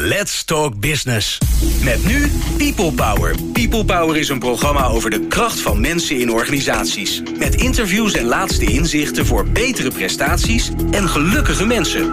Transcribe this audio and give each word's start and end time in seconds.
Let's 0.00 0.44
Talk 0.44 0.80
Business. 0.80 1.38
Met 1.82 2.04
nu 2.04 2.30
People 2.56 2.92
Power. 2.92 3.34
People 3.52 3.84
Power 3.84 4.16
is 4.16 4.28
een 4.28 4.38
programma 4.38 4.86
over 4.86 5.10
de 5.10 5.26
kracht 5.26 5.60
van 5.60 5.80
mensen 5.80 6.20
in 6.20 6.30
organisaties. 6.30 7.22
Met 7.38 7.54
interviews 7.54 8.12
en 8.12 8.24
laatste 8.24 8.64
inzichten 8.64 9.26
voor 9.26 9.48
betere 9.48 9.90
prestaties 9.90 10.70
en 10.90 11.08
gelukkige 11.08 11.66
mensen. 11.66 12.12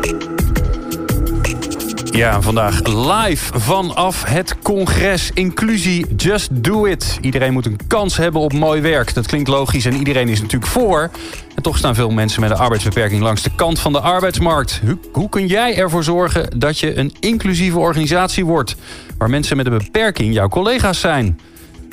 Ja, 2.16 2.42
vandaag 2.42 2.80
live 2.84 3.60
vanaf 3.60 4.24
het 4.24 4.56
congres 4.64 5.32
Inclusie 5.34 6.06
Just 6.16 6.64
Do 6.64 6.86
It. 6.86 7.18
Iedereen 7.22 7.54
moet 7.54 7.66
een 7.66 7.80
kans 7.88 8.18
hebben 8.18 8.42
op 8.42 8.54
mooi 8.54 8.82
werk. 8.82 9.14
Dat 9.14 9.28
klinkt 9.28 9.48
logisch 9.48 9.86
en 9.86 9.94
iedereen 9.94 10.30
is 10.30 10.42
natuurlijk 10.42 10.72
voor. 10.72 11.10
En 11.56 11.64
toch 11.64 11.78
staan 11.78 11.96
veel 11.96 12.10
mensen 12.10 12.42
met 12.42 12.50
een 12.50 12.58
arbeidsbeperking 12.58 13.22
langs 13.22 13.42
de 13.42 13.56
kant 13.56 13.80
van 13.80 13.94
de 13.94 14.00
arbeidsmarkt. 14.00 14.82
Hoe, 14.86 14.98
hoe 15.12 15.30
kun 15.30 15.48
jij 15.48 15.78
ervoor 15.78 16.04
zorgen 16.04 16.60
dat 16.60 16.80
je 16.80 16.98
een 16.98 17.14
inclusieve 17.20 17.80
organisatie 17.80 18.46
wordt... 18.46 18.76
waar 19.18 19.30
mensen 19.30 19.58
met 19.58 19.66
een 19.66 19.78
beperking 19.78 20.34
jouw 20.34 20.48
collega's 20.48 21.00
zijn... 21.00 21.40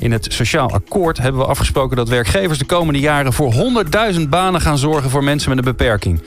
In 0.02 0.12
het 0.12 0.26
Sociaal 0.32 0.72
Akkoord 0.72 1.18
hebben 1.18 1.40
we 1.40 1.46
afgesproken 1.46 1.96
dat 1.96 2.08
werkgevers 2.08 2.58
de 2.58 2.64
komende 2.64 3.00
jaren 3.00 3.32
voor 3.32 3.54
100.000 4.14 4.20
banen 4.28 4.60
gaan 4.60 4.78
zorgen 4.78 5.10
voor 5.10 5.24
mensen 5.24 5.48
met 5.48 5.58
een 5.58 5.64
beperking. 5.64 6.20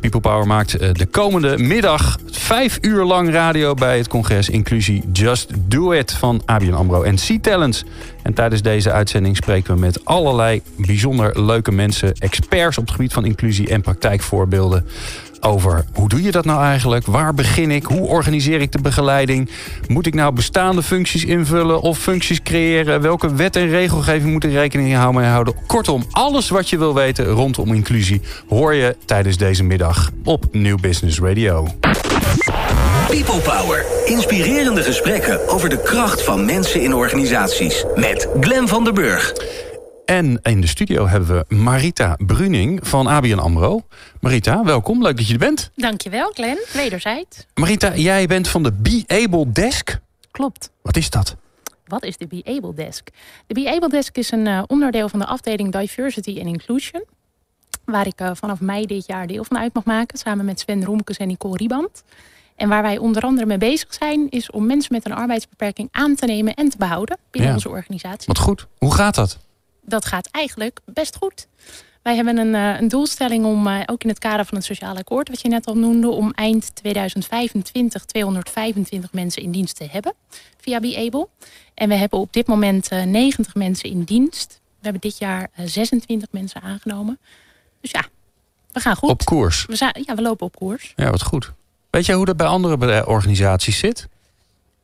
People 0.00 0.20
Power 0.20 0.46
maakt 0.46 0.76
eh, 0.76 0.92
de 0.92 1.06
komende 1.06 1.58
middag 1.58 2.18
vijf 2.30 2.78
uur 2.80 3.04
lang 3.04 3.32
radio 3.32 3.74
bij 3.74 3.96
het 3.96 4.08
congres 4.08 4.48
Inclusie 4.48 5.02
Just 5.12 5.50
Do 5.58 5.92
It 5.92 6.12
van 6.12 6.42
ABN 6.44 6.72
AMRO 6.72 7.02
en 7.02 7.16
C-Talents. 7.16 7.84
En 8.22 8.34
tijdens 8.34 8.62
deze 8.62 8.92
uitzending 8.92 9.36
spreken 9.36 9.74
we 9.74 9.80
met 9.80 10.04
allerlei 10.04 10.62
bijzonder 10.76 11.42
leuke 11.42 11.72
mensen, 11.72 12.12
experts 12.14 12.78
op 12.78 12.84
het 12.84 12.94
gebied 12.94 13.12
van 13.12 13.24
inclusie 13.24 13.68
en 13.68 13.80
praktijkvoorbeelden 13.80 14.86
over 15.44 15.84
hoe 15.92 16.08
doe 16.08 16.22
je 16.22 16.30
dat 16.30 16.44
nou 16.44 16.62
eigenlijk? 16.62 17.06
Waar 17.06 17.34
begin 17.34 17.70
ik? 17.70 17.84
Hoe 17.84 18.06
organiseer 18.06 18.60
ik 18.60 18.72
de 18.72 18.80
begeleiding? 18.80 19.50
Moet 19.88 20.06
ik 20.06 20.14
nou 20.14 20.32
bestaande 20.32 20.82
functies 20.82 21.24
invullen 21.24 21.80
of 21.80 21.98
functies 21.98 22.42
creëren? 22.42 23.00
Welke 23.00 23.34
wet 23.34 23.56
en 23.56 23.68
regelgeving 23.68 24.32
moet 24.32 24.44
ik 24.44 24.52
rekening 24.52 25.12
mee 25.12 25.26
houden? 25.26 25.54
Kortom, 25.66 26.04
alles 26.10 26.48
wat 26.48 26.70
je 26.70 26.78
wil 26.78 26.94
weten 26.94 27.24
rondom 27.24 27.72
inclusie 27.72 28.20
hoor 28.48 28.74
je 28.74 28.96
tijdens 29.04 29.36
deze 29.36 29.64
middag 29.64 29.81
op 30.24 30.54
New 30.54 30.80
Business 30.80 31.18
Radio. 31.20 31.66
People 33.08 33.40
Power. 33.40 33.84
Inspirerende 34.04 34.82
gesprekken 34.82 35.48
over 35.48 35.68
de 35.68 35.82
kracht 35.82 36.22
van 36.22 36.44
mensen 36.44 36.82
in 36.82 36.94
organisaties. 36.94 37.84
Met 37.94 38.28
Glen 38.40 38.68
van 38.68 38.84
der 38.84 38.92
Burg. 38.92 39.32
En 40.04 40.38
in 40.42 40.60
de 40.60 40.66
studio 40.66 41.06
hebben 41.06 41.28
we 41.48 41.54
Marita 41.54 42.16
Bruning 42.26 42.88
van 42.88 43.06
ABN 43.06 43.38
AMRO. 43.38 43.80
Marita, 44.20 44.64
welkom. 44.64 45.02
Leuk 45.02 45.16
dat 45.16 45.26
je 45.26 45.32
er 45.32 45.38
bent. 45.38 45.70
Dankjewel, 45.74 46.30
Glenn. 46.30 46.58
Wederzijds. 46.72 47.46
Marita, 47.54 47.96
jij 47.96 48.26
bent 48.26 48.48
van 48.48 48.62
de 48.62 48.72
Be 48.72 49.04
Able 49.06 49.52
Desk. 49.52 49.98
Klopt. 50.30 50.70
Wat 50.82 50.96
is 50.96 51.10
dat? 51.10 51.36
Wat 51.86 52.04
is 52.04 52.16
de 52.16 52.26
Be 52.26 52.42
Able 52.44 52.74
Desk? 52.74 53.08
De 53.46 53.54
Be 53.54 53.70
Able 53.70 53.88
Desk 53.88 54.16
is 54.16 54.30
een 54.30 54.46
uh, 54.46 54.62
onderdeel 54.66 55.08
van 55.08 55.18
de 55.18 55.26
afdeling 55.26 55.72
Diversity 55.72 56.38
and 56.38 56.46
Inclusion. 56.46 57.04
Waar 57.84 58.06
ik 58.06 58.20
uh, 58.20 58.30
vanaf 58.34 58.60
mei 58.60 58.86
dit 58.86 59.06
jaar 59.06 59.26
deel 59.26 59.44
van 59.44 59.58
uit 59.58 59.74
mag 59.74 59.84
maken. 59.84 60.18
Samen 60.18 60.44
met 60.44 60.60
Sven 60.60 60.84
Roemkes 60.84 61.16
en 61.16 61.28
Nicole 61.28 61.56
Rieband. 61.56 62.02
En 62.56 62.68
waar 62.68 62.82
wij 62.82 62.98
onder 62.98 63.22
andere 63.22 63.46
mee 63.46 63.58
bezig 63.58 63.94
zijn... 63.94 64.30
is 64.30 64.50
om 64.50 64.66
mensen 64.66 64.94
met 64.94 65.04
een 65.06 65.12
arbeidsbeperking 65.12 65.88
aan 65.92 66.14
te 66.14 66.26
nemen 66.26 66.54
en 66.54 66.68
te 66.68 66.76
behouden 66.76 67.18
binnen 67.30 67.50
Ja. 67.50 67.56
onze 67.56 67.68
organisatie. 67.68 68.26
Wat 68.26 68.38
goed. 68.38 68.66
Hoe 68.78 68.94
gaat 68.94 69.14
dat? 69.14 69.38
dat 69.84 70.04
gaat 70.04 70.28
eigenlijk 70.30 70.80
best 70.84 71.16
goed. 71.16 71.46
Wij 72.02 72.14
hebben 72.14 72.36
een, 72.38 72.54
eh, 72.54 72.80
een 72.80 72.88
doelstelling 72.88 73.44
om, 73.44 73.66
eh, 73.66 73.80
ook 73.86 74.02
in 74.02 74.08
het 74.08 74.18
kader 74.18 74.44
van 74.44 74.56
het 74.56 74.66
sociaal 74.66 74.96
akkoord, 74.96 75.28
wat 75.28 75.40
je 75.40 75.48
net 75.48 75.66
al 75.66 75.76
noemde, 75.76 76.08
om 76.10 76.30
eind 76.34 76.74
2025 76.74 78.04
225 78.04 79.12
mensen 79.12 79.42
in 79.42 79.50
dienst 79.50 79.76
te 79.76 79.86
hebben 79.90 80.14
via 80.60 80.80
Be 80.80 80.96
Able. 80.96 81.28
En 81.74 81.88
we 81.88 81.94
hebben 81.94 82.18
op 82.18 82.32
dit 82.32 82.46
moment 82.46 82.88
eh, 82.88 83.02
90 83.02 83.54
mensen 83.54 83.90
in 83.90 84.02
dienst. 84.02 84.60
We 84.64 84.88
hebben 84.88 85.00
dit 85.00 85.18
jaar 85.18 85.48
eh, 85.54 85.66
26 85.66 86.28
mensen 86.30 86.60
aangenomen. 86.62 87.18
Dus 87.82 87.90
ja, 87.90 88.04
we 88.72 88.80
gaan 88.80 88.96
goed. 88.96 89.10
Op 89.10 89.24
koers. 89.24 89.66
We, 89.66 89.76
zijn, 89.76 90.02
ja, 90.06 90.14
we 90.14 90.22
lopen 90.22 90.46
op 90.46 90.56
koers. 90.56 90.92
Ja, 90.96 91.10
wat 91.10 91.22
goed. 91.22 91.52
Weet 91.90 92.06
jij 92.06 92.14
hoe 92.14 92.24
dat 92.24 92.36
bij 92.36 92.46
andere 92.46 92.76
bedrijf- 92.76 93.06
organisaties 93.06 93.78
zit? 93.78 94.08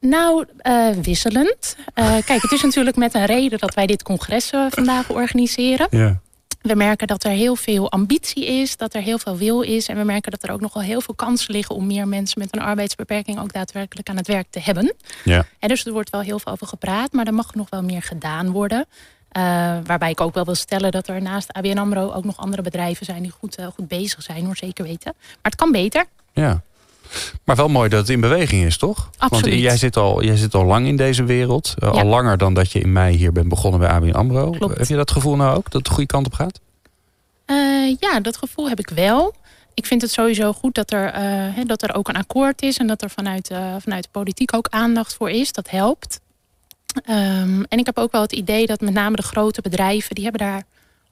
Nou, 0.01 0.45
eh, 0.59 0.91
wisselend. 1.03 1.77
Eh, 1.95 2.17
kijk, 2.27 2.43
het 2.43 2.53
is 2.53 2.63
natuurlijk 2.63 2.97
met 2.97 3.15
een 3.15 3.27
reden 3.27 3.59
dat 3.59 3.75
wij 3.75 3.87
dit 3.87 4.03
congres 4.03 4.51
eh, 4.51 4.67
vandaag 4.69 5.11
organiseren. 5.11 5.87
Ja. 5.91 6.21
We 6.63 6.75
merken 6.75 7.07
dat 7.07 7.25
er 7.25 7.31
heel 7.31 7.57
veel 7.57 7.91
ambitie 7.91 8.47
is, 8.47 8.77
dat 8.77 8.95
er 8.95 9.03
heel 9.03 9.19
veel 9.19 9.37
wil 9.37 9.61
is. 9.61 9.89
En 9.89 9.97
we 9.97 10.05
merken 10.05 10.31
dat 10.31 10.43
er 10.43 10.51
ook 10.51 10.61
nogal 10.61 10.83
heel 10.83 11.01
veel 11.01 11.15
kansen 11.15 11.53
liggen 11.53 11.75
om 11.75 11.87
meer 11.87 12.09
mensen 12.09 12.41
met 12.41 12.57
een 12.57 12.63
arbeidsbeperking 12.63 13.41
ook 13.41 13.53
daadwerkelijk 13.53 14.09
aan 14.09 14.17
het 14.17 14.27
werk 14.27 14.47
te 14.51 14.61
hebben. 14.61 14.95
Ja. 15.25 15.47
En 15.59 15.69
dus 15.69 15.87
er 15.87 15.93
wordt 15.93 16.11
wel 16.11 16.21
heel 16.21 16.39
veel 16.39 16.53
over 16.53 16.67
gepraat, 16.67 17.13
maar 17.13 17.27
er 17.27 17.35
mag 17.35 17.55
nog 17.55 17.71
wel 17.71 17.83
meer 17.83 18.03
gedaan 18.03 18.51
worden. 18.51 18.87
Eh, 19.29 19.43
waarbij 19.85 20.11
ik 20.11 20.21
ook 20.21 20.35
wel 20.35 20.45
wil 20.45 20.55
stellen 20.55 20.91
dat 20.91 21.09
er 21.09 21.23
naast 21.23 21.53
ABN 21.53 21.79
AMRO 21.79 22.13
ook 22.13 22.25
nog 22.25 22.37
andere 22.37 22.63
bedrijven 22.63 23.07
zijn 23.07 23.23
die 23.23 23.31
goed, 23.39 23.57
eh, 23.57 23.67
goed 23.67 23.89
bezig 23.89 24.23
zijn, 24.23 24.45
hoor 24.45 24.57
zeker 24.57 24.85
weten. 24.85 25.13
Maar 25.17 25.37
het 25.43 25.55
kan 25.55 25.73
beter. 25.73 26.05
ja. 26.33 26.61
Maar 27.45 27.57
wel 27.57 27.69
mooi 27.69 27.89
dat 27.89 28.01
het 28.01 28.09
in 28.09 28.21
beweging 28.21 28.65
is, 28.65 28.77
toch? 28.77 29.11
Absoluut. 29.19 29.45
Want 29.49 29.61
jij 29.63 29.77
zit 29.77 29.97
al, 29.97 30.23
jij 30.23 30.37
zit 30.37 30.55
al 30.55 30.65
lang 30.65 30.87
in 30.87 30.97
deze 30.97 31.25
wereld. 31.25 31.75
Eh, 31.79 31.93
Ja. 31.93 32.01
Al 32.01 32.07
langer 32.07 32.39
dan 32.39 32.55
dat 32.55 32.73
je 32.73 32.81
in 32.81 32.93
mei 32.93 33.17
hier 33.17 33.33
bent 33.33 33.49
begonnen 33.49 33.81
bij 33.81 33.89
ABN 33.89 34.11
AMRO. 34.11 34.51
Klopt. 34.51 34.79
Heb 34.79 34.87
je 34.87 34.97
dat 34.97 35.11
gevoel 35.11 35.37
nou 35.37 35.57
ook, 35.57 35.65
dat 35.65 35.73
het 35.73 35.85
de 35.85 35.91
goede 35.91 36.07
kant 36.07 36.27
op 36.27 36.33
gaat? 36.35 36.61
Ja, 38.01 38.21
dat 38.21 38.37
gevoel 38.37 38.69
heb 38.69 38.79
ik 38.79 38.89
wel. 38.91 39.35
Ik 39.75 39.87
vind 39.87 40.03
het 40.03 40.11
sowieso 40.11 40.53
goed 40.53 40.75
dat 40.75 40.93
er, 40.93 41.13
dat 41.67 41.83
er 41.83 41.95
ook 41.95 42.09
een 42.09 42.17
akkoord 42.17 42.63
is 42.63 42.77
en 42.77 42.87
dat 42.87 43.03
er 43.03 43.11
vanuit, 43.11 43.51
vanuit 43.79 44.03
de 44.03 44.09
politiek 44.13 44.55
ook 44.55 44.67
aandacht 44.71 45.15
voor 45.15 45.31
is. 45.31 45.53
Dat 45.53 45.71
helpt. 45.71 46.21
Ehm, 47.05 47.63
en 47.69 47.79
ik 47.79 47.87
heb 47.87 47.99
ook 47.99 48.13
wel 48.13 48.23
het 48.23 48.33
idee 48.33 48.67
dat 48.67 48.81
met 48.81 48.95
name 48.95 49.17
de 49.17 49.23
grote 49.23 49.61
bedrijven, 49.61 50.15
die 50.15 50.25
hebben 50.25 50.47
daar 50.47 50.63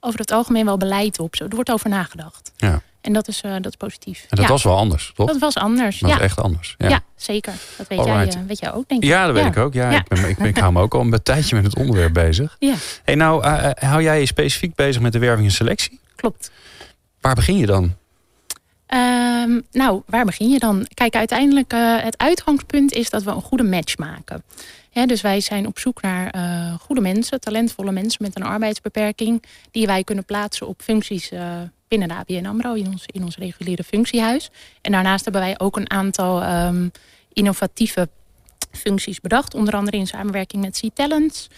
over 0.01 0.21
het 0.21 0.31
algemeen 0.31 0.65
wel 0.65 0.77
beleid 0.77 1.19
op. 1.19 1.37
Zo, 1.37 1.45
er 1.45 1.55
wordt 1.55 1.71
over 1.71 1.91
nagedacht. 1.91 2.53
Ja. 2.57 2.83
En 3.01 3.13
dat 3.13 3.29
is, 3.29 3.41
eh, 3.41 3.53
dat 3.53 3.67
is 3.67 3.77
positief. 3.77 4.21
En 4.21 4.27
dat 4.29 4.39
ja, 4.39 4.49
was 4.49 4.63
wel 4.63 4.77
anders, 4.77 5.13
toch? 5.15 5.27
dat 5.27 5.39
was 5.39 5.55
anders. 5.55 5.99
Dat 5.99 6.11
ja. 6.11 6.17
was 6.17 6.25
echt 6.25 6.41
anders. 6.41 6.75
Ja, 6.79 6.89
ja. 6.89 7.01
zeker. 7.17 7.53
Dat 7.77 7.89
weet 7.89 8.05
jij, 8.05 8.29
eh, 8.29 8.35
weet 8.47 8.59
jij 8.59 8.73
ook, 8.73 8.89
denk 8.89 9.03
ik. 9.03 9.09
Ja, 9.09 9.27
dat 9.27 9.35
weet 9.35 9.45
ik 9.45 9.57
ook. 9.57 9.75
Ja. 9.75 9.91
Ik, 9.91 10.09
ben, 10.09 10.29
ik, 10.29 10.37
ben, 10.37 10.47
ik 10.47 10.57
hou 10.57 10.73
me 10.73 10.81
ook 10.81 10.95
al 10.95 11.01
een 11.01 11.23
tijdje 11.23 11.57
met 11.57 11.65
het 11.65 11.77
onderwerp 11.77 12.13
bezig. 12.13 12.57
Ja, 12.59 12.75
Hey, 13.05 13.15
nou, 13.15 13.45
eh, 13.45 13.91
hou 13.91 14.03
jij 14.03 14.21
je 14.21 14.27
specifiek 14.27 14.75
bezig 14.75 15.03
met 15.03 15.13
de 15.13 15.19
werving 15.19 15.47
en 15.47 15.53
selectie? 15.53 16.01
klopt. 16.17 16.51
Waar 17.21 17.35
begin 17.35 17.57
je 17.57 17.67
dan? 17.67 17.95
Ehm, 18.87 19.61
nou, 19.73 20.03
waar 20.07 20.25
begin 20.25 20.49
je 20.49 20.59
dan? 20.59 20.87
Kijk, 20.95 21.17
uiteindelijk 21.17 21.73
het 22.03 22.19
uitgangspunt 22.19 22.93
is 22.93 23.11
dat 23.11 23.23
we 23.23 23.31
een 23.31 23.43
goede 23.43 23.65
match 23.65 23.99
maken. 23.99 24.43
Dus 25.05 25.21
wij 25.21 25.41
zijn 25.41 25.67
op 25.67 25.79
zoek 25.79 26.03
naar 26.03 26.35
uh, 26.37 26.75
goede 26.75 27.01
mensen, 27.01 27.41
talentvolle 27.41 27.93
mensen 27.93 28.23
met 28.23 28.37
een 28.37 28.43
arbeidsbeperking, 28.43 29.43
die 29.71 29.87
wij 29.87 30.05
kunnen 30.05 30.25
plaatsen 30.25 30.67
op 30.67 30.83
functies 30.83 31.33
uh, 31.33 31.61
binnen 31.89 32.09
de 32.09 32.15
ABN 32.15 32.47
AMRO, 32.47 32.73
in 32.73 32.87
ons, 32.87 33.05
in 33.07 33.25
ons 33.25 33.37
reguliere 33.37 33.85
functiehuis. 33.85 34.51
En 34.81 34.93
daarnaast 34.93 35.25
hebben 35.25 35.43
wij 35.43 35.59
ook 35.59 35.77
een 35.77 35.91
aantal 35.91 36.65
um, 36.67 36.91
innovatieve 37.33 38.09
functies 38.71 39.21
bedacht, 39.21 39.55
onder 39.55 39.75
andere 39.75 39.97
in 39.97 40.07
samenwerking 40.07 40.63
met 40.63 40.81
C-Talents. 40.81 41.49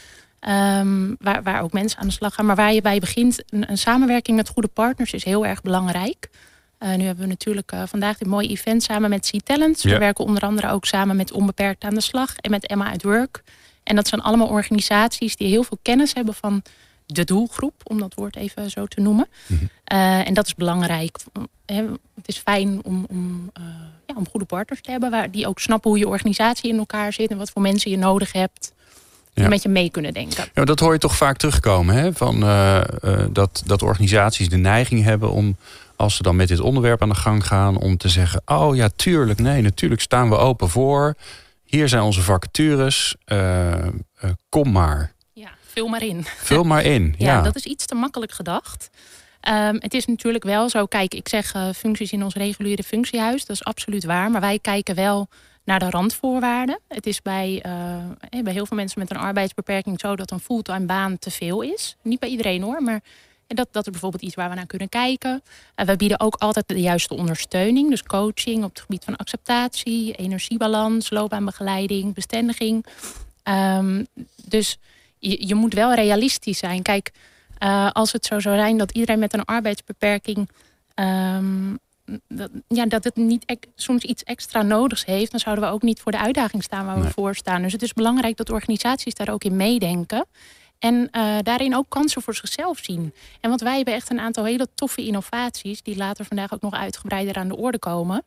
Um, 0.49 1.17
waar, 1.21 1.43
waar 1.43 1.63
ook 1.63 1.73
mensen 1.73 2.01
aan 2.01 2.07
de 2.07 2.13
slag 2.13 2.35
gaan. 2.35 2.47
Maar 2.47 2.57
waar 2.57 2.73
je 2.73 2.83
bij 2.83 2.99
begint, 2.99 3.43
een, 3.49 3.71
een 3.71 3.79
samenwerking 3.79 4.37
met 4.37 4.49
goede 4.49 4.69
partners 4.69 5.13
is 5.13 5.25
heel 5.25 5.47
erg 5.47 5.63
belangrijk. 5.63 6.29
Uh, 6.83 6.95
nu 6.95 7.05
hebben 7.05 7.25
we 7.25 7.31
natuurlijk 7.31 7.73
uh, 7.73 7.83
vandaag 7.87 8.19
dit 8.19 8.29
mooie 8.29 8.49
event 8.49 8.83
samen 8.83 9.11
met 9.11 9.31
C-Talents. 9.31 9.83
Ja. 9.83 9.91
We 9.91 9.99
werken 9.99 10.25
onder 10.25 10.43
andere 10.43 10.71
ook 10.71 10.85
samen 10.85 11.17
met 11.17 11.33
Onbeperkt 11.33 11.85
aan 11.85 11.95
de 11.95 12.01
Slag 12.01 12.37
en 12.37 12.51
met 12.51 12.67
Emma 12.67 12.93
at 12.93 13.03
Work. 13.03 13.43
En 13.83 13.97
dat 13.97 14.09
zijn 14.09 14.21
allemaal 14.21 14.47
organisaties 14.47 15.37
die 15.37 15.49
heel 15.49 15.63
veel 15.63 15.79
kennis 15.83 16.15
hebben 16.15 16.35
van 16.35 16.63
de 17.07 17.25
doelgroep, 17.25 17.75
om 17.85 17.99
dat 17.99 18.15
woord 18.15 18.37
even 18.37 18.71
zo 18.71 18.87
te 18.87 19.01
noemen. 19.01 19.29
Mm 19.47 19.59
-hmm. 19.59 19.69
uh, 19.99 20.27
en 20.27 20.35
dat 20.35 20.47
is 20.47 20.55
belangrijk. 20.55 21.17
Het 21.67 22.27
is 22.29 22.39
fijn 22.39 22.81
om, 22.85 23.07
om, 23.09 23.51
ja, 24.07 24.15
om 24.15 24.29
goede 24.29 24.47
partners 24.47 24.81
te 24.81 24.91
hebben, 24.91 25.11
waar, 25.11 25.31
die 25.31 25.47
ook 25.47 25.59
snappen 25.59 25.91
hoe 25.91 25.99
je 25.99 26.09
organisatie 26.09 26.71
in 26.71 26.79
elkaar 26.79 27.13
zit 27.13 27.31
en 27.31 27.39
wat 27.39 27.51
voor 27.51 27.63
mensen 27.63 27.91
je 27.91 27.99
nodig 27.99 28.33
hebt. 28.33 28.73
Die 29.35 29.45
ja. 29.45 29.51
met 29.51 29.63
je 29.63 29.69
mee 29.69 29.91
kunnen 29.91 30.13
denken. 30.13 30.45
Ja, 30.55 30.65
dat 30.65 30.81
hoor 30.81 30.93
je 30.93 30.99
toch 30.99 31.17
vaak 31.17 31.37
terugkomen, 31.37 31.95
hè? 31.95 32.13
Van, 32.13 32.41
dat, 33.33 33.63
dat 33.67 33.83
organisaties 33.83 34.49
de 34.49 34.57
neiging 34.57 35.03
hebben 35.05 35.31
om 35.31 35.57
als 35.99 36.17
ze 36.17 36.23
dan 36.23 36.37
met 36.37 36.49
dit 36.49 36.61
onderwerp 36.61 37.03
aan 37.03 37.09
de 37.09 37.15
gang 37.15 37.47
gaan... 37.47 37.77
om 37.77 37.97
te 37.97 38.09
zeggen, 38.09 38.43
oh 38.45 38.77
ja, 38.77 38.89
tuurlijk, 38.97 39.39
nee, 39.39 39.63
natuurlijk 39.63 40.01
staan 40.01 40.29
we 40.29 40.37
open 40.37 40.69
voor. 40.69 41.15
Hier 41.65 41.89
zijn 41.89 42.03
onze 42.03 42.23
vacatures, 42.23 43.17
uh, 43.27 43.75
uh, 43.75 43.91
kom 44.49 44.73
maar. 44.73 45.13
Ja, 45.33 45.51
vul 45.67 45.89
maar 45.89 46.03
in. 46.03 46.25
Vul 46.25 46.65
maar 46.65 46.85
in, 46.85 47.15
ja. 47.19 47.27
ja 47.27 47.43
dat 47.43 47.57
is 47.57 47.65
iets 47.65 47.87
te 47.87 47.95
makkelijk 47.95 48.33
gedacht. 48.33 48.91
Ehm, 49.41 49.77
het 49.79 49.95
is 49.95 50.07
natuurlijk 50.07 50.45
wel 50.45 50.69
zo, 50.69 50.87
kijk, 50.87 51.15
ik 51.15 51.29
zeg 51.29 51.55
uh, 51.55 51.69
functies 51.71 52.13
in 52.13 52.25
ons 52.25 52.35
reguliere 52.35 52.83
functiehuis, 52.83 53.45
dat 53.45 53.57
is 53.57 53.65
absoluut 53.65 54.05
waar. 54.05 54.31
Maar 54.31 54.41
wij 54.41 54.59
kijken 54.59 54.95
wel 54.95 55.29
naar 55.65 55.79
de 55.79 55.91
randvoorwaarden. 55.91 56.81
Het 56.89 57.07
is 57.07 57.23
bij, 57.23 57.63
bij 58.43 58.53
heel 58.53 58.67
veel 58.67 58.77
mensen 58.77 59.01
met 59.01 59.11
een 59.11 59.17
arbeidsbeperking 59.17 60.01
zo 60.01 60.17
dat 60.17 60.31
een 60.31 60.41
fulltime 60.41 60.87
baan 60.87 61.19
te 61.19 61.31
veel 61.31 61.63
is. 61.63 61.97
Niet 62.03 62.19
bij 62.21 62.29
iedereen 62.29 62.63
hoor, 62.63 62.83
maar 62.83 63.01
dat, 63.57 63.69
dat 63.71 63.85
is 63.85 63.91
bijvoorbeeld 63.91 64.23
iets 64.23 64.35
waar 64.35 64.49
we 64.49 64.55
naar 64.55 64.67
kunnen 64.67 64.89
kijken. 64.89 65.43
Uh, 65.77 65.87
we 65.87 65.97
bieden 65.97 66.21
ook 66.21 66.35
altijd 66.35 66.69
de 66.69 66.81
juiste 66.81 67.15
ondersteuning. 67.15 67.91
Dus 67.91 68.03
coaching 68.03 68.65
op 68.65 68.71
het 68.71 68.81
gebied 68.81 69.05
van 69.05 69.17
acceptatie, 69.17 70.13
energiebalans, 70.15 71.11
loopbaanbegeleiding, 71.11 72.15
bestendiging. 72.15 72.87
Um, 73.45 74.07
dus 74.45 74.79
je, 75.19 75.47
je 75.47 75.55
moet 75.55 75.75
wel 75.75 75.95
realistisch 75.95 76.59
zijn. 76.59 76.83
Kijk, 76.83 77.13
uh, 77.63 77.91
als 77.91 78.13
het 78.13 78.27
zo 78.27 78.41
zou 78.41 78.57
zijn 78.57 78.79
dat 78.79 78.93
iedereen 78.93 79.19
met 79.19 79.35
een 79.35 79.45
arbeidsbeperking... 79.45 80.49
Um, 80.95 81.79
dat, 82.29 82.51
ja, 82.69 82.87
dat 82.87 83.05
het 83.05 83.17
niet 83.17 83.57
soms 83.75 84.05
iets 84.05 84.23
extra 84.25 84.63
nodigs 84.63 85.05
heeft... 85.05 85.31
dan 85.31 85.41
zouden 85.41 85.65
we 85.65 85.71
ook 85.71 85.83
niet 85.83 86.01
voor 86.01 86.13
de 86.13 86.19
uitdaging 86.19 86.63
staan 86.63 86.87
waar 86.87 87.01
we 87.01 87.11
voor 87.11 87.35
staan. 87.35 87.63
Dus 87.63 87.73
het 87.73 87.83
is 87.83 87.93
belangrijk 87.93 88.37
dat 88.37 88.51
organisaties 88.51 89.15
daar 89.15 89.33
ook 89.33 89.45
in 89.45 89.57
meedenken. 89.57 90.27
En 90.79 91.09
uh, 91.13 91.37
daarin 91.43 91.77
ook 91.77 91.87
kansen 91.89 92.23
voor 92.23 92.35
zichzelf 92.35 92.79
zien. 92.79 93.15
En 93.41 93.49
want 93.49 93.61
wij 93.61 93.77
hebben 93.77 93.95
echt 93.95 94.11
een 94.11 94.21
aantal 94.21 94.45
hele 94.45 94.69
toffe 94.75 95.07
innovaties... 95.07 95.83
die 95.83 95.97
later 95.97 96.25
vandaag 96.25 96.55
ook 96.55 96.61
nog 96.61 96.75
uitgebreider 96.75 97.37
aan 97.37 97.49
de 97.49 97.57
orde 97.57 97.79
komen... 97.79 98.25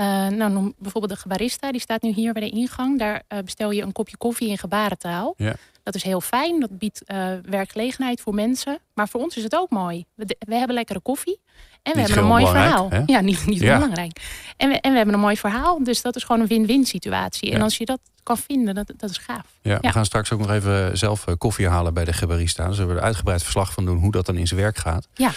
Uh, 0.00 0.28
nou, 0.28 0.72
bijvoorbeeld 0.78 1.12
de 1.12 1.18
gebarista, 1.18 1.72
die 1.72 1.80
staat 1.80 2.02
nu 2.02 2.10
hier 2.10 2.32
bij 2.32 2.42
de 2.42 2.56
ingang. 2.56 2.98
Daar 2.98 3.22
uh, 3.28 3.38
bestel 3.38 3.70
je 3.70 3.82
een 3.82 3.92
kopje 3.92 4.16
koffie 4.16 4.48
in 4.48 4.58
gebarentaal. 4.58 5.34
Ja. 5.36 5.54
Dat 5.82 5.94
is 5.94 6.02
heel 6.02 6.20
fijn, 6.20 6.60
dat 6.60 6.78
biedt 6.78 7.02
werkgelegenheid 7.42 8.20
voor 8.20 8.34
mensen. 8.34 8.78
Maar 8.94 9.08
voor 9.08 9.20
ons 9.20 9.36
is 9.36 9.42
het 9.42 9.56
ook 9.56 9.70
mooi. 9.70 10.04
We, 10.14 10.36
we 10.38 10.54
hebben 10.54 10.74
lekkere 10.76 11.00
koffie. 11.00 11.40
En 11.82 11.92
we 11.92 11.98
niet 11.98 12.06
hebben 12.06 12.24
een 12.24 12.30
mooi 12.30 12.46
verhaal. 12.46 12.90
Hè? 12.90 13.02
Ja, 13.06 13.20
niet, 13.20 13.46
niet 13.46 13.60
ja. 13.60 13.74
belangrijk. 13.74 14.20
En 14.56 14.68
we, 14.68 14.80
en 14.80 14.90
we 14.90 14.96
hebben 14.96 15.14
een 15.14 15.20
mooi 15.20 15.36
verhaal. 15.36 15.84
Dus 15.84 16.02
dat 16.02 16.16
is 16.16 16.24
gewoon 16.24 16.40
een 16.40 16.46
win-win 16.46 16.84
situatie. 16.84 17.48
Ja. 17.48 17.54
En 17.54 17.62
als 17.62 17.76
je 17.76 17.84
dat 17.84 18.00
kan 18.22 18.38
vinden, 18.38 18.74
dat, 18.74 18.92
dat 18.96 19.10
is 19.10 19.18
gaaf. 19.18 19.46
Ja, 19.62 19.78
we 19.80 19.92
gaan 19.92 20.04
straks 20.04 20.32
ook 20.32 20.40
nog 20.40 20.50
even 20.50 20.98
zelf 20.98 21.24
koffie 21.38 21.68
halen 21.68 21.94
bij 21.94 22.04
de 22.04 22.12
gebarista. 22.12 22.72
Zullen 22.72 22.94
we 22.94 23.00
er 23.00 23.06
uitgebreid 23.06 23.42
verslag 23.42 23.72
van 23.72 23.84
doen 23.84 23.98
hoe 23.98 24.10
dat 24.12 24.26
dan 24.26 24.36
in 24.36 24.46
zijn 24.46 24.60
werk 24.60 24.76
gaat. 24.76 25.08
Ja, 25.14 25.32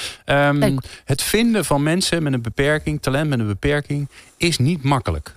um, 0.50 0.78
het 1.06 1.22
vinden 1.22 1.66
van 1.66 1.84
mensen 1.84 2.24
met 2.24 2.34
een 2.34 2.42
beperking, 2.42 3.02
talent 3.02 3.30
met 3.30 3.40
een 3.40 3.48
beperking, 3.48 4.10
is 4.38 4.58
niet 4.58 4.84
makkelijk. 4.84 5.36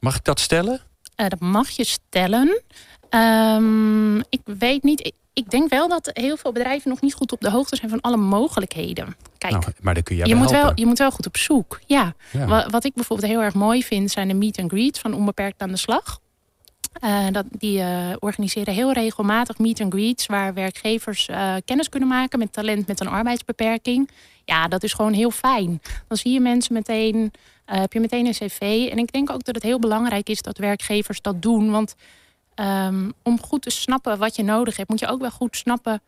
Mag 0.00 0.16
ik 0.16 0.24
dat 0.24 0.40
stellen? 0.40 0.80
Uh, 1.16 1.28
dat 1.28 1.40
mag 1.40 1.68
je 1.68 1.84
stellen. 1.84 2.62
Um, 3.10 4.18
ik 4.18 4.40
weet 4.44 4.82
niet. 4.82 5.12
Ik, 5.38 5.50
denk 5.50 5.70
wel 5.70 5.88
dat 5.88 6.10
heel 6.12 6.36
veel 6.36 6.52
bedrijven 6.52 6.90
nog 6.90 7.00
niet 7.00 7.14
goed 7.14 7.32
op 7.32 7.40
de 7.40 7.50
hoogte 7.50 7.76
zijn 7.76 7.90
van 7.90 8.00
alle 8.00 8.16
mogelijkheden. 8.16 9.16
Kijk, 9.38 9.52
nou, 9.52 9.64
maar 9.80 9.94
dan 9.94 10.02
kun 10.02 10.16
je, 10.16 10.26
je 10.26 10.34
moet 10.34 10.50
wel, 10.50 10.72
je 10.74 10.86
moet 10.86 10.98
wel 10.98 11.10
goed 11.10 11.26
op 11.26 11.36
zoek. 11.36 11.80
Ja. 11.86 12.14
ja. 12.32 12.46
Wat, 12.46 12.70
wat, 12.70 12.84
ik 12.84 12.94
bijvoorbeeld 12.94 13.28
heel 13.28 13.42
erg 13.42 13.54
mooi 13.54 13.84
vind, 13.84 14.10
zijn 14.10 14.28
de 14.28 14.34
meet 14.34 14.58
and 14.58 14.70
greets 14.70 15.00
van 15.00 15.14
Onbeperkt 15.14 15.62
aan 15.62 15.70
de 15.70 15.76
Slag. 15.76 16.20
Uh, 17.04 17.26
dat, 17.32 17.44
die 17.50 17.78
uh, 17.78 18.12
organiseren 18.18 18.74
heel 18.74 18.92
regelmatig 18.92 19.58
meet 19.58 19.80
and 19.80 19.92
greets 19.92 20.26
waar 20.26 20.54
werkgevers 20.54 21.28
uh, 21.28 21.54
kennis 21.64 21.88
kunnen 21.88 22.08
maken 22.08 22.38
met 22.38 22.52
talent 22.52 22.86
met 22.86 23.00
een 23.00 23.08
arbeidsbeperking. 23.08 24.10
Ja, 24.44 24.68
dat 24.68 24.82
is 24.82 24.92
gewoon 24.92 25.12
heel 25.12 25.30
fijn. 25.30 25.80
Dan 26.08 26.16
zie 26.16 26.32
je 26.32 26.40
mensen 26.40 26.74
meteen, 26.74 27.32
heb 27.64 27.92
je 27.92 28.00
meteen 28.00 28.26
een 28.26 28.32
cv. 28.32 28.88
En 28.90 28.98
ik 28.98 29.12
denk 29.12 29.30
ook 29.30 29.44
dat 29.44 29.54
het 29.54 29.64
heel 29.64 29.78
belangrijk 29.78 30.28
is 30.28 30.42
dat 30.42 30.58
werkgevers 30.58 31.20
dat 31.20 31.42
doen. 31.42 31.70
Want 31.70 31.94
um, 32.60 33.12
om 33.22 33.40
goed 33.40 33.62
te 33.62 33.70
snappen 33.70 34.18
wat 34.18 34.36
je 34.36 34.42
nodig 34.42 34.76
hebt, 34.76 34.88
moet 34.88 35.00
je 35.00 35.06
ook 35.06 35.20
wel 35.20 35.30
goed 35.30 35.56
snappen 35.56 36.00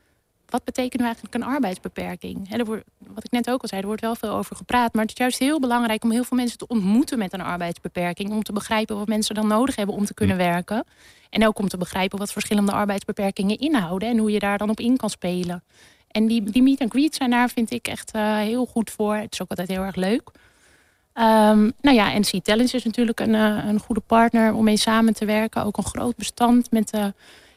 wat 0.49 0.65
betekent 0.65 0.99
nu 0.99 1.05
eigenlijk 1.05 1.35
een 1.35 1.43
arbeidsbeperking? 1.43 2.49
He, 2.49 2.57
er 2.57 2.65
wordt, 2.65 2.85
wat 2.99 3.25
ik 3.25 3.31
net 3.31 3.51
ook 3.51 3.63
al 3.63 3.69
zei, 3.69 3.81
er 3.81 3.87
wordt 3.87 4.03
wel 4.03 4.15
veel 4.15 4.31
over 4.31 4.57
gepraat. 4.57 4.93
Maar 4.93 5.03
het 5.03 5.13
is 5.13 5.19
juist 5.19 5.39
heel 5.39 5.61
belangrijk 5.61 6.05
om 6.05 6.11
heel 6.11 6.25
veel 6.25 6.37
mensen 6.37 6.59
te 6.59 6.67
ontmoeten 6.67 7.19
met 7.19 7.33
een 7.33 7.41
arbeidsbeperking. 7.41 8.31
Om 8.31 8.43
te 8.43 8.53
begrijpen 8.53 8.97
wat 8.97 9.07
mensen 9.07 9.35
dan 9.35 9.47
nodig 9.47 9.77
hebben 9.77 9.95
om 9.95 10.05
te 10.05 10.15
kunnen 10.15 10.37
werken. 10.37 10.85
En 11.31 11.47
ook 11.47 11.59
om 11.59 11.69
te 11.69 11.77
begrijpen 11.77 12.19
wat 12.19 12.33
verschillende 12.33 12.73
arbeidsbeperkingen 12.73 13.59
inhouden. 13.59 14.09
En 14.09 14.19
hoe 14.19 14.31
je 14.31 14.39
daar 14.39 14.59
dan 14.59 14.71
op 14.71 14.81
in 14.81 14.97
kan 14.97 15.11
spelen. 15.11 15.65
En 16.09 16.27
die, 16.27 16.43
die 16.43 16.63
meet 16.63 16.81
and 16.81 16.91
greet 16.91 17.15
zijn 17.15 17.31
daar, 17.31 17.49
vind 17.49 17.71
ik, 17.71 17.89
echt 17.89 18.15
uh, 18.15 18.37
heel 18.37 18.67
goed 18.67 18.91
voor. 18.91 19.15
Het 19.15 19.33
is 19.33 19.43
ook 19.43 19.51
altijd 19.51 19.69
heel 19.69 19.83
erg 19.83 19.97
leuk. 19.97 20.31
Um, 21.19 21.73
nou 21.81 21.97
ja, 21.97 22.13
en 22.13 22.23
C-Talents 22.23 22.75
is 22.75 22.85
natuurlijk 22.85 23.21
een, 23.21 23.35
uh, 23.35 23.65
een 23.67 23.81
goede 23.81 24.03
partner 24.07 24.53
om 24.53 24.65
mee 24.65 24.77
samen 24.77 25.15
te 25.15 25.25
werken. 25.25 25.65
Ook 25.65 25.77
een 25.77 25.85
groot 25.85 26.17
bestand 26.17 26.71
met... 26.71 26.95
Uh, 26.95 27.05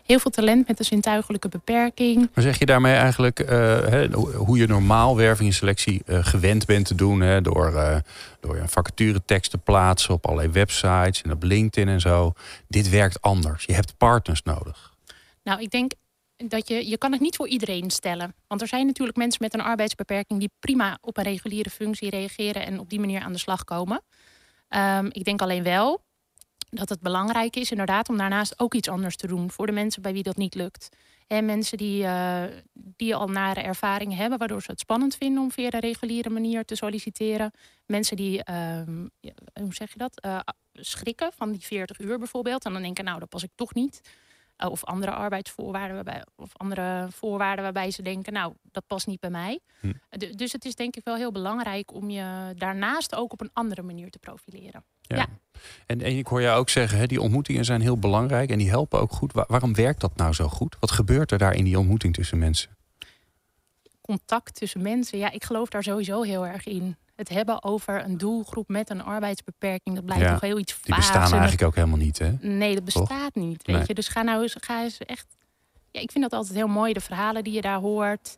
heel 0.05 0.19
veel 0.19 0.31
talent 0.31 0.67
met 0.67 0.79
een 0.79 0.85
zintuigelijke 0.85 1.49
beperking. 1.49 2.29
Maar 2.33 2.43
zeg 2.43 2.59
je 2.59 2.65
daarmee 2.65 2.95
eigenlijk 2.95 3.39
uh, 3.39 3.47
he, 3.47 4.07
hoe 4.35 4.57
je 4.57 4.67
normaal 4.67 5.15
werving 5.15 5.49
en 5.49 5.55
selectie 5.55 6.01
uh, 6.05 6.17
gewend 6.21 6.65
bent 6.65 6.85
te 6.85 6.95
doen? 6.95 7.21
Hè, 7.21 7.41
door, 7.41 7.71
uh, 7.73 7.95
door 8.39 8.57
een 8.57 8.69
vacaturetekst 8.69 9.51
te 9.51 9.57
plaatsen 9.57 10.13
op 10.13 10.25
allerlei 10.25 10.49
websites 10.49 11.21
en 11.21 11.31
op 11.31 11.43
LinkedIn 11.43 11.87
en 11.87 11.99
zo. 11.99 12.33
Dit 12.67 12.89
werkt 12.89 13.21
anders. 13.21 13.63
Je 13.65 13.73
hebt 13.73 13.97
partners 13.97 14.43
nodig. 14.43 14.93
Nou, 15.43 15.61
ik 15.61 15.71
denk 15.71 15.91
dat 16.47 16.67
je, 16.67 16.89
je 16.89 16.97
kan 16.97 17.11
het 17.11 17.21
niet 17.21 17.35
voor 17.35 17.47
iedereen 17.47 17.91
stellen. 17.91 18.35
Want 18.47 18.61
er 18.61 18.67
zijn 18.67 18.85
natuurlijk 18.85 19.17
mensen 19.17 19.43
met 19.43 19.53
een 19.53 19.61
arbeidsbeperking 19.61 20.39
die 20.39 20.51
prima 20.59 20.97
op 21.01 21.17
een 21.17 21.23
reguliere 21.23 21.69
functie 21.69 22.09
reageren 22.09 22.65
en 22.65 22.79
op 22.79 22.89
die 22.89 22.99
manier 22.99 23.21
aan 23.21 23.31
de 23.31 23.39
slag 23.39 23.63
komen. 23.63 24.01
Um, 24.69 25.07
ik 25.11 25.23
denk 25.23 25.41
alleen 25.41 25.63
wel 25.63 26.01
dat 26.69 26.89
het 26.89 27.01
belangrijk 27.01 27.55
is 27.55 27.71
inderdaad 27.71 28.09
om 28.09 28.17
daarnaast 28.17 28.59
ook 28.59 28.73
iets 28.73 28.89
anders 28.89 29.15
te 29.15 29.27
doen 29.27 29.51
voor 29.51 29.65
de 29.65 29.71
mensen 29.71 30.01
bij 30.01 30.13
wie 30.13 30.23
dat 30.23 30.37
niet 30.37 30.55
lukt. 30.55 30.89
En 31.27 31.45
mensen 31.45 31.77
die, 31.77 32.03
uh, 32.03 32.43
die 32.73 33.15
al 33.15 33.27
nare 33.27 33.61
ervaringen 33.61 34.17
hebben, 34.17 34.39
waardoor 34.39 34.61
ze 34.61 34.71
het 34.71 34.79
spannend 34.79 35.15
vinden 35.15 35.43
om 35.43 35.51
via 35.51 35.69
de 35.69 35.79
reguliere 35.79 36.29
manier 36.29 36.65
te 36.65 36.75
solliciteren. 36.75 37.51
Mensen 37.85 38.15
die, 38.15 38.41
uh, 38.49 38.81
hoe 39.53 39.73
zeg 39.73 39.91
je 39.91 39.97
dat, 39.97 40.25
uh, 40.25 40.39
schrikken 40.73 41.31
van 41.33 41.51
die 41.51 41.61
40 41.61 41.99
uur 41.99 42.17
bijvoorbeeld. 42.17 42.65
En 42.65 42.73
dan 42.73 42.81
denken, 42.81 43.03
nou, 43.03 43.19
dat 43.19 43.29
pas 43.29 43.43
ik 43.43 43.51
toch 43.55 43.73
niet. 43.73 44.01
Uh, 44.63 44.69
of 44.69 44.85
andere 44.85 45.11
arbeidsvoorwaarden 45.11 45.95
waarbij, 45.95 46.25
of 46.35 46.49
andere 46.53 47.07
voorwaarden 47.11 47.63
waarbij 47.63 47.91
ze 47.91 48.01
denken, 48.01 48.33
nou, 48.33 48.53
dat 48.71 48.87
past 48.87 49.07
niet 49.07 49.19
bij 49.19 49.29
mij. 49.29 49.59
Hm. 49.79 49.91
dus 50.35 50.51
het 50.51 50.65
is 50.65 50.75
denk 50.75 50.95
ik 50.95 51.03
wel 51.03 51.15
heel 51.15 51.31
belangrijk 51.31 51.93
om 51.93 52.09
je 52.09 52.53
daarnaast 52.57 53.15
ook 53.15 53.33
op 53.33 53.41
een 53.41 53.49
andere 53.53 53.81
manier 53.81 54.09
te 54.09 54.19
profileren. 54.19 54.83
Ja. 55.01 55.15
ja. 55.17 55.27
En, 55.85 56.01
en 56.01 56.17
ik 56.17 56.27
hoor 56.27 56.41
jou 56.41 56.59
ook 56.59 56.69
zeggen, 56.69 56.97
hè, 56.97 57.05
die 57.05 57.21
ontmoetingen 57.21 57.65
zijn 57.65 57.81
heel 57.81 57.97
belangrijk 57.97 58.49
en 58.49 58.57
die 58.57 58.69
helpen 58.69 58.99
ook 58.99 59.11
goed. 59.11 59.33
waarom 59.33 59.73
werkt 59.73 60.01
dat 60.01 60.15
nou 60.15 60.33
zo 60.33 60.47
goed? 60.47 60.77
Wat 60.79 60.91
gebeurt 60.91 61.31
er 61.31 61.37
daar 61.37 61.53
in 61.53 61.63
die 61.63 61.79
ontmoeting 61.79 62.13
tussen 62.13 62.37
mensen? 62.37 62.77
Contact 64.01 64.55
tussen 64.55 64.81
mensen, 64.81 65.17
ja, 65.17 65.31
ik 65.31 65.43
geloof 65.43 65.69
daar 65.69 65.83
sowieso 65.83 66.21
heel 66.21 66.47
erg 66.47 66.65
in. 66.65 66.97
Het 67.21 67.29
hebben 67.29 67.63
over 67.63 68.03
een 68.03 68.17
doelgroep 68.17 68.67
met 68.67 68.89
een 68.89 69.03
arbeidsbeperking, 69.03 69.95
dat 69.95 70.05
blijft 70.05 70.23
ja, 70.23 70.31
toch 70.31 70.41
heel 70.41 70.59
iets 70.59 70.81
Die 70.81 70.95
bestaan 70.95 71.31
eigenlijk 71.31 71.63
ook 71.63 71.75
helemaal 71.75 71.97
niet, 71.97 72.19
hè? 72.19 72.31
Nee, 72.39 72.73
dat 72.73 72.83
bestaat 72.83 73.33
Toch? 73.33 73.43
niet, 73.43 73.65
weet 73.65 73.75
nee. 73.75 73.85
je. 73.87 73.93
Dus 73.93 74.07
ga 74.07 74.21
nou 74.21 74.41
eens, 74.41 74.55
ga 74.59 74.83
eens 74.83 74.97
echt... 74.97 75.27
Ja, 75.91 76.01
ik 76.01 76.11
vind 76.11 76.23
dat 76.23 76.33
altijd 76.33 76.55
heel 76.55 76.67
mooi, 76.67 76.93
de 76.93 76.99
verhalen 76.99 77.43
die 77.43 77.53
je 77.53 77.61
daar 77.61 77.79
hoort. 77.79 78.37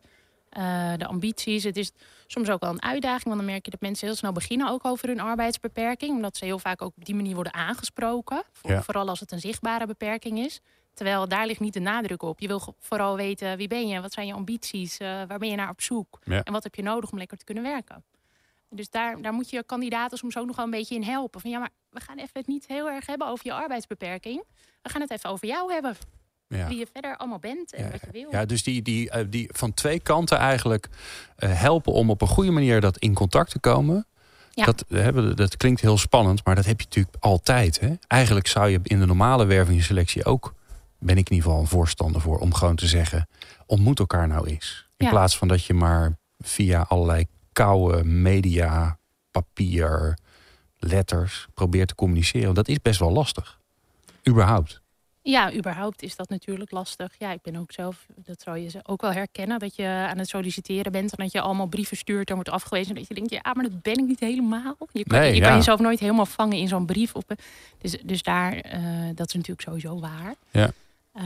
Uh, 0.58 0.94
de 0.98 1.08
ambities. 1.08 1.64
Het 1.64 1.78
is 1.78 1.92
soms 2.28 2.50
ook 2.50 2.60
wel 2.62 2.70
een 2.70 2.84
uitdaging, 2.84 3.24
want 3.24 3.38
dan 3.38 3.46
merk 3.46 3.66
je 3.66 3.72
dat 3.72 3.82
mensen 3.82 4.08
heel 4.08 4.16
snel 4.16 4.32
beginnen 4.32 4.70
ook 4.70 4.86
over 4.86 5.08
hun 5.08 5.20
arbeidsbeperking, 5.20 6.12
omdat 6.12 6.38
ze 6.38 6.46
heel 6.46 6.60
vaak 6.60 6.82
ook 6.82 6.94
op 6.96 7.06
die 7.06 7.16
manier 7.16 7.36
worden 7.36 7.54
aangesproken. 7.54 8.44
Ja. 8.62 8.82
Vooral 8.82 9.10
als 9.10 9.20
het 9.20 9.32
een 9.32 9.40
zichtbare 9.40 9.86
beperking 9.86 10.40
is. 10.40 10.62
Terwijl 10.94 11.28
daar 11.28 11.46
ligt 11.46 11.60
niet 11.60 11.74
de 11.74 11.80
nadruk 11.80 12.24
op. 12.24 12.40
Je 12.40 12.48
wil 12.48 12.76
vooral 12.80 13.16
weten 13.16 13.58
wie 13.58 13.68
ben 13.68 13.88
je, 13.88 14.02
wat 14.02 14.14
zijn 14.14 14.28
je 14.28 14.34
ambities, 14.34 15.00
uh, 15.00 15.08
waar 15.08 15.40
ben 15.40 15.50
je 15.50 15.56
naar 15.56 15.70
op 15.70 15.82
zoek 15.82 16.20
ja. 16.24 16.44
en 16.44 16.54
wat 16.54 16.64
heb 16.64 16.76
je 16.76 16.82
nodig 16.82 17.12
om 17.12 17.18
lekker 17.18 17.38
te 17.38 17.46
kunnen 17.46 17.64
werken. 17.64 18.04
Dus 18.76 18.90
daar, 18.90 19.22
daar 19.22 19.34
moet 19.34 19.50
je 19.50 19.64
kandidaten 19.64 20.18
soms 20.18 20.38
ook 20.38 20.46
nog 20.46 20.56
wel 20.56 20.66
een 20.66 20.72
beetje 20.72 20.96
in 20.96 21.04
helpen. 21.04 21.42
Van 21.42 21.50
ja, 21.50 21.60
maar 21.60 21.70
we 21.90 22.00
gaan 22.00 22.18
even 22.18 22.32
het 22.34 22.48
niet 22.48 22.68
heel 22.68 22.90
erg 22.90 23.06
hebben 23.06 23.28
over 23.28 23.46
je 23.46 23.54
arbeidsbeperking. 23.54 24.44
We 24.82 24.90
gaan 24.90 25.02
het 25.02 25.12
even 25.12 25.30
over 25.30 25.48
jou 25.48 25.74
hebben. 25.74 25.96
Ja. 26.48 26.68
Wie 26.68 26.78
je 26.78 26.88
verder 26.94 27.18
allemaal 27.18 27.40
bent 27.40 27.74
en 27.74 27.84
ja, 27.84 27.92
wat 27.92 28.02
je 28.02 28.12
wil. 28.12 28.28
Ja, 28.32 28.46
dus 28.46 28.64
die, 28.64 28.82
die, 28.82 29.16
uh, 29.16 29.24
die 29.30 29.50
van 29.52 29.74
twee 29.74 30.00
kanten 30.00 30.38
eigenlijk 30.38 30.90
uh, 31.40 31.60
helpen 31.60 31.94
om 31.94 32.10
op 32.10 32.22
een 32.22 32.28
goede 32.28 32.52
manier 32.52 32.82
dat 32.82 32.98
in 32.98 33.14
contact 33.14 33.52
te 33.52 33.60
komen. 33.60 34.08
Ja. 34.52 34.66
Dat, 34.66 34.86
dat 35.38 35.58
klinkt 35.58 35.82
heel 35.82 35.98
spannend, 35.98 36.46
maar 36.46 36.56
dat 36.56 36.66
heb 36.66 36.80
je 36.80 36.86
natuurlijk 36.86 37.16
altijd. 37.20 37.80
Hè? 37.80 37.94
Eigenlijk 38.08 38.48
zou 38.48 38.70
je 38.70 38.80
in 38.84 39.00
de 39.00 39.06
normale 39.06 39.46
werving 39.46 39.78
en 39.78 39.84
selectie 39.84 40.26
ook, 40.26 40.54
ben 41.00 41.18
ik 41.18 41.30
in 41.30 41.36
ieder 41.36 41.50
geval 41.50 41.60
een 41.62 41.68
voorstander 41.68 42.22
voor, 42.22 42.40
om 42.40 42.54
gewoon 42.54 42.76
te 42.76 42.88
zeggen, 42.88 43.28
ontmoet 43.66 44.00
elkaar 44.00 44.28
nou 44.28 44.48
eens. 44.48 44.88
In 44.98 45.06
ja. 45.06 45.12
plaats 45.12 45.38
van 45.38 45.48
dat 45.48 45.66
je 45.66 45.74
maar 45.74 46.18
via 46.40 46.86
allerlei 46.88 47.26
koude 47.54 48.04
media, 48.04 48.98
papier, 49.32 50.18
letters 50.80 51.48
probeert 51.54 51.88
te 51.88 51.96
communiceren. 51.96 52.54
Dat 52.54 52.68
is 52.68 52.82
best 52.82 53.00
wel 53.00 53.12
lastig. 53.12 53.60
Überhaupt. 54.28 54.82
Ja, 55.22 55.54
überhaupt 55.54 56.02
is 56.02 56.16
dat 56.16 56.30
natuurlijk 56.30 56.72
lastig. 56.72 57.12
Ja, 57.18 57.32
ik 57.32 57.42
ben 57.42 57.56
ook 57.56 57.72
zelf, 57.72 58.06
dat 58.16 58.42
zou 58.42 58.58
je 58.58 58.70
ook 58.84 59.02
wel 59.02 59.12
herkennen, 59.12 59.60
dat 59.60 59.76
je 59.76 59.88
aan 59.88 60.18
het 60.18 60.28
solliciteren 60.28 60.92
bent 60.92 61.16
en 61.16 61.24
dat 61.24 61.32
je 61.32 61.42
allemaal 61.42 61.68
brieven 61.68 61.98
stuurt 61.98 62.30
en 62.30 62.36
wordt 62.36 62.50
afgewezen. 62.50 62.90
En 62.90 62.96
dat 62.96 63.08
je 63.08 63.14
denkt, 63.14 63.32
ja, 63.32 63.54
maar 63.54 63.64
dat 63.64 63.82
ben 63.82 63.98
ik 63.98 64.06
niet 64.06 64.20
helemaal. 64.20 64.76
Je 64.92 65.04
kan, 65.04 65.20
nee, 65.20 65.34
je 65.34 65.40
ja. 65.40 65.48
kan 65.48 65.58
jezelf 65.58 65.80
nooit 65.80 66.00
helemaal 66.00 66.26
vangen 66.26 66.58
in 66.58 66.68
zo'n 66.68 66.86
brief. 66.86 67.16
Op, 67.16 67.34
dus, 67.78 67.98
dus 68.04 68.24
daar, 68.24 68.56
uh, 68.56 69.10
dat 69.16 69.28
is 69.28 69.34
natuurlijk 69.34 69.62
sowieso 69.62 70.00
waar. 70.00 70.36
Ja. 70.52 70.72
Ehm, 71.14 71.26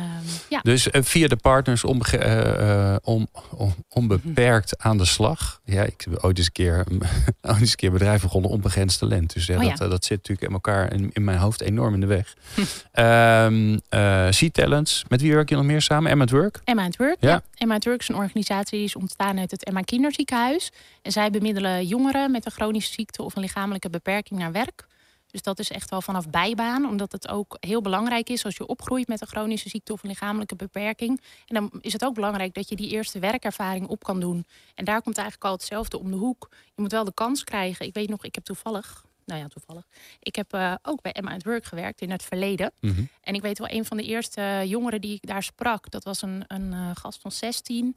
ja. 0.49 0.59
Dus 0.63 0.87
via 0.91 1.27
de 1.27 1.35
partners 1.35 1.83
onbe 1.83 2.05
uh, 2.13 2.95
on, 3.03 3.27
on, 3.51 3.73
onbeperkt 3.89 4.77
aan 4.83 4.97
de 4.97 5.05
slag. 5.05 5.61
Ja, 5.63 5.83
ik 5.83 6.05
heb 6.09 6.23
ooit 6.23 6.37
eens 6.37 6.45
een 6.45 6.51
keer, 6.51 6.85
ooit 7.41 7.59
eens 7.59 7.69
een 7.69 7.75
keer 7.75 7.91
bedrijf 7.91 8.21
begonnen, 8.21 8.51
onbegrensd 8.51 8.99
talent. 8.99 9.33
Dus 9.33 9.45
ja, 9.45 9.57
Oh 9.57 9.63
ja. 9.63 9.75
Dat, 9.75 9.89
dat 9.89 10.05
zit 10.05 10.17
natuurlijk 10.17 10.47
in 10.47 10.53
elkaar 10.53 10.93
in, 10.93 11.09
in 11.13 11.23
mijn 11.23 11.37
hoofd 11.37 11.61
enorm 11.61 11.93
in 11.93 11.99
de 11.99 12.05
weg. 12.05 12.33
Ehm 12.91 13.77
uh, 13.89 14.27
C-Talents, 14.29 15.05
met 15.07 15.21
wie 15.21 15.33
werk 15.33 15.49
je 15.49 15.55
nog 15.55 15.65
meer 15.65 15.81
samen? 15.81 16.11
Emma 16.11 16.23
at 16.23 16.29
Work? 16.29 16.61
Emma 16.63 16.85
at 16.85 16.95
Work, 16.95 17.17
Ja. 17.19 17.29
ja. 17.29 17.41
Emma 17.53 17.75
at 17.75 17.85
Work 17.85 17.99
is 17.99 18.09
een 18.09 18.15
organisatie 18.15 18.77
die 18.77 18.87
is 18.87 18.95
ontstaan 18.95 19.39
uit 19.39 19.51
het 19.51 19.63
Emma 19.63 19.81
Kinderziekenhuis. 19.81 20.71
En 21.01 21.11
zij 21.11 21.29
bemiddelen 21.29 21.85
jongeren 21.85 22.31
met 22.31 22.45
een 22.45 22.51
chronische 22.51 22.93
ziekte 22.93 23.23
of 23.23 23.35
een 23.35 23.41
lichamelijke 23.41 23.89
beperking 23.89 24.39
naar 24.39 24.51
werk. 24.51 24.85
Dus 25.31 25.41
dat 25.41 25.59
is 25.59 25.71
echt 25.71 25.89
wel 25.89 26.01
vanaf 26.01 26.29
bijbaan, 26.29 26.85
omdat 26.85 27.11
het 27.11 27.27
ook 27.27 27.57
heel 27.59 27.81
belangrijk 27.81 28.29
is 28.29 28.45
als 28.45 28.55
je 28.55 28.65
opgroeit 28.67 29.07
met 29.07 29.21
een 29.21 29.27
chronische 29.27 29.69
ziekte 29.69 29.93
of 29.93 30.03
een 30.03 30.09
lichamelijke 30.09 30.55
beperking. 30.55 31.21
En 31.47 31.55
dan 31.55 31.71
is 31.81 31.93
het 31.93 32.05
ook 32.05 32.13
belangrijk 32.13 32.53
dat 32.53 32.69
je 32.69 32.75
die 32.75 32.89
eerste 32.89 33.19
werkervaring 33.19 33.87
op 33.87 34.03
kan 34.03 34.19
doen. 34.19 34.45
En 34.75 34.85
daar 34.85 35.01
komt 35.01 35.17
eigenlijk 35.17 35.47
al 35.47 35.53
hetzelfde 35.53 35.99
om 35.99 36.11
de 36.11 36.17
hoek. 36.17 36.47
Je 36.75 36.81
moet 36.81 36.91
wel 36.91 37.03
de 37.03 37.13
kans 37.13 37.43
krijgen. 37.43 37.85
Ik 37.85 37.93
weet 37.93 38.09
nog, 38.09 38.23
ik 38.23 38.35
heb 38.35 38.43
toevallig, 38.43 39.05
nou 39.25 39.41
ja, 39.41 39.47
toevallig. 39.47 39.87
Ik 40.19 40.35
heb 40.35 40.53
uh, 40.53 40.73
ook 40.81 41.01
bij 41.01 41.11
Emma 41.11 41.33
at 41.33 41.43
Work 41.43 41.65
gewerkt 41.65 42.01
in 42.01 42.11
het 42.11 42.23
verleden. 42.23 42.71
Mm 42.79 42.93
-hmm. 42.93 43.09
En 43.21 43.33
ik 43.33 43.41
weet 43.41 43.59
wel, 43.59 43.69
een 43.69 43.85
van 43.85 43.97
de 43.97 44.03
eerste 44.03 44.63
jongeren 44.65 45.01
die 45.01 45.13
ik 45.13 45.27
daar 45.27 45.43
sprak, 45.43 45.91
dat 45.91 46.03
was 46.03 46.21
een, 46.21 46.43
een 46.47 46.71
uh, 46.71 46.89
gast 46.93 47.21
van 47.21 47.31
16. 47.31 47.95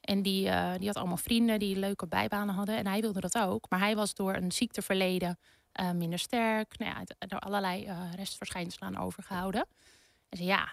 En 0.00 0.22
die, 0.22 0.46
uh, 0.46 0.72
die 0.78 0.86
had 0.86 0.96
allemaal 0.96 1.16
vrienden 1.16 1.58
die 1.58 1.76
leuke 1.76 2.06
bijbanen 2.06 2.54
hadden. 2.54 2.76
En 2.76 2.86
hij 2.86 3.00
wilde 3.00 3.20
dat 3.20 3.38
ook. 3.38 3.66
Maar 3.68 3.78
hij 3.78 3.96
was 3.96 4.14
door 4.14 4.34
een 4.34 4.52
ziekteverleden 4.52 5.38
uh, 5.80 5.90
minder 5.90 6.18
sterk. 6.18 6.78
Nou 6.78 7.04
ja, 7.18 7.36
allerlei 7.36 7.86
uh, 7.86 8.14
restverschijnselen 8.16 8.88
aan 8.88 9.04
overgehouden. 9.04 9.66
En 10.28 10.36
zei 10.36 10.48
ja, 10.48 10.72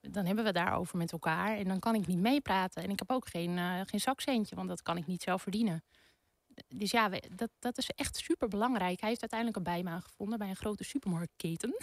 dan 0.00 0.24
hebben 0.24 0.44
we 0.44 0.50
het 0.50 0.66
daarover 0.66 0.98
met 0.98 1.12
elkaar. 1.12 1.56
En 1.56 1.64
dan 1.64 1.78
kan 1.78 1.94
ik 1.94 2.06
niet 2.06 2.18
meepraten. 2.18 2.82
En 2.82 2.90
ik 2.90 2.98
heb 2.98 3.10
ook 3.10 3.28
geen, 3.28 3.56
uh, 3.56 3.80
geen 3.86 4.00
zakcentje, 4.00 4.56
want 4.56 4.68
dat 4.68 4.82
kan 4.82 4.96
ik 4.96 5.06
niet 5.06 5.22
zelf 5.22 5.42
verdienen. 5.42 5.82
Dus 6.68 6.90
ja, 6.90 7.10
we, 7.10 7.22
dat, 7.34 7.48
dat 7.58 7.78
is 7.78 7.90
echt 7.96 8.16
super 8.16 8.48
belangrijk. 8.48 9.00
Hij 9.00 9.08
heeft 9.08 9.20
uiteindelijk 9.20 9.58
een 9.58 9.74
bijbaan 9.74 10.02
gevonden 10.02 10.38
bij 10.38 10.48
een 10.48 10.56
grote 10.56 10.84
supermarktketen. 10.84 11.76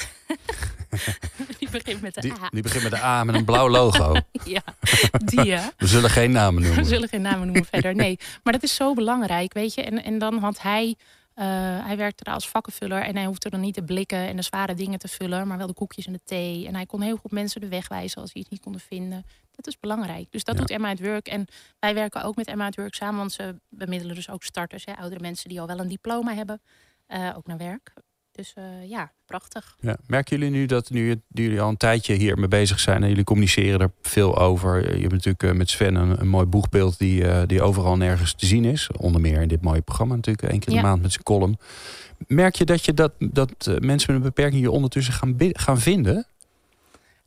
die 1.60 1.70
begint 1.70 2.02
met 2.02 2.14
de 2.14 2.22
die, 2.22 2.32
A. 2.32 2.50
Die 2.50 2.62
begint 2.62 2.84
met 2.84 2.92
de 2.92 3.02
A 3.02 3.24
met 3.24 3.36
een 3.36 3.46
blauw 3.46 3.70
logo. 3.70 4.14
ja, 4.44 4.64
die 5.12 5.44
ja. 5.44 5.72
We 5.78 5.88
zullen 5.88 6.10
geen 6.10 6.32
namen 6.32 6.62
noemen. 6.62 6.82
We 6.82 6.88
zullen 6.90 7.10
geen 7.10 7.22
namen 7.22 7.46
noemen 7.46 7.66
verder. 7.66 7.96
Nee, 7.96 8.20
maar 8.44 8.54
dat 8.54 8.64
is 8.64 8.76
zo 8.76 8.94
belangrijk, 8.94 9.54
weet 9.54 9.74
je. 9.74 9.82
En, 9.82 10.04
en 10.04 10.20
dan 10.20 10.38
had 10.38 10.62
hij 10.62 10.96
hij 11.46 11.98
werkte 11.98 12.24
daar 12.24 12.34
als 12.34 12.50
vakkenvuller 12.50 13.02
en 13.02 13.16
hij 13.16 13.26
hoefde 13.26 13.50
dan 13.50 13.60
niet 13.60 13.76
de 13.76 13.84
blikken 13.84 14.18
en 14.28 14.36
de 14.36 14.42
zware 14.42 14.74
dingen 14.74 15.00
te 15.00 15.08
vullen, 15.08 15.48
maar 15.48 15.58
wel 15.58 15.68
de 15.68 15.74
koekjes 15.74 16.06
en 16.06 16.14
de 16.14 16.24
thee. 16.24 16.68
En 16.68 16.76
hij 16.76 16.86
kon 16.86 17.02
heel 17.02 17.18
goed 17.18 17.32
mensen 17.32 17.62
de 17.62 17.68
weg 17.68 17.88
wijzen 17.88 18.22
als 18.22 18.32
die 18.34 18.42
het 18.42 18.52
niet 18.52 18.62
konden 18.62 18.82
vinden. 18.82 19.26
Dat 19.52 19.68
is 19.68 19.80
belangrijk. 19.80 20.32
Dus 20.32 20.44
dat 20.44 20.56
Ja. 20.56 20.62
doet 20.62 20.70
Emma 20.70 20.90
at 20.92 21.00
Work. 21.00 21.28
En 21.28 21.46
wij 21.80 21.94
werken 21.94 22.24
ook 22.24 22.36
met 22.36 22.48
Emma 22.48 22.66
at 22.66 22.76
Work 22.76 22.94
samen, 22.96 23.18
want 23.18 23.32
ze 23.32 23.56
bemiddelen 23.70 24.16
dus 24.16 24.30
ook 24.30 24.44
starters, 24.44 24.86
hè, 24.86 24.94
oudere 24.94 25.22
mensen 25.22 25.50
die 25.50 25.62
al 25.62 25.68
wel 25.68 25.80
een 25.80 25.88
diploma 25.88 26.34
hebben, 26.34 26.62
uh, 27.08 27.34
ook 27.38 27.48
naar 27.48 27.58
werk. 27.58 27.94
Dus 28.40 28.54
uh, 28.58 28.90
ja, 28.90 29.12
prachtig. 29.26 29.76
Ja. 29.80 29.98
Merken 30.08 30.38
jullie 30.38 30.52
nu 30.52 30.66
dat 30.66 30.90
nu 30.90 31.22
jullie 31.28 31.62
al 31.62 31.70
een 31.70 31.78
tijdje 31.78 32.14
hier 32.14 32.38
mee 32.38 32.48
bezig 32.48 32.80
zijn 32.80 33.04
en 33.04 33.10
jullie 33.10 33.24
communiceren 33.24 33.80
er 33.80 33.92
veel 34.02 34.38
over? 34.38 34.96
Je 34.96 35.02
hebt 35.02 35.12
natuurlijk 35.12 35.44
uh, 35.44 35.52
met 35.52 35.70
Sven 35.70 35.96
een, 35.96 36.20
een 36.20 36.28
mooi 36.28 36.46
boegbeeld 36.46 36.98
die, 36.98 37.22
uh, 37.22 37.42
die 37.46 37.62
overal 37.62 37.98
nergens 37.98 38.34
te 38.34 38.46
zien 38.46 38.66
is. 38.66 38.90
Onder 38.98 39.22
meer 39.22 39.42
in 39.42 39.48
dit 39.48 39.62
mooie 39.62 39.82
programma 39.82 40.16
natuurlijk, 40.16 40.52
één 40.52 40.60
keer 40.60 40.74
Ja. 40.74 40.82
de 40.82 40.88
maand 40.88 41.02
met 41.02 41.12
zijn 41.12 41.24
column. 41.24 41.58
Merk 42.28 42.56
je 42.56 42.66
dat, 42.66 42.86
je 42.86 42.94
dat, 42.94 43.12
dat 43.20 43.66
mensen 43.80 44.14
met 44.14 44.22
een 44.22 44.30
beperking 44.34 44.62
je 44.62 44.72
ondertussen 44.72 45.14
gaan, 45.14 45.36
gaan 45.38 45.80
vinden? 45.80 46.28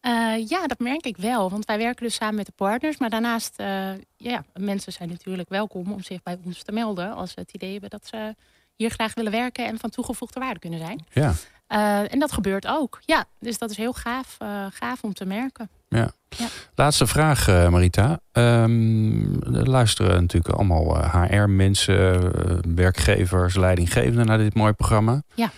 Uh, 0.02 0.48
ja, 0.48 0.66
dat 0.66 0.78
merk 0.78 1.06
ik 1.06 1.16
wel. 1.16 1.50
Want 1.50 1.64
wij 1.64 1.78
werken 1.78 2.04
dus 2.04 2.14
samen 2.14 2.34
met 2.34 2.46
de 2.46 2.52
partners. 2.56 2.98
Maar 2.98 3.10
daarnaast, 3.10 3.60
uh, 3.60 3.90
ja, 4.16 4.44
mensen 4.54 4.92
zijn 4.92 5.08
natuurlijk 5.08 5.48
welkom 5.48 5.92
om 5.92 6.02
zich 6.02 6.22
bij 6.22 6.38
ons 6.44 6.62
te 6.62 6.72
melden. 6.72 7.14
Als 7.14 7.32
ze 7.32 7.40
het 7.40 7.52
idee 7.52 7.72
hebben 7.72 7.90
dat 7.90 8.06
ze 8.06 8.34
hier 8.76 8.90
graag 8.90 9.14
willen 9.14 9.32
werken 9.32 9.66
en 9.66 9.78
van 9.78 9.90
toegevoegde 9.90 10.40
waarde 10.40 10.58
kunnen 10.58 10.78
zijn. 10.78 11.04
Ja. 11.12 11.32
Uh, 11.68 12.12
en 12.12 12.18
dat 12.18 12.32
gebeurt 12.32 12.66
ook. 12.66 13.00
Ja, 13.04 13.24
dus 13.40 13.58
dat 13.58 13.70
is 13.70 13.76
heel 13.76 13.92
gaaf, 13.92 14.36
uh, 14.42 14.66
gaaf 14.70 15.02
om 15.02 15.14
te 15.14 15.24
merken. 15.24 15.70
Ja. 15.88 16.12
Ja. 16.28 16.46
Laatste 16.74 17.06
vraag, 17.06 17.48
uh, 17.48 17.68
Marita. 17.68 18.20
Um, 18.32 19.42
er 19.42 19.68
luisteren 19.68 20.20
natuurlijk 20.20 20.54
allemaal 20.54 21.10
HR-mensen, 21.10 22.32
werkgevers, 22.74 23.54
leidinggevenden 23.54 24.26
naar 24.26 24.38
dit 24.38 24.54
mooie 24.54 24.72
programma. 24.72 25.22
Ja. 25.34 25.50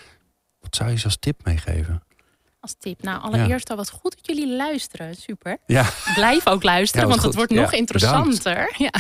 Wat 0.61 0.76
zou 0.76 0.90
je 0.90 0.99
ze 0.99 1.04
als 1.04 1.18
tip 1.18 1.44
meegeven? 1.44 2.02
Als 2.64 2.75
tip. 2.78 3.02
Nou, 3.02 3.23
allereerst 3.23 3.71
al 3.71 3.76
wat 3.76 3.90
goed 3.90 4.16
dat 4.16 4.26
jullie 4.26 4.56
luisteren. 4.56 5.14
Super. 5.14 5.59
Ja. 5.66 5.90
Blijf 6.14 6.47
ook 6.47 6.62
luisteren, 6.62 7.09
want 7.09 7.23
het 7.23 7.35
wordt 7.35 7.52
nog 7.52 7.73
interessanter. 7.73 8.75
Ja. 8.78 8.92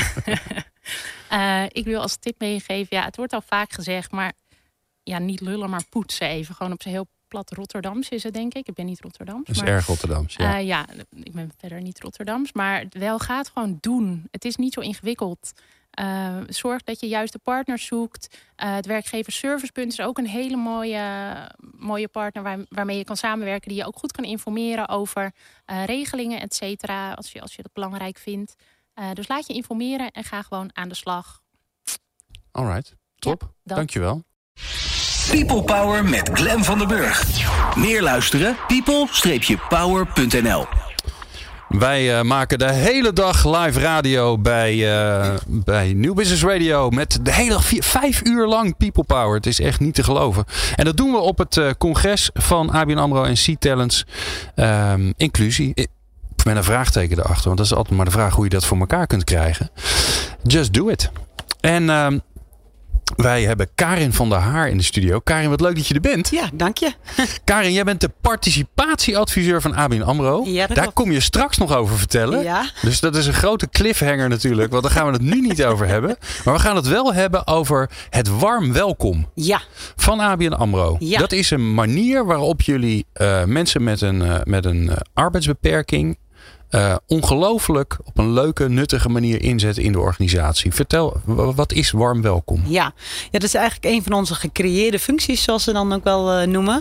uh, 1.32 1.68
ik 1.80 1.84
wil 1.84 2.00
als 2.00 2.16
tip 2.16 2.34
meegeven, 2.38 2.96
ja, 2.96 3.04
het 3.04 3.16
wordt 3.16 3.32
al 3.32 3.42
vaak 3.46 3.72
gezegd, 3.72 4.10
maar 4.10 4.32
ja, 5.02 5.18
niet 5.18 5.40
lullen, 5.40 5.70
maar 5.70 5.84
poetsen 5.88 6.26
even. 6.28 6.54
Gewoon 6.54 6.72
op 6.72 6.82
zijn 6.82 6.94
heel 6.94 7.06
plat 7.28 7.50
Rotterdams 7.50 8.08
is 8.08 8.22
het, 8.22 8.34
denk 8.34 8.54
ik. 8.54 8.68
Ik 8.68 8.74
ben 8.74 8.86
niet 8.86 9.00
Rotterdams. 9.00 9.46
Dat 9.46 9.56
is 9.56 9.62
maar, 9.62 9.70
erg 9.70 9.86
Rotterdams. 9.86 10.34
Ja. 10.34 10.58
Uh, 10.58 10.66
ja, 10.66 10.86
ik 11.10 11.32
ben 11.32 11.52
verder 11.58 11.80
niet 11.80 12.00
Rotterdams. 12.00 12.52
Maar 12.52 12.84
wel 12.90 13.18
gaat 13.18 13.48
gewoon 13.48 13.78
doen. 13.80 14.28
Het 14.30 14.44
is 14.44 14.56
niet 14.56 14.72
zo 14.72 14.80
ingewikkeld. 14.80 15.52
Uh, 16.00 16.36
zorg 16.48 16.82
dat 16.82 17.00
je 17.00 17.08
juist 17.08 17.32
de 17.32 17.38
partners 17.38 17.86
zoekt. 17.86 18.28
Uh, 18.32 18.74
het 18.74 18.86
werkgeversservicepunt 18.86 19.92
is 19.92 20.00
ook 20.00 20.18
een 20.18 20.26
hele 20.26 20.56
mooie, 20.56 21.02
mooie 21.76 22.08
partner 22.08 22.42
waar, 22.42 22.58
waarmee 22.68 22.96
je 22.96 23.04
kan 23.04 23.16
samenwerken, 23.16 23.68
die 23.68 23.78
je 23.78 23.86
ook 23.86 23.96
goed 23.96 24.12
kan 24.12 24.24
informeren 24.24 24.88
over 24.88 25.32
uh, 25.66 25.84
regelingen, 25.84 26.40
et 26.40 26.54
cetera, 26.54 27.12
als 27.12 27.32
je, 27.32 27.40
als 27.40 27.54
je 27.54 27.62
dat 27.62 27.72
belangrijk 27.72 28.18
vindt. 28.18 28.54
Uh, 28.94 29.10
dus 29.12 29.28
laat 29.28 29.46
je 29.46 29.54
informeren 29.54 30.10
en 30.10 30.24
ga 30.24 30.42
gewoon 30.42 30.70
aan 30.72 30.88
de 30.88 30.94
slag. 30.94 31.42
Alright, 32.50 32.94
top. 33.16 33.42
Ja, 33.42 33.48
dat. 33.62 33.76
Dankjewel. 33.76 34.24
People 35.30 35.62
Power 35.62 36.04
met 36.04 36.30
Glen 36.32 36.64
van 36.64 36.78
den 36.78 36.88
Burg. 36.88 37.76
Meer 37.76 38.02
luisteren? 38.02 38.56
people-power.nl 38.66 40.66
Wij 41.78 42.18
uh, 42.18 42.22
maken 42.22 42.58
de 42.58 42.72
hele 42.72 43.12
dag 43.12 43.44
live 43.44 43.80
radio 43.80 44.38
bij, 44.38 44.74
uh, 44.74 45.34
bij 45.46 45.92
New 45.92 46.14
Business 46.14 46.42
Radio. 46.42 46.90
Met 46.90 47.18
de 47.22 47.32
hele 47.32 47.50
dag 47.50 47.64
vier, 47.64 47.82
vijf 47.82 48.24
uur 48.24 48.46
lang 48.46 48.76
People 48.76 49.04
Power. 49.04 49.34
Het 49.34 49.46
is 49.46 49.60
echt 49.60 49.80
niet 49.80 49.94
te 49.94 50.02
geloven. 50.02 50.44
En 50.76 50.84
dat 50.84 50.96
doen 50.96 51.10
we 51.10 51.18
op 51.18 51.38
het 51.38 51.56
uh, 51.56 51.70
congres 51.78 52.30
van 52.34 52.70
ABN 52.70 52.96
AMRO 52.96 53.24
en 53.24 53.34
C-Talents. 53.34 54.06
Um, 54.56 55.14
inclusie. 55.16 55.88
Met 56.44 56.56
een 56.56 56.64
vraagteken 56.64 57.18
erachter. 57.18 57.44
Want 57.44 57.56
dat 57.56 57.66
is 57.66 57.74
altijd 57.74 57.96
maar 57.96 58.04
de 58.04 58.10
vraag 58.10 58.34
hoe 58.34 58.44
je 58.44 58.50
dat 58.50 58.64
voor 58.64 58.78
elkaar 58.78 59.06
kunt 59.06 59.24
krijgen. 59.24 59.70
Just 60.42 60.72
do 60.74 60.88
it. 60.88 61.10
En... 61.60 61.88
Um, 61.88 62.22
wij 63.16 63.42
hebben 63.42 63.68
Karin 63.74 64.12
van 64.12 64.28
der 64.28 64.38
Haar 64.38 64.68
in 64.68 64.76
de 64.76 64.82
studio. 64.82 65.20
Karin, 65.20 65.50
wat 65.50 65.60
leuk 65.60 65.76
dat 65.76 65.86
je 65.86 65.94
er 65.94 66.00
bent. 66.00 66.30
Ja, 66.30 66.50
dank 66.52 66.78
je. 66.78 66.92
Karin, 67.44 67.72
jij 67.72 67.84
bent 67.84 68.00
de 68.00 68.10
participatieadviseur 68.20 69.60
van 69.60 69.74
ABN 69.74 70.00
AMRO. 70.02 70.42
Ja, 70.46 70.66
Daar 70.66 70.92
kom 70.92 71.12
je 71.12 71.20
straks 71.20 71.58
nog 71.58 71.74
over 71.74 71.98
vertellen. 71.98 72.42
Ja. 72.42 72.70
Dus 72.82 73.00
dat 73.00 73.16
is 73.16 73.26
een 73.26 73.32
grote 73.32 73.68
cliffhanger 73.68 74.28
natuurlijk. 74.28 74.70
Want 74.70 74.82
daar 74.82 74.92
gaan 74.92 75.06
we 75.06 75.12
het 75.12 75.22
nu 75.22 75.40
niet 75.40 75.64
over 75.64 75.86
hebben. 75.86 76.16
Maar 76.44 76.54
we 76.54 76.60
gaan 76.60 76.76
het 76.76 76.88
wel 76.88 77.14
hebben 77.14 77.46
over 77.46 77.90
het 78.10 78.28
warm 78.28 78.72
welkom 78.72 79.30
ja. 79.34 79.60
van 79.96 80.20
ABN 80.20 80.52
AMRO. 80.52 80.96
Ja. 80.98 81.18
Dat 81.18 81.32
is 81.32 81.50
een 81.50 81.74
manier 81.74 82.24
waarop 82.24 82.60
jullie 82.60 83.06
uh, 83.20 83.44
mensen 83.44 83.82
met 83.82 84.00
een, 84.00 84.20
uh, 84.20 84.40
met 84.44 84.64
een 84.64 84.82
uh, 84.82 84.96
arbeidsbeperking... 85.14 86.16
Uh, 86.74 86.94
ongelooflijk 87.06 87.98
op 88.04 88.18
een 88.18 88.32
leuke, 88.32 88.68
nuttige 88.68 89.08
manier 89.08 89.42
inzetten 89.42 89.82
in 89.82 89.92
de 89.92 89.98
organisatie. 89.98 90.74
Vertel, 90.74 91.16
wat 91.54 91.72
is 91.72 91.90
warm 91.90 92.22
welkom? 92.22 92.62
Ja, 92.66 92.92
ja 93.30 93.38
dat 93.38 93.42
is 93.42 93.54
eigenlijk 93.54 93.94
een 93.94 94.02
van 94.02 94.12
onze 94.12 94.34
gecreëerde 94.34 94.98
functies, 94.98 95.42
zoals 95.42 95.64
ze 95.64 95.72
dan 95.72 95.92
ook 95.92 96.04
wel 96.04 96.40
uh, 96.40 96.46
noemen. 96.46 96.74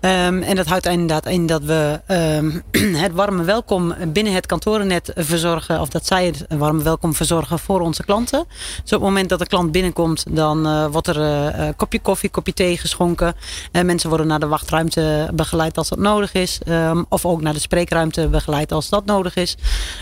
Um, 0.00 0.42
en 0.42 0.56
dat 0.56 0.66
houdt 0.66 0.86
inderdaad 0.86 1.26
in 1.26 1.46
dat 1.46 1.62
we 1.62 2.00
um, 2.08 2.62
het 3.04 3.12
warme 3.12 3.44
welkom 3.44 3.94
binnen 4.12 4.32
het 4.32 4.46
kantorennet 4.46 5.12
verzorgen. 5.14 5.80
Of 5.80 5.88
dat 5.88 6.06
zij 6.06 6.26
het 6.26 6.44
warme 6.48 6.82
welkom 6.82 7.14
verzorgen 7.14 7.58
voor 7.58 7.80
onze 7.80 8.04
klanten. 8.04 8.44
Dus 8.48 8.92
op 8.92 9.00
het 9.00 9.00
moment 9.00 9.28
dat 9.28 9.38
de 9.38 9.46
klant 9.46 9.72
binnenkomt, 9.72 10.24
dan 10.30 10.66
uh, 10.66 10.86
wordt 10.86 11.06
er 11.06 11.16
een 11.16 11.76
kopje 11.76 12.00
koffie, 12.00 12.30
kopje 12.30 12.52
thee 12.52 12.76
geschonken. 12.76 13.34
mensen 13.72 14.08
worden 14.08 14.26
naar 14.26 14.40
de 14.40 14.46
wachtruimte 14.46 15.30
begeleid 15.34 15.78
als 15.78 15.88
dat 15.88 15.98
nodig 15.98 16.32
is. 16.34 16.60
Um, 16.68 17.06
of 17.08 17.26
ook 17.26 17.40
naar 17.40 17.52
de 17.52 17.58
spreekruimte 17.58 18.28
begeleid 18.28 18.72
als 18.72 18.88
dat 18.88 19.04
nodig 19.04 19.32
is. 19.33 19.33
Nodig 19.34 19.56
is. 19.56 19.56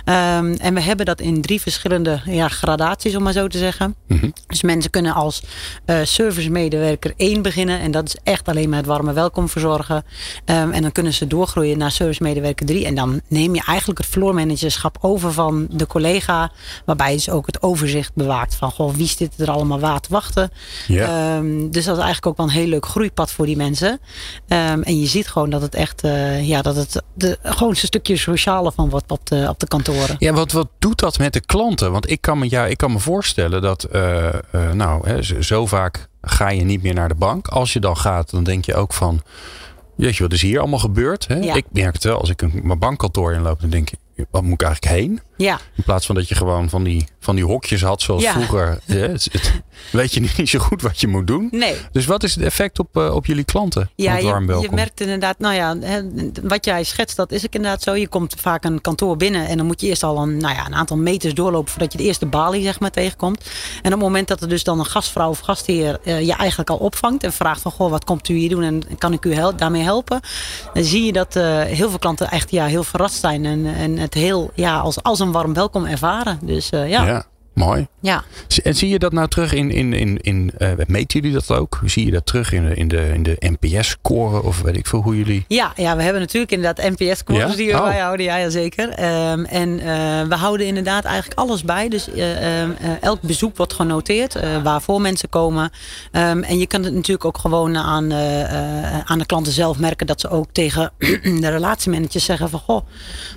Ehm, 0.04 0.54
en 0.58 0.74
we 0.74 0.80
hebben 0.80 1.06
dat 1.06 1.20
in 1.20 1.40
drie 1.40 1.60
verschillende 1.60 2.20
ja, 2.24 2.48
gradaties, 2.48 3.16
om 3.16 3.22
maar 3.22 3.32
zo 3.32 3.46
te 3.46 3.58
zeggen. 3.58 3.94
Mhm. 4.06 4.30
Dus 4.46 4.62
mensen 4.62 4.90
kunnen 4.90 5.14
als 5.14 5.42
uh, 5.86 5.96
servicemedewerker 6.02 7.12
1 7.16 7.42
beginnen. 7.42 7.80
En 7.80 7.90
dat 7.90 8.06
is 8.06 8.16
echt 8.22 8.48
alleen 8.48 8.68
maar 8.68 8.78
het 8.78 8.86
warme 8.86 9.12
welkom 9.12 9.48
verzorgen. 9.48 10.04
Ehm, 10.44 10.70
en 10.70 10.82
dan 10.82 10.92
kunnen 10.92 11.12
ze 11.12 11.26
doorgroeien 11.26 11.78
naar 11.78 11.90
servicemedewerker 11.90 12.66
3. 12.66 12.86
En 12.86 12.94
dan 12.94 13.20
neem 13.28 13.54
je 13.54 13.62
eigenlijk 13.66 13.98
het 13.98 14.08
floormanagerschap 14.08 14.98
over 15.00 15.32
van 15.32 15.66
de 15.70 15.86
collega. 15.86 16.50
Waarbij 16.84 17.10
je 17.10 17.16
dus 17.16 17.30
ook 17.30 17.46
het 17.46 17.62
overzicht 17.62 18.14
bewaakt 18.14 18.54
van 18.54 18.70
goh, 18.70 18.94
wie 18.94 19.08
zit 19.08 19.40
er 19.40 19.50
allemaal 19.50 19.80
waar 19.80 20.00
te 20.00 20.08
wachten. 20.10 20.50
Ehm, 20.88 21.70
dus 21.70 21.84
dat 21.84 21.96
is 21.96 22.02
eigenlijk 22.02 22.26
ook 22.26 22.36
wel 22.36 22.46
een 22.46 22.52
heel 22.52 22.66
leuk 22.66 22.86
groeipad 22.86 23.30
voor 23.30 23.46
die 23.46 23.56
mensen. 23.56 24.00
En 24.46 25.00
je 25.00 25.06
ziet 25.06 25.28
gewoon 25.28 25.50
dat 25.50 25.62
het 25.62 25.74
echt, 25.74 26.04
uh, 26.04 26.48
ja, 26.48 26.62
dat 26.62 26.76
het 26.76 27.02
de, 27.14 27.38
gewoon 27.42 27.70
een 27.70 27.76
stukje 27.76 28.16
sociale 28.16 28.72
van 28.72 28.90
wordt 28.90 29.06
op 29.12 29.26
de, 29.26 29.46
op 29.48 29.58
de 29.60 29.66
kantoren. 29.66 30.16
Ja, 30.18 30.32
wat, 30.32 30.52
wat 30.52 30.68
doet 30.78 30.98
dat 30.98 31.18
met 31.18 31.32
de 31.32 31.40
klanten? 31.40 31.92
Want 31.92 32.10
ik 32.10 32.20
kan 32.20 32.38
me, 32.38 32.46
ja, 32.50 32.66
ik 32.66 32.76
kan 32.76 32.92
me 32.92 32.98
voorstellen 32.98 33.62
dat, 33.62 33.88
uh, 33.92 34.28
uh, 34.54 34.70
nou, 34.72 35.08
hè, 35.08 35.42
zo 35.42 35.66
vaak 35.66 36.08
ga 36.22 36.50
je 36.50 36.62
niet 36.62 36.82
meer 36.82 36.94
naar 36.94 37.08
de 37.08 37.14
bank. 37.14 37.48
Als 37.48 37.72
je 37.72 37.80
dan 37.80 37.96
gaat, 37.96 38.30
dan 38.30 38.44
denk 38.44 38.64
je 38.64 38.74
ook 38.74 38.92
van, 38.92 39.22
weet 39.96 40.16
je 40.16 40.22
wat 40.22 40.32
is 40.32 40.42
hier 40.42 40.60
allemaal 40.60 40.78
gebeurd? 40.78 41.28
Hè? 41.28 41.36
Ja. 41.36 41.54
Ik 41.54 41.66
merk 41.72 41.92
het 41.92 42.04
wel, 42.04 42.20
als 42.20 42.30
ik 42.30 42.42
een, 42.42 42.60
mijn 42.62 42.78
bankkantoor 42.78 43.32
inloop, 43.32 43.60
dan 43.60 43.70
denk 43.70 43.90
ik, 43.90 44.26
wat 44.30 44.42
moet 44.42 44.52
ik 44.52 44.62
eigenlijk 44.62 44.94
heen? 44.94 45.20
Ja. 45.42 45.58
In 45.76 45.82
plaats 45.82 46.06
van 46.06 46.14
dat 46.14 46.28
je 46.28 46.34
gewoon 46.34 46.68
van 46.68 46.82
die, 46.82 47.06
van 47.20 47.34
die 47.34 47.44
hokjes 47.44 47.82
had 47.82 48.02
zoals 48.02 48.22
Ja. 48.22 48.32
vroeger. 48.32 48.78
Ja, 48.84 48.94
het, 48.96 49.28
het- 49.32 49.60
weet 49.90 50.14
je 50.14 50.20
niet 50.20 50.48
zo 50.48 50.58
goed 50.58 50.82
wat 50.82 51.00
je 51.00 51.08
moet 51.08 51.26
doen. 51.26 51.48
Nee. 51.50 51.76
Dus 51.92 52.06
wat 52.06 52.22
is 52.22 52.34
het 52.34 52.44
effect 52.44 52.78
op, 52.78 52.96
eh, 52.96 53.14
op 53.14 53.26
jullie 53.26 53.44
klanten? 53.44 53.90
Ja, 53.94 54.16
je, 54.16 54.68
merkt 54.70 55.00
inderdaad, 55.00 55.38
nou 55.38 55.54
ja, 55.54 55.76
wat 56.42 56.64
jij 56.64 56.84
schetst, 56.84 57.16
dat 57.16 57.32
is 57.32 57.44
ook 57.44 57.54
inderdaad 57.54 57.82
zo. 57.82 57.94
Je 57.94 58.08
komt 58.08 58.34
vaak 58.38 58.64
een 58.64 58.80
kantoor 58.80 59.16
binnen 59.16 59.46
en 59.48 59.56
dan 59.56 59.66
moet 59.66 59.80
je 59.80 59.86
eerst 59.86 60.02
al 60.02 60.22
een, 60.22 60.36
nou 60.36 60.54
ja, 60.54 60.66
een 60.66 60.74
aantal 60.74 60.96
meters 60.96 61.34
doorlopen 61.34 61.70
voordat 61.70 61.92
je 61.92 61.98
de 61.98 62.04
eerste 62.04 62.26
balie 62.26 62.62
zeg 62.62 62.80
maar 62.80 62.90
tegenkomt. 62.90 63.40
En 63.74 63.84
op 63.84 63.90
het 63.90 64.00
moment 64.00 64.28
dat 64.28 64.40
er 64.42 64.48
dus 64.48 64.64
dan 64.64 64.78
een 64.78 64.86
gastvrouw 64.86 65.28
of 65.28 65.38
gastheer 65.38 65.98
eh, 66.04 66.20
je 66.26 66.32
eigenlijk 66.34 66.70
al 66.70 66.76
opvangt 66.76 67.24
en 67.24 67.32
vraagt 67.32 67.60
van, 67.60 67.70
goh, 67.72 67.90
wat 67.90 68.04
komt 68.04 68.28
u 68.28 68.34
hier 68.34 68.48
doen 68.48 68.62
en 68.62 68.82
kan 68.98 69.12
ik 69.12 69.24
u 69.24 69.34
daarmee 69.56 69.82
helpen? 69.82 70.20
Dan 70.74 70.84
zie 70.84 71.04
je 71.04 71.12
dat 71.12 71.36
eh, 71.36 71.60
heel 71.60 71.88
veel 71.88 71.98
klanten 71.98 72.30
echt 72.30 72.50
ja, 72.50 72.66
heel 72.66 72.84
verrast 72.84 73.20
zijn 73.20 73.44
en, 73.44 73.66
en 73.66 73.98
het 73.98 74.14
heel 74.14 74.50
ja, 74.54 74.78
als, 74.78 75.02
als 75.02 75.18
een 75.20 75.31
warm 75.32 75.54
welkom 75.54 75.86
ervaren. 75.86 76.38
Dus 76.42 76.70
eh, 76.70 76.88
ja, 76.88 77.24
ja. 77.54 77.64
ja, 77.64 77.64
mooi. 77.64 77.88
En 78.62 78.74
zie 78.74 78.88
je 78.88 78.98
dat 78.98 79.12
nou 79.12 79.28
terug 79.28 79.52
in, 79.52 79.70
in, 79.70 79.92
in, 79.92 80.18
in 80.20 80.52
eh, 80.58 80.70
meten 80.86 81.20
jullie 81.20 81.36
dat 81.36 81.50
ook? 81.58 81.80
Zie 81.84 82.04
je 82.04 82.10
dat 82.10 82.26
terug 82.26 82.52
in 82.52 82.64
de, 82.68 82.74
in 82.74 82.88
de, 82.88 83.10
in 83.12 83.22
de 83.22 83.36
NPS-score 83.38 84.42
of 84.42 84.62
weet 84.62 84.76
ik 84.76 84.86
veel 84.86 85.02
hoe 85.02 85.16
jullie... 85.16 85.44
Ja, 85.48 85.72
ja, 85.76 85.96
we 85.96 86.02
hebben 86.02 86.20
natuurlijk 86.20 86.52
inderdaad 86.52 86.90
NPS-scores 86.90 87.50
Ja? 87.50 87.56
die 87.56 87.66
we 87.72 87.80
Oh. 87.82 87.88
bijhouden. 87.88 88.26
Ja, 88.26 88.36
ja 88.36 88.50
zeker. 88.50 88.88
Ehm, 88.88 89.44
en 89.44 89.80
eh, 89.80 90.28
we 90.28 90.34
houden 90.34 90.66
inderdaad 90.66 91.04
eigenlijk 91.04 91.40
alles 91.40 91.62
bij. 91.64 91.88
Dus 91.88 92.10
eh, 92.10 92.60
ehm, 92.62 92.70
eh, 92.80 92.90
elk 93.00 93.20
bezoek 93.20 93.56
wordt 93.56 93.72
genoteerd. 93.72 94.36
waarvoor 94.62 95.00
mensen 95.00 95.28
komen. 95.28 95.70
Ehm, 96.10 96.42
en 96.42 96.58
je 96.58 96.66
kan 96.66 96.82
het 96.84 96.94
natuurlijk 96.94 97.24
ook 97.24 97.38
gewoon 97.38 97.76
aan, 97.76 98.12
aan 99.04 99.18
de 99.18 99.26
klanten 99.26 99.52
zelf 99.52 99.78
merken. 99.78 100.06
Dat 100.06 100.20
ze 100.20 100.28
ook 100.28 100.46
tegen 100.52 100.92
de 101.42 101.48
relatiemanagers 101.48 102.24
zeggen 102.24 102.50
van... 102.50 102.60
Goh, 102.60 102.86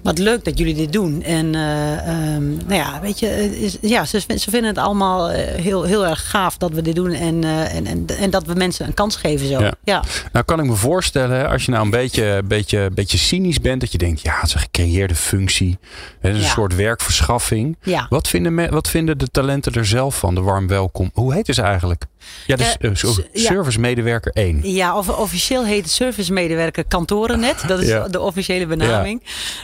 wat 0.03 0.17
leuk 0.17 0.45
dat 0.45 0.57
jullie 0.57 0.73
dit 0.73 0.93
doen. 0.93 1.23
En 1.23 1.49
nou 1.49 2.73
ja, 2.73 2.99
weet 3.01 3.19
je, 3.19 3.59
is, 3.59 3.77
ja, 3.81 4.04
ze, 4.07 4.19
ze 4.19 4.49
vinden 4.49 4.69
het 4.69 4.77
allemaal 4.77 5.29
eh, 5.31 5.61
heel, 5.61 5.83
heel 5.83 6.05
erg 6.07 6.29
gaaf 6.29 6.57
dat 6.57 6.71
we 6.71 6.81
dit 6.81 6.95
doen. 6.95 7.11
En, 7.11 7.43
eh, 7.43 7.75
en, 7.75 7.85
en, 7.87 8.05
en 8.19 8.29
dat 8.29 8.45
we 8.45 8.53
mensen 8.53 8.85
een 8.87 8.93
kans 8.93 9.15
geven 9.15 9.47
zo. 9.47 9.59
Ja. 9.59 9.73
ja. 9.83 10.03
Nou 10.31 10.45
kan 10.45 10.59
ik 10.59 10.65
me 10.65 10.75
voorstellen, 10.75 11.49
als 11.49 11.65
je 11.65 11.71
nou 11.71 11.83
een 11.83 11.89
beetje, 11.89 12.41
beetje, 12.45 12.89
beetje 12.93 13.17
cynisch 13.17 13.59
bent, 13.61 13.81
dat 13.81 13.91
je 13.91 13.97
denkt, 13.97 14.21
ja, 14.21 14.35
het 14.35 14.47
is 14.47 14.53
een 14.53 14.59
gecreëerde 14.59 15.15
functie. 15.15 15.77
Het 16.19 16.31
is 16.31 16.37
een 16.37 16.43
Ja. 16.45 16.49
soort 16.51 16.75
werkverschaffing. 16.75 17.77
ja. 17.83 18.05
Wat 18.09 18.27
vinden, 18.27 18.55
me- 18.55 18.69
wat 18.69 18.89
vinden 18.89 19.17
de 19.17 19.27
talenten 19.27 19.73
er 19.73 19.85
zelf 19.85 20.17
van, 20.17 20.35
de 20.35 20.41
warm 20.41 20.67
welkom? 20.67 21.09
Hoe 21.13 21.33
heet 21.33 21.47
het 21.47 21.57
eigenlijk? 21.59 22.05
Ja, 22.47 22.55
dus 22.55 22.77
Eh, 22.77 22.89
eh, 22.89 22.95
zo- 22.95 23.11
s- 23.11 23.21
ja. 23.33 23.41
servicemedewerker 23.41 24.31
1. 24.33 24.59
Ja, 24.63 24.97
of, 24.97 25.09
officieel 25.09 25.65
heet 25.65 25.83
het 25.83 25.91
servicemedewerker 25.91 26.85
kantorennet. 26.85 27.63
Dat 27.67 27.79
is 27.81 27.87
Ja. 27.87 28.07
de 28.07 28.19
officiële 28.19 28.65
benaming. 28.65 29.21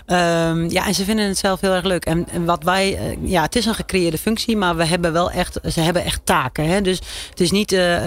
Ja. 0.07 0.53
ja, 0.67 0.85
en 0.87 0.93
ze 0.93 1.03
vinden 1.03 1.27
het 1.27 1.37
zelf 1.37 1.61
heel 1.61 1.73
erg 1.73 1.83
leuk. 1.83 2.05
En, 2.05 2.27
en 2.31 2.45
wat 2.45 2.63
wij, 2.63 2.97
eh, 2.97 3.17
ja, 3.23 3.41
het 3.41 3.55
is 3.55 3.65
een 3.65 3.73
gecreëerde 3.75 4.17
functie, 4.17 4.57
maar 4.57 4.75
we 4.75 4.85
hebben 4.85 5.13
wel 5.13 5.31
echt, 5.31 5.59
ze 5.73 5.79
hebben 5.81 6.03
echt 6.03 6.21
taken. 6.23 6.65
Hè? 6.67 6.81
Dus 6.81 6.99
het 7.29 7.39
is 7.39 7.51
niet 7.51 7.71
eh, 7.71 7.97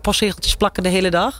postregeltjes 0.00 0.54
plakken 0.56 0.82
de 0.82 0.88
hele 0.88 1.10
dag. 1.10 1.38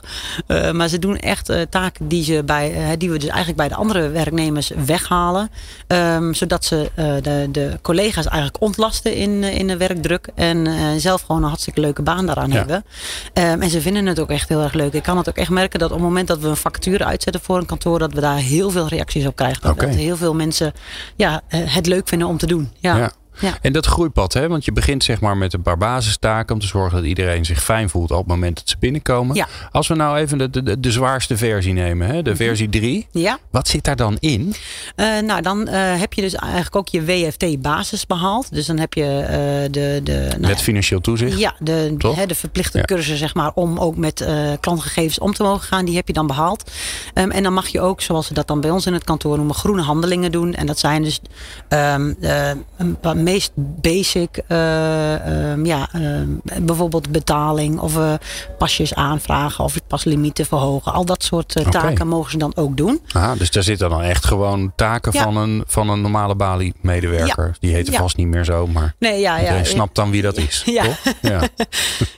Maar 0.73 0.87
ze 0.87 0.99
doen 0.99 1.17
echt 1.17 1.51
taken 1.69 2.07
die, 2.07 2.23
ze 2.23 2.43
bij, 2.45 2.95
die 2.97 3.09
we 3.09 3.17
dus 3.17 3.27
eigenlijk 3.29 3.57
bij 3.57 3.67
de 3.67 3.75
andere 3.75 4.09
werknemers 4.09 4.71
weghalen. 4.85 5.49
Ehm, 5.87 6.33
zodat 6.33 6.65
ze 6.65 6.91
de, 7.21 7.47
de 7.51 7.79
collega's 7.81 8.25
eigenlijk 8.25 8.61
ontlasten 8.61 9.13
in, 9.15 9.43
in 9.43 9.67
de 9.67 9.77
werkdruk. 9.77 10.27
En 10.35 10.67
zelf 10.99 11.21
gewoon 11.21 11.41
een 11.41 11.47
hartstikke 11.49 11.79
leuke 11.81 12.01
baan 12.01 12.25
Ja. 12.49 12.55
hebben. 12.57 12.85
Ehm, 13.33 13.61
en 13.61 13.69
ze 13.69 13.81
vinden 13.81 14.05
het 14.05 14.19
ook 14.19 14.29
echt 14.29 14.49
heel 14.49 14.61
erg 14.61 14.73
leuk. 14.73 14.93
Ik 14.93 15.03
kan 15.03 15.17
het 15.17 15.29
ook 15.29 15.37
echt 15.37 15.49
merken 15.49 15.79
dat 15.79 15.89
op 15.89 15.95
het 15.95 16.05
moment 16.05 16.27
dat 16.27 16.39
we 16.39 16.47
een 16.47 16.55
vacature 16.57 17.05
uitzetten 17.05 17.41
voor 17.41 17.57
een 17.57 17.65
kantoor, 17.65 17.99
dat 17.99 18.13
we 18.13 18.21
daar 18.21 18.37
heel 18.37 18.69
veel 18.69 18.87
reacties 18.87 19.25
op 19.27 19.35
krijgen. 19.35 19.61
Dat- 19.61 19.75
heel 19.95 20.17
veel 20.17 20.33
mensen 20.35 20.73
ja, 21.15 21.41
eh, 21.47 21.59
het 21.63 21.85
leuk 21.85 22.07
vinden 22.07 22.27
om 22.27 22.37
te 22.37 22.45
doen. 22.47 22.71
Ja. 22.79 22.97
Ja. 22.97 23.11
Ja. 23.39 23.57
En 23.61 23.73
dat 23.73 23.85
groeipad, 23.85 24.33
hè? 24.33 24.47
want 24.47 24.65
je 24.65 24.71
begint 24.71 25.03
zeg 25.03 25.21
maar 25.21 25.37
met 25.37 25.53
een 25.53 25.61
paar 25.61 25.77
basistaken 25.77 26.53
om 26.53 26.61
te 26.61 26.67
zorgen 26.67 26.97
dat 26.97 27.05
iedereen 27.05 27.45
zich 27.45 27.63
fijn 27.63 27.89
voelt 27.89 28.11
op 28.11 28.17
het 28.17 28.27
moment 28.27 28.55
dat 28.55 28.69
ze 28.69 28.75
binnenkomen. 28.79 29.35
Ja. 29.35 29.47
Als 29.71 29.87
we 29.87 29.95
nou 29.95 30.17
even 30.17 30.37
de, 30.37 30.49
de, 30.49 30.79
de 30.79 30.91
zwaarste 30.91 31.37
versie 31.37 31.73
nemen, 31.73 32.07
hè? 32.07 32.21
de 32.21 32.35
versie 32.35 32.69
3. 32.69 33.07
Ja. 33.11 33.39
Wat 33.51 33.67
zit 33.67 33.83
daar 33.83 33.95
dan 33.95 34.17
in? 34.19 34.53
Eh, 34.95 35.19
nou, 35.19 35.41
dan 35.41 35.67
eh, 35.67 35.99
heb 35.99 36.13
je 36.13 36.21
dus 36.21 36.35
eigenlijk 36.35 36.75
ook 36.75 36.87
je 36.87 37.05
WFT-basis 37.05 38.05
behaald. 38.05 38.53
Dus 38.53 38.65
dan 38.65 38.79
heb 38.79 38.93
je 38.93 39.03
eh, 39.03 39.71
de. 39.71 40.01
de 40.03 40.27
nou, 40.29 40.47
Met 40.47 40.61
financieel 40.61 41.01
toezicht? 41.01 41.39
Ja, 41.39 41.55
de, 41.59 41.95
hè, 42.15 42.25
de 42.25 42.35
verplichte 42.35 42.77
Ja. 42.77 42.83
cursus 42.83 43.19
zeg 43.19 43.33
maar, 43.33 43.51
om 43.53 43.77
ook 43.77 43.95
met 43.95 44.25
klantgegevens 44.59 45.19
om 45.19 45.33
te 45.33 45.43
mogen 45.43 45.67
gaan, 45.67 45.85
die 45.85 45.95
heb 45.95 46.07
je 46.07 46.13
dan 46.13 46.27
behaald. 46.27 46.71
Ehm, 47.13 47.29
en 47.29 47.43
dan 47.43 47.53
mag 47.53 47.67
je 47.67 47.81
ook, 47.81 48.01
zoals 48.01 48.27
ze 48.27 48.33
dat 48.33 48.47
dan 48.47 48.61
bij 48.61 48.69
ons 48.69 48.85
in 48.85 48.93
het 48.93 49.03
kantoor 49.03 49.37
noemen, 49.37 49.55
groene 49.55 49.81
handelingen 49.81 50.31
doen. 50.31 50.53
En 50.53 50.65
dat 50.65 50.79
zijn 50.79 51.03
dus 51.03 51.19
ehm 51.67 52.13
eh, 52.21 52.49
een 52.77 52.99
paar 52.99 53.17
meest 53.23 53.51
basic, 53.55 54.41
eh, 54.47 55.51
ehm, 55.51 55.65
ja, 55.65 55.89
ehm, 55.93 56.27
bijvoorbeeld 56.61 57.09
betaling 57.11 57.79
of 57.79 57.97
eh, 57.97 58.13
pasjes 58.57 58.93
aanvragen 58.93 59.63
of 59.63 59.75
paslimieten 59.87 60.45
verhogen. 60.45 60.93
Al 60.93 61.05
dat 61.05 61.23
soort 61.23 61.55
eh, 61.55 61.69
taken 61.69 62.07
mogen 62.07 62.31
ze 62.31 62.37
dan 62.37 62.55
ook 62.55 62.77
doen. 62.77 63.01
Ah, 63.11 63.31
dus 63.37 63.51
daar 63.51 63.63
zitten 63.63 63.89
dan 63.89 64.01
echt 64.01 64.25
gewoon 64.25 64.71
taken 64.75 65.11
Ja. 65.13 65.23
van, 65.23 65.37
een, 65.37 65.63
van 65.67 65.89
een 65.89 66.01
normale 66.01 66.35
Bali-medewerker. 66.35 67.55
Die 67.59 67.91
Ja. 67.91 67.99
vast 67.99 68.17
niet 68.17 68.27
meer 68.27 68.43
zo, 68.45 68.67
maar 68.67 68.95
Nee, 68.99 69.19
ja, 69.19 69.37
ja, 69.39 69.63
snapt 69.63 69.95
dan 69.95 70.11
wie 70.11 70.21
dat 70.21 70.37
is. 70.37 70.63
Ja. 70.71 70.83
Toch? 70.83 71.13
Ja. 71.21 71.41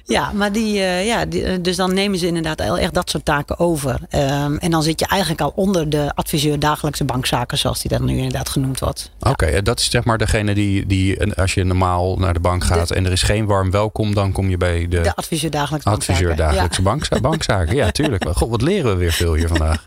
Ja, 0.05 0.31
maar 0.31 0.51
die, 0.51 0.73
ja, 0.81 1.25
die, 1.25 1.61
dus 1.61 1.75
dan 1.75 1.93
nemen 1.93 2.19
ze 2.19 2.27
inderdaad 2.27 2.59
echt 2.59 2.93
dat 2.93 3.09
soort 3.09 3.25
taken 3.25 3.59
over. 3.59 3.99
Ehm, 4.09 4.55
en 4.55 4.71
dan 4.71 4.83
zit 4.83 4.99
je 4.99 5.07
eigenlijk 5.07 5.41
al 5.41 5.51
onder 5.55 5.89
de 5.89 6.11
adviseur 6.15 6.59
dagelijkse 6.59 7.03
bankzaken, 7.03 7.57
zoals 7.57 7.81
die 7.81 7.91
dan 7.91 8.05
nu 8.05 8.15
inderdaad 8.17 8.49
genoemd 8.49 8.79
wordt. 8.79 9.11
Oké, 9.19 9.61
dat 9.61 9.79
is 9.79 9.89
zeg 9.89 10.03
maar 10.03 10.17
degene 10.17 10.53
die, 10.53 10.85
die 10.85 10.92
en 11.17 11.35
als 11.35 11.53
je 11.53 11.63
normaal 11.63 12.17
naar 12.17 12.33
de 12.33 12.39
bank 12.39 12.63
gaat 12.63 12.91
en 12.91 13.05
er 13.05 13.11
is 13.11 13.23
geen 13.23 13.45
warm 13.45 13.71
welkom, 13.71 14.13
dan 14.13 14.31
kom 14.31 14.49
je 14.49 14.57
bij 14.57 14.87
de, 14.87 15.01
De 15.01 15.15
adviseur 15.15 15.49
dagelijkse 15.51 15.89
adviseur 15.89 16.27
bankzaken. 16.27 16.45
dagelijkse 16.53 16.81
bankza- 16.81 17.19
bankzaken. 17.19 17.75
Ja, 17.75 17.91
tuurlijk. 17.91 18.25
God, 18.37 18.49
wat 18.49 18.61
leren 18.61 18.91
we 18.91 18.97
weer 18.97 19.11
veel 19.11 19.33
hier 19.33 19.47
vandaag. 19.47 19.85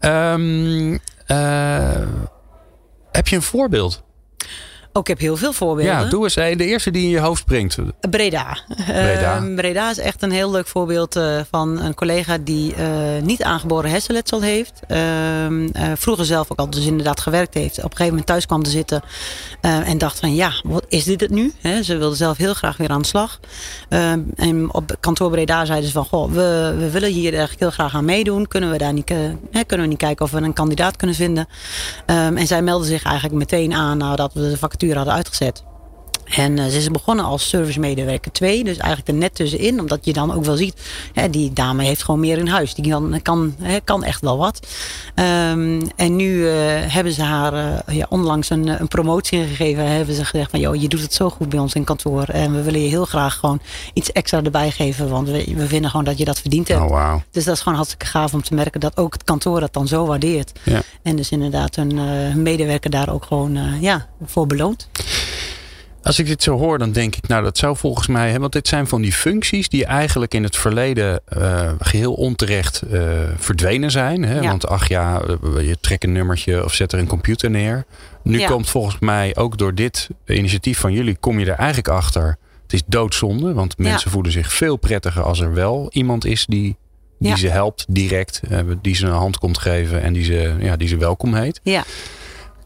Ehm, 0.00 0.98
eh, 1.26 2.06
heb 3.12 3.28
je 3.28 3.36
een 3.36 3.42
voorbeeld? 3.42 4.02
Ik 5.00 5.06
heb 5.06 5.18
heel 5.18 5.36
veel 5.36 5.52
voorbeelden. 5.52 5.94
Ja, 5.94 6.04
doe 6.04 6.22
eens 6.22 6.36
een. 6.36 6.58
De 6.58 6.64
eerste 6.64 6.90
die 6.90 7.02
in 7.02 7.08
je 7.08 7.18
hoofd 7.18 7.40
springt. 7.40 7.76
Breda. 8.10 8.58
Breda. 8.86 9.36
Ehm, 9.36 9.54
Breda 9.54 9.90
is 9.90 9.98
echt 9.98 10.22
een 10.22 10.30
heel 10.30 10.50
leuk 10.50 10.66
voorbeeld 10.66 11.16
eh, 11.16 11.40
van 11.50 11.80
een 11.80 11.94
collega 11.94 12.38
die 12.38 12.74
eh, 12.74 12.86
niet 13.22 13.42
aangeboren 13.42 13.90
hersenletsel 13.90 14.42
heeft. 14.42 14.80
Ehm, 14.86 15.68
eh, 15.72 15.92
vroeger 15.96 16.24
zelf 16.24 16.50
ook 16.50 16.58
al 16.58 16.70
dus 16.70 16.86
inderdaad 16.86 17.20
gewerkt 17.20 17.54
heeft. 17.54 17.78
Op 17.78 17.84
een 17.84 17.90
gegeven 17.90 18.08
moment 18.08 18.26
thuis 18.26 18.46
kwam 18.46 18.62
te 18.62 18.70
zitten 18.70 19.02
en 19.60 19.98
dacht 19.98 20.18
van 20.18 20.34
ja, 20.34 20.52
wat 20.64 20.84
is 20.88 21.04
dit 21.04 21.20
het 21.20 21.30
nu? 21.30 21.52
Ze 21.82 21.96
wilde 21.96 22.16
zelf 22.16 22.36
heel 22.36 22.54
graag 22.54 22.76
weer 22.76 22.90
aan 22.90 23.00
de 23.00 23.06
slag. 23.06 23.40
Ehm, 23.88 24.20
en 24.36 24.74
op 24.74 24.96
kantoor 25.00 25.30
Breda 25.30 25.64
zeiden 25.64 25.86
ze 25.88 25.94
van 25.94 26.04
goh, 26.04 26.32
we, 26.32 26.74
we 26.78 26.90
willen 26.90 27.10
hier 27.10 27.30
eigenlijk 27.30 27.60
heel 27.60 27.70
graag 27.70 27.94
aan 27.94 28.04
meedoen. 28.04 28.48
Kunnen 28.48 28.70
we 28.70 28.78
daar 28.78 28.92
niet, 28.92 29.12
kunnen 29.66 29.86
we 29.86 29.86
niet 29.86 29.98
kijken 29.98 30.24
of 30.24 30.30
we 30.30 30.40
een 30.40 30.52
kandidaat 30.52 30.96
kunnen 30.96 31.16
vinden? 31.16 31.48
En 32.06 32.46
zij 32.46 32.62
meldde 32.62 32.86
zich 32.86 33.02
eigenlijk 33.04 33.34
meteen 33.34 33.72
aan 33.72 33.98
nadat 33.98 34.32
we 34.34 34.40
de 34.40 34.58
vacature 34.58 34.83
hadden 34.92 35.14
uitgezet. 35.14 35.64
En 36.36 36.56
uh, 36.56 36.64
ze 36.64 36.76
is 36.76 36.90
begonnen 36.90 37.24
als 37.24 37.48
servicemedewerker 37.48 38.32
2, 38.32 38.64
dus 38.64 38.76
eigenlijk 38.76 39.08
er 39.08 39.14
net 39.14 39.34
tussenin, 39.34 39.80
omdat 39.80 40.04
je 40.04 40.12
dan 40.12 40.32
ook 40.34 40.44
wel 40.44 40.56
ziet, 40.56 40.74
hè, 41.12 41.30
die 41.30 41.52
dame 41.52 41.84
heeft 41.84 42.02
gewoon 42.02 42.20
meer 42.20 42.38
in 42.38 42.46
huis. 42.46 42.74
Die 42.74 42.90
kan, 42.90 43.20
kan, 43.22 43.54
hè, 43.60 43.80
kan 43.80 44.04
echt 44.04 44.20
wel 44.20 44.38
wat. 44.38 44.66
Um, 45.14 45.88
en 45.96 46.16
nu 46.16 46.34
uh, 46.34 46.52
hebben 46.66 47.12
ze 47.12 47.22
haar 47.22 47.54
uh, 47.54 47.96
ja, 47.96 48.06
onlangs 48.08 48.50
een, 48.50 48.80
een 48.80 48.88
promotie 48.88 49.46
gegeven. 49.46 49.86
Hebben 49.86 50.14
ze 50.14 50.24
gezegd 50.24 50.50
van, 50.50 50.60
joh, 50.60 50.74
je 50.74 50.88
doet 50.88 51.00
het 51.00 51.14
zo 51.14 51.30
goed 51.30 51.48
bij 51.48 51.58
ons 51.58 51.74
in 51.74 51.84
kantoor. 51.84 52.22
En 52.22 52.54
we 52.54 52.62
willen 52.62 52.82
je 52.82 52.88
heel 52.88 53.04
graag 53.04 53.34
gewoon 53.34 53.60
iets 53.92 54.12
extra 54.12 54.42
erbij 54.42 54.70
geven, 54.70 55.08
want 55.08 55.28
we, 55.28 55.52
we 55.56 55.66
vinden 55.66 55.90
gewoon 55.90 56.04
dat 56.04 56.18
je 56.18 56.24
dat 56.24 56.40
verdiend 56.40 56.68
hebt. 56.68 56.80
Oh, 56.80 56.88
wow. 56.88 57.20
Dus 57.30 57.44
dat 57.44 57.54
is 57.54 57.60
gewoon 57.60 57.74
hartstikke 57.74 58.06
gaaf 58.06 58.34
om 58.34 58.42
te 58.42 58.54
merken 58.54 58.80
dat 58.80 58.96
ook 58.96 59.12
het 59.12 59.24
kantoor 59.24 59.60
dat 59.60 59.72
dan 59.72 59.88
zo 59.88 60.06
waardeert. 60.06 60.52
Ja. 60.62 60.82
En 61.02 61.16
dus 61.16 61.30
inderdaad 61.30 61.76
een 61.76 62.42
medewerker 62.42 62.90
daar 62.90 63.12
ook 63.12 63.24
gewoon 63.24 63.58
ja, 63.80 64.06
voor 64.24 64.46
beloont. 64.46 64.88
Als 66.04 66.18
ik 66.18 66.26
dit 66.26 66.42
zo 66.42 66.58
hoor, 66.58 66.78
dan 66.78 66.92
denk 66.92 67.16
ik, 67.16 67.28
nou, 67.28 67.42
dat 67.42 67.58
zou 67.58 67.76
volgens 67.76 68.06
mij, 68.06 68.30
hè, 68.30 68.38
want 68.38 68.52
dit 68.52 68.68
zijn 68.68 68.86
van 68.86 69.02
die 69.02 69.12
functies 69.12 69.68
die 69.68 69.84
eigenlijk 69.84 70.34
in 70.34 70.42
het 70.42 70.56
verleden 70.56 71.20
uh, 71.38 71.70
geheel 71.78 72.12
onterecht 72.12 72.82
uh, 72.90 73.02
verdwenen 73.36 73.90
zijn. 73.90 74.22
Hè? 74.22 74.40
Ja. 74.40 74.48
Want 74.48 74.66
ach 74.66 74.88
ja, 74.88 75.22
je 75.42 75.76
trekt 75.80 76.04
een 76.04 76.12
nummertje 76.12 76.64
of 76.64 76.74
zet 76.74 76.92
er 76.92 76.98
een 76.98 77.06
computer 77.06 77.50
neer. 77.50 77.84
Nu 78.22 78.38
Ja. 78.38 78.48
komt 78.48 78.68
volgens 78.70 78.98
mij 78.98 79.36
ook 79.36 79.58
door 79.58 79.74
dit 79.74 80.08
initiatief 80.26 80.78
van 80.78 80.92
jullie, 80.92 81.16
kom 81.20 81.38
je 81.38 81.46
er 81.46 81.58
eigenlijk 81.58 81.88
achter. 81.88 82.36
Het 82.62 82.72
is 82.72 82.82
doodzonde, 82.86 83.52
want 83.52 83.74
Ja. 83.76 83.82
mensen 83.84 84.10
voelen 84.10 84.32
zich 84.32 84.52
veel 84.52 84.76
prettiger 84.76 85.22
als 85.22 85.40
er 85.40 85.52
wel 85.54 85.88
iemand 85.92 86.24
is 86.24 86.46
die, 86.46 86.76
die 87.18 87.36
ze 87.36 87.48
helpt 87.48 87.84
direct, 87.88 88.40
eh, 88.50 88.58
die 88.82 88.94
ze 88.94 89.06
een 89.06 89.12
hand 89.12 89.38
komt 89.38 89.58
geven 89.58 90.02
en 90.02 90.12
die 90.12 90.24
ze, 90.24 90.54
ja, 90.58 90.76
die 90.76 90.88
ze 90.88 90.96
welkom 90.96 91.34
heet. 91.34 91.60
Ja. 91.62 91.84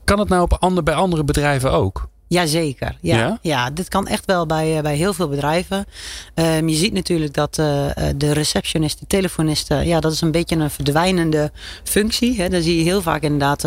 Kan 0.05 0.19
het 0.19 0.29
nou 0.29 0.43
op 0.43 0.53
ander, 0.61 0.83
bij 0.83 0.95
andere 0.95 1.25
bedrijven 1.25 1.73
ook? 1.73 2.09
Jazeker. 2.29 2.97
Ja, 3.01 3.17
Ja? 3.17 3.39
ja? 3.43 3.71
dit 3.71 3.89
kan 3.89 4.07
echt 4.07 4.25
wel 4.25 4.47
bij, 4.47 4.77
eh, 4.77 4.83
bij 4.83 4.97
heel 4.97 5.13
veel 5.13 5.29
bedrijven. 5.29 5.87
Ehm, 6.35 6.69
je 6.69 6.77
ziet 6.77 6.93
natuurlijk 6.93 7.35
dat 7.35 7.59
eh, 7.59 7.87
de 8.17 8.33
receptionist, 8.33 8.99
de 8.99 9.07
telefonisten, 9.07 9.87
ja, 9.87 10.01
dat 10.01 10.13
is 10.13 10.21
een 10.21 10.31
beetje 10.31 10.57
een 10.57 10.71
verdwijnende 10.71 11.53
functie. 11.85 12.41
Hè. 12.41 12.49
Dan 12.49 12.63
zie 12.63 12.77
je 12.77 12.83
heel 12.83 13.03
vaak 13.03 13.23
inderdaad 13.23 13.67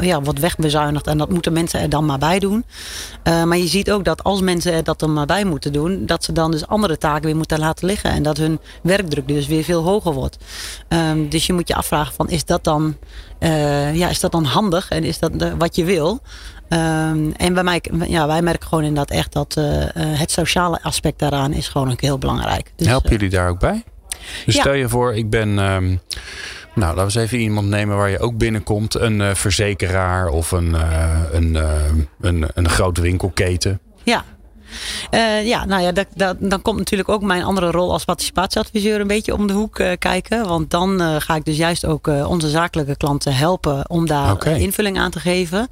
ja, 0.00 0.22
wat 0.22 0.38
wegbezuinigd 0.38 1.06
en 1.06 1.18
dat 1.18 1.30
moeten 1.30 1.52
mensen 1.52 1.80
er 1.80 1.88
dan 1.88 2.04
maar 2.04 2.18
bij 2.18 2.38
doen. 2.38 2.64
Maar 3.24 3.56
je 3.56 3.66
ziet 3.66 3.90
ook 3.90 4.04
dat 4.04 4.24
als 4.24 4.40
mensen 4.40 4.72
er 4.72 4.84
dat 4.84 5.02
er 5.02 5.10
maar 5.10 5.26
bij 5.26 5.44
moeten 5.44 5.72
doen, 5.72 6.06
dat 6.06 6.24
ze 6.24 6.32
dan 6.32 6.50
dus 6.50 6.66
andere 6.66 6.98
taken 6.98 7.24
weer 7.24 7.36
moeten 7.36 7.58
laten 7.58 7.86
liggen. 7.86 8.10
En 8.10 8.22
dat 8.22 8.36
hun 8.36 8.58
werkdruk 8.82 9.28
dus 9.28 9.46
weer 9.46 9.64
veel 9.64 9.82
hoger 9.82 10.12
wordt. 10.12 10.36
Ehm, 10.88 11.28
dus 11.28 11.46
je 11.46 11.52
moet 11.52 11.68
je 11.68 11.74
afvragen 11.74 12.14
van 12.14 12.28
is 12.28 12.44
dat 12.44 12.64
dan, 12.64 12.96
ja, 13.92 14.08
is 14.08 14.20
dat 14.20 14.32
dan 14.32 14.44
handig 14.44 14.88
en 14.90 15.04
is 15.04 15.18
dat 15.18 15.32
wat 15.58 15.76
je 15.76 15.84
wil? 15.84 16.20
Ehm, 16.68 17.30
en 17.36 17.54
bij 17.54 17.62
mij, 17.62 17.82
ja, 18.06 18.26
wij 18.26 18.42
merken 18.42 18.68
gewoon 18.68 18.84
inderdaad 18.84 19.16
echt 19.16 19.32
dat 19.32 19.56
eh, 19.56 19.82
eh, 19.82 20.18
het 20.18 20.30
sociale 20.30 20.82
aspect 20.82 21.18
daaraan 21.18 21.52
is 21.52 21.68
gewoon 21.68 21.90
ook 21.90 22.00
heel 22.00 22.18
belangrijk. 22.18 22.72
Dus, 22.76 22.86
Helpen 22.86 23.10
eh, 23.10 23.16
jullie 23.16 23.30
daar 23.30 23.48
ook 23.48 23.58
bij? 23.58 23.84
Dus 24.44 24.54
Ja. 24.54 24.60
stel 24.60 24.72
je 24.72 24.88
voor, 24.88 25.14
ik 25.14 25.30
ben. 25.30 25.58
ehm, 25.58 25.84
nou, 26.74 26.96
laten 26.96 26.96
we 26.96 27.02
eens 27.02 27.14
even 27.14 27.38
iemand 27.38 27.68
nemen 27.68 27.96
waar 27.96 28.10
je 28.10 28.18
ook 28.18 28.36
binnenkomt. 28.36 28.94
Een 28.94 29.36
verzekeraar 29.36 30.28
of 30.28 30.50
een, 30.52 30.76
een, 31.32 31.54
een, 32.20 32.46
een 32.54 32.68
grote 32.68 33.00
winkelketen. 33.00 33.80
Ja. 34.02 34.24
Eh, 35.10 35.46
ja, 35.46 35.64
nou 35.64 35.82
ja, 35.82 35.92
dat, 35.92 36.06
dat, 36.14 36.36
dan 36.40 36.62
komt 36.62 36.78
natuurlijk 36.78 37.08
ook 37.08 37.22
mijn 37.22 37.42
andere 37.42 37.70
rol 37.70 37.92
als 37.92 38.04
participatieadviseur 38.04 39.00
een 39.00 39.06
beetje 39.06 39.34
om 39.34 39.46
de 39.46 39.52
hoek 39.52 39.78
eh, 39.78 39.90
kijken. 39.98 40.46
Want 40.46 40.70
dan 40.70 41.00
eh, 41.00 41.16
ga 41.18 41.36
ik 41.36 41.44
dus 41.44 41.56
juist 41.56 41.86
ook 41.86 42.06
onze 42.06 42.48
zakelijke 42.48 42.96
klanten 42.96 43.34
helpen 43.34 43.90
om 43.90 44.06
daar 44.06 44.46
invulling 44.46 44.98
aan 44.98 45.10
te 45.10 45.20
geven. 45.20 45.68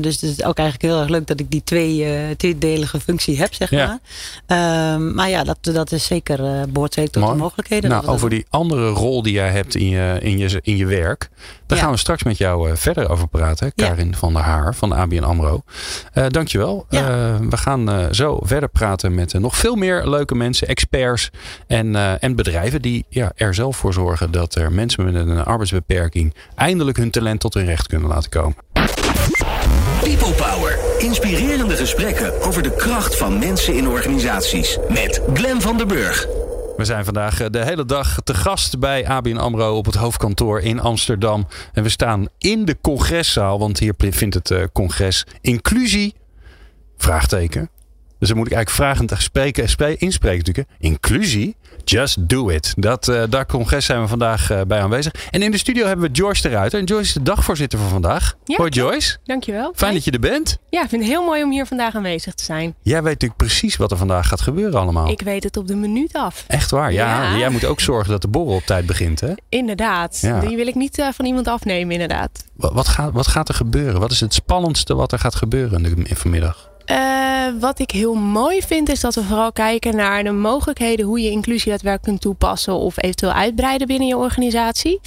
Dus 0.00 0.20
het 0.20 0.30
is 0.38 0.44
ook 0.44 0.58
eigenlijk 0.58 0.92
heel 0.92 1.00
erg 1.00 1.08
leuk 1.08 1.26
dat 1.26 1.40
ik 1.40 1.50
die 1.50 1.62
twee, 1.64 2.36
tweedelige 2.36 3.00
functie 3.00 3.38
heb, 3.38 3.54
zeg 3.54 3.70
Ja. 3.70 3.86
maar. 3.86 3.98
Ehm, 4.46 5.14
maar 5.14 5.28
ja, 5.28 5.44
dat, 5.44 5.58
dat 5.62 5.92
is 5.92 6.04
zeker 6.04 6.68
behoort 6.68 6.94
zeker 6.94 7.12
tot 7.12 7.22
Mooi. 7.22 7.34
de 7.34 7.42
mogelijkheden. 7.42 7.90
Nou, 7.90 8.06
over 8.06 8.30
die 8.30 8.46
andere 8.50 8.88
rol 8.88 9.22
die 9.22 9.32
jij 9.32 9.50
hebt 9.50 9.74
in 9.74 9.88
je, 9.88 10.18
in 10.20 10.38
je, 10.38 10.60
in 10.62 10.76
je 10.76 10.86
werk. 10.86 11.30
Daar 11.72 11.80
Ja. 11.80 11.86
gaan 11.86 11.96
we 11.96 12.00
straks 12.00 12.22
met 12.22 12.38
jou 12.38 12.70
eh, 12.70 12.76
verder 12.76 13.10
over 13.10 13.28
praten. 13.28 13.72
Ja. 13.74 13.86
Karin 13.86 14.14
van 14.14 14.32
der 14.32 14.42
Haar 14.42 14.74
van 14.74 14.88
de 14.88 14.94
ABN 14.94 15.22
AMRO. 15.22 15.62
Eh 16.12 16.26
dankjewel. 16.28 16.86
Ja. 16.88 17.00
Eh, 17.08 17.34
we 17.50 17.56
gaan 17.56 17.90
eh, 17.90 18.06
zo 18.10 18.38
verder 18.42 18.68
praten 18.68 19.14
met 19.14 19.32
nog 19.32 19.56
veel 19.56 19.74
meer 19.74 20.08
leuke 20.08 20.34
mensen, 20.34 20.68
experts 20.68 21.30
en, 21.66 21.96
eh, 21.96 22.22
en 22.22 22.36
bedrijven 22.36 22.82
die 22.82 23.04
ja, 23.08 23.32
er 23.36 23.54
zelf 23.54 23.76
voor 23.76 23.92
zorgen 23.92 24.30
dat 24.30 24.54
er 24.54 24.72
mensen 24.72 25.04
met 25.04 25.14
een 25.14 25.44
arbeidsbeperking 25.44 26.34
eindelijk 26.54 26.96
hun 26.96 27.10
talent 27.10 27.40
tot 27.40 27.54
hun 27.54 27.64
recht 27.64 27.86
kunnen 27.86 28.08
laten 28.08 28.30
komen. 28.30 28.56
People 30.02 30.32
Power. 30.32 30.78
Inspirerende 30.98 31.76
gesprekken 31.76 32.42
over 32.42 32.62
de 32.62 32.74
kracht 32.76 33.16
van 33.16 33.38
mensen 33.38 33.74
in 33.74 33.88
organisaties. 33.88 34.78
Met 34.88 35.20
Glen 35.34 35.60
van 35.60 35.76
der 35.76 35.86
Burg. 35.86 36.26
We 36.76 36.84
zijn 36.84 37.04
vandaag 37.04 37.40
eh, 37.40 37.46
de 37.50 37.64
hele 37.64 37.84
dag 37.84 38.18
te 38.24 38.34
gast 38.34 38.78
bij 38.78 39.06
ABN 39.06 39.36
AMRO 39.36 39.76
op 39.76 39.86
het 39.86 39.94
hoofdkantoor 39.94 40.60
in 40.60 40.80
Amsterdam. 40.80 41.46
En 41.72 41.82
we 41.82 41.88
staan 41.88 42.26
in 42.38 42.64
de 42.64 42.76
congreszaal, 42.80 43.58
want 43.58 43.78
hier 43.78 43.94
vindt 43.98 44.34
het 44.34 44.50
eh, 44.50 44.62
congres 44.72 45.26
inclusie, 45.40 46.14
vraagteken. 46.96 47.70
Dus 48.22 48.30
dan 48.30 48.40
moet 48.40 48.50
ik 48.50 48.56
eigenlijk 48.56 48.70
vragend 48.98 49.22
spreken, 49.22 49.68
spe- 49.68 49.96
inspreken 49.96 50.38
natuurlijk. 50.38 50.68
Inclusie? 50.78 51.56
Just 51.84 52.28
do 52.28 52.48
it. 52.48 52.74
Dat, 52.76 53.08
eh 53.08 53.22
dat 53.28 53.46
congres 53.46 53.84
zijn 53.84 54.00
we 54.00 54.08
vandaag 54.08 54.50
eh, 54.50 54.60
bij 54.66 54.80
aanwezig. 54.80 55.12
En 55.30 55.42
in 55.42 55.50
de 55.50 55.56
studio 55.58 55.86
hebben 55.86 56.06
we 56.06 56.12
Joyce 56.12 56.42
de 56.42 56.48
Ruiter. 56.48 56.78
En 56.78 56.84
Joyce 56.84 57.02
is 57.06 57.12
de 57.12 57.22
dagvoorzitter 57.22 57.78
van 57.78 57.88
vandaag. 57.88 58.34
Ja. 58.44 58.56
Hoi 58.56 58.70
Joyce. 58.70 59.16
Dankjewel. 59.24 59.72
Fijn 59.76 59.94
dat 59.94 60.04
je 60.04 60.10
er 60.10 60.18
bent. 60.20 60.58
Ja, 60.70 60.82
ik 60.82 60.88
vind 60.88 61.02
het 61.02 61.10
heel 61.10 61.24
mooi 61.24 61.42
om 61.42 61.50
hier 61.50 61.66
vandaag 61.66 61.94
aanwezig 61.94 62.34
te 62.34 62.44
zijn. 62.44 62.74
Jij 62.82 63.02
weet 63.02 63.12
natuurlijk 63.12 63.40
precies 63.40 63.76
wat 63.76 63.90
er 63.90 63.96
vandaag 63.96 64.28
gaat 64.28 64.40
gebeuren 64.40 64.80
allemaal. 64.80 65.08
Ik 65.10 65.20
weet 65.20 65.44
het 65.44 65.56
op 65.56 65.66
de 65.68 65.74
minuut 65.76 66.12
af. 66.12 66.44
Echt 66.48 66.70
waar, 66.70 66.92
ja. 66.92 67.22
Ja. 67.32 67.38
Jij 67.38 67.48
moet 67.48 67.64
ook 67.64 67.80
zorgen 67.80 68.10
dat 68.10 68.22
de 68.22 68.28
borrel 68.28 68.54
op 68.54 68.62
tijd 68.66 68.86
begint, 68.86 69.20
hè? 69.20 69.32
Inderdaad. 69.48 70.18
Ja. 70.20 70.40
Die 70.40 70.56
wil 70.56 70.66
ik 70.66 70.74
niet 70.74 70.98
eh, 70.98 71.06
van 71.14 71.24
iemand 71.24 71.46
afnemen, 71.46 71.92
inderdaad. 71.92 72.30
Wat, 72.56 72.72
wat, 72.72 72.88
gaat, 72.88 73.12
wat 73.12 73.26
gaat 73.26 73.48
er 73.48 73.54
gebeuren? 73.54 74.00
Wat 74.00 74.10
is 74.10 74.20
het 74.20 74.34
spannendste 74.34 74.94
wat 74.94 75.12
er 75.12 75.18
gaat 75.18 75.34
gebeuren 75.34 75.84
in 75.84 76.04
de- 76.08 76.16
vanmiddag? 76.16 76.70
Eh, 76.92 77.60
wat 77.60 77.78
ik 77.78 77.90
heel 77.90 78.14
mooi 78.14 78.62
vind, 78.62 78.88
is 78.88 79.00
dat 79.00 79.14
we 79.14 79.22
vooral 79.22 79.52
kijken 79.52 79.96
naar 79.96 80.24
de 80.24 80.30
mogelijkheden 80.30 81.06
hoe 81.06 81.20
je 81.20 81.30
inclusie 81.30 81.70
daadwerkelijk 81.70 82.02
kunt 82.02 82.20
toepassen 82.20 82.74
of 82.74 83.02
eventueel 83.02 83.32
uitbreiden 83.32 83.86
binnen 83.86 84.08
je 84.08 84.16
organisatie. 84.16 85.00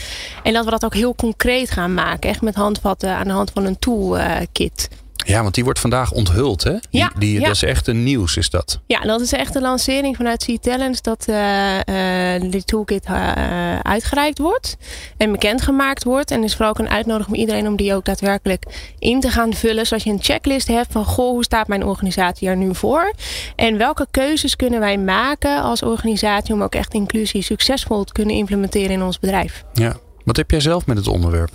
En 0.43 0.53
dat 0.53 0.65
we 0.65 0.71
dat 0.71 0.85
ook 0.85 0.93
heel 0.93 1.15
concreet 1.15 1.71
gaan 1.71 1.93
maken. 1.93 2.29
Echt 2.29 2.41
met 2.41 2.55
handvatten 2.55 3.09
aan 3.09 3.27
de 3.27 3.33
hand 3.33 3.51
van 3.51 3.65
een 3.65 3.79
toolkit. 3.79 4.89
Ja, 5.25 5.41
want 5.41 5.53
die 5.53 5.63
wordt 5.63 5.79
vandaag 5.79 6.11
onthuld, 6.11 6.63
hè? 6.63 6.71
Die, 6.71 6.79
Ja, 6.89 7.11
die, 7.17 7.39
ja. 7.39 7.45
Dat 7.45 7.55
is 7.55 7.63
echt 7.63 7.87
een 7.87 8.03
nieuws, 8.03 8.37
is 8.37 8.49
dat. 8.49 8.79
Ja, 8.85 8.99
dat 8.99 9.21
is 9.21 9.31
echt 9.31 9.53
de 9.53 9.61
lancering 9.61 10.15
vanuit 10.15 10.45
C-Talents 10.45 11.01
dat 11.01 11.25
die 12.51 12.63
toolkit 12.63 13.05
eh, 13.05 13.79
uitgereikt 13.79 14.37
wordt 14.37 14.77
en 15.17 15.31
bekendgemaakt 15.31 16.03
wordt. 16.03 16.31
En 16.31 16.43
is 16.43 16.51
vooral 16.51 16.69
ook 16.69 16.79
een 16.79 16.89
uitnodiging 16.89 17.29
voor 17.29 17.37
iedereen 17.37 17.67
om 17.67 17.75
die 17.75 17.93
ook 17.93 18.05
daadwerkelijk 18.05 18.93
in 18.99 19.19
te 19.19 19.29
gaan 19.29 19.53
vullen. 19.53 19.87
Zodat 19.87 20.03
je 20.03 20.11
een 20.11 20.23
checklist 20.23 20.67
hebt 20.67 20.91
van, 20.91 21.05
goh, 21.05 21.29
hoe 21.29 21.43
staat 21.43 21.67
mijn 21.67 21.83
organisatie 21.83 22.47
er 22.47 22.57
nu 22.57 22.75
voor? 22.75 23.13
En 23.55 23.77
welke 23.77 24.07
keuzes 24.11 24.55
kunnen 24.55 24.79
wij 24.79 24.97
maken 24.97 25.61
als 25.61 25.83
organisatie 25.83 26.53
om 26.53 26.63
ook 26.63 26.75
echt 26.75 26.93
inclusie 26.93 27.41
succesvol 27.41 28.03
te 28.03 28.13
kunnen 28.13 28.35
implementeren 28.35 28.91
in 28.91 29.03
ons 29.03 29.19
bedrijf? 29.19 29.63
Ja. 29.73 29.95
Wat 30.23 30.37
heb 30.37 30.51
jij 30.51 30.59
zelf 30.59 30.85
met 30.85 30.97
het 30.97 31.07
onderwerp? 31.07 31.51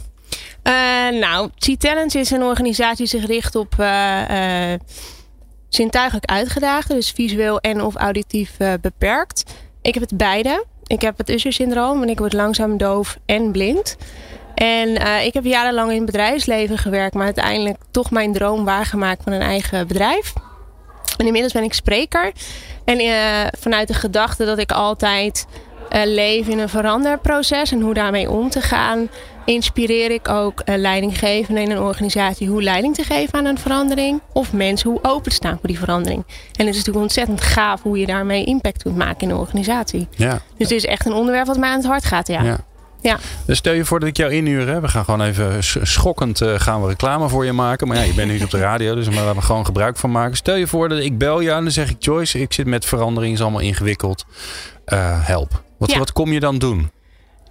Eh, 0.63 1.19
nou, 1.21 1.51
C-Talents 1.59 2.15
is 2.15 2.31
een 2.31 2.43
organisatie 2.43 2.97
die 2.97 3.21
zich 3.21 3.27
richt 3.27 3.55
op 3.55 3.75
eh, 3.79 4.73
eh, 4.73 4.81
zintuigelijk 5.69 6.31
uitgedaagden, 6.31 6.97
dus 6.97 7.11
visueel 7.11 7.61
en 7.61 7.83
of 7.83 7.95
auditief 7.95 8.57
beperkt. 8.81 9.55
Ik 9.83 9.95
heb 9.95 10.03
het 10.03 10.17
beide. 10.17 10.65
Ik 10.87 11.01
heb 11.01 11.19
het 11.19 11.31
Usher-syndroom 11.31 12.03
en 12.03 12.09
ik 12.09 12.19
word 12.19 12.33
langzaam 12.33 12.77
doof 12.77 13.19
en 13.27 13.53
blind. 13.53 13.97
En 14.55 14.89
ik 15.25 15.35
heb 15.35 15.45
jarenlang 15.45 15.91
in 15.91 15.97
het 15.97 16.07
bedrijfsleven 16.07 16.79
gewerkt, 16.79 17.15
maar 17.15 17.25
uiteindelijk 17.25 17.77
toch 17.91 18.11
mijn 18.11 18.33
droom 18.33 18.65
waargemaakt 18.65 19.23
van 19.23 19.33
een 19.33 19.41
eigen 19.41 19.87
bedrijf. 19.87 20.33
En 21.17 21.27
inmiddels 21.27 21.53
ben 21.53 21.63
ik 21.63 21.75
spreker. 21.75 22.33
En 22.85 22.99
vanuit 23.59 23.89
de 23.89 23.95
gedachte 23.95 24.45
dat 24.45 24.59
ik 24.59 24.73
altijd 24.73 25.47
leef 25.91 26.47
in 26.49 26.59
een 26.59 26.69
veranderproces 26.69 27.73
en 27.73 27.81
hoe 27.81 27.95
daarmee 27.95 28.31
om 28.31 28.51
te 28.51 28.61
gaan, 28.61 29.09
inspireer 29.45 30.11
ik 30.11 30.29
ook 30.29 30.61
eh, 30.61 30.77
leidinggevenden 30.77 31.63
in 31.65 31.71
een 31.71 31.81
organisatie 31.83 32.49
hoe 32.49 32.63
leiding 32.63 32.95
te 32.95 33.03
geven 33.05 33.39
aan 33.39 33.45
een 33.45 33.59
verandering. 33.59 34.21
Of 34.33 34.53
mensen 34.53 34.91
hoe 34.91 34.99
open 35.03 35.29
te 35.31 35.37
staan 35.37 35.59
voor 35.59 35.69
die 35.69 35.79
verandering. 35.79 36.25
En 36.27 36.67
het 36.67 36.69
is 36.69 36.77
natuurlijk 36.77 37.05
ontzettend 37.05 37.41
gaaf 37.41 37.83
hoe 37.83 37.99
je 37.99 38.07
daarmee 38.07 38.45
impact 38.45 38.83
kunt 38.83 38.97
maken 38.97 39.21
in 39.21 39.31
een 39.31 39.41
organisatie. 39.41 40.09
Ja. 40.17 40.31
Dus 40.33 40.69
het 40.69 40.71
is 40.71 40.85
echt 40.85 41.07
een 41.07 41.13
onderwerp 41.13 41.47
wat 41.47 41.59
mij 41.59 41.69
aan 41.71 41.77
het 41.77 41.87
hart 41.87 42.05
gaat. 42.05 42.29
Ja. 42.29 42.43
ja. 42.43 42.59
Ja. 43.03 43.19
Dus 43.47 43.59
stel 43.59 43.73
je 43.73 43.85
voor 43.85 44.01
dat 44.01 44.09
ik 44.09 44.17
jou 44.17 44.33
inhuur. 44.33 44.67
Hè? 44.69 44.81
We 44.81 44.89
gaan 44.89 45.05
gewoon 45.05 45.23
even 45.23 45.65
sch- 45.65 45.77
schokkend 45.83 46.41
eh, 46.41 46.55
gaan 46.61 46.83
we 46.83 46.89
reclame 46.89 47.29
voor 47.29 47.45
je 47.45 47.53
maken. 47.53 47.89
Maar 47.89 47.97
ja, 47.97 48.03
je 48.03 48.15
bent 48.15 48.31
nu 48.31 48.43
op 48.43 48.51
de 48.51 48.59
radio, 48.59 48.95
dus 48.95 49.05
daar 49.05 49.15
gaan 49.15 49.35
we 49.35 49.41
gewoon 49.43 49.65
gebruik 49.65 49.97
van 49.97 50.11
maken. 50.11 50.37
Stel 50.37 50.55
je 50.55 50.67
voor 50.67 50.89
dat 50.89 50.99
ik 50.99 51.19
bel 51.19 51.43
jou 51.43 51.57
en 51.57 51.63
dan 51.63 51.73
zeg 51.73 51.91
ik... 51.91 51.97
Joyce, 51.99 52.41
ik 52.41 52.53
zit 52.53 52.67
met 52.67 52.85
verandering, 52.85 53.35
is 53.35 53.41
allemaal 53.41 53.61
ingewikkeld. 53.61 54.25
Eh, 54.85 55.27
help. 55.27 55.63
Wat, 55.79 55.91
Ja. 55.91 55.99
wat 55.99 56.13
kom 56.13 56.33
je 56.33 56.41
dan 56.41 56.59
doen? 56.59 56.91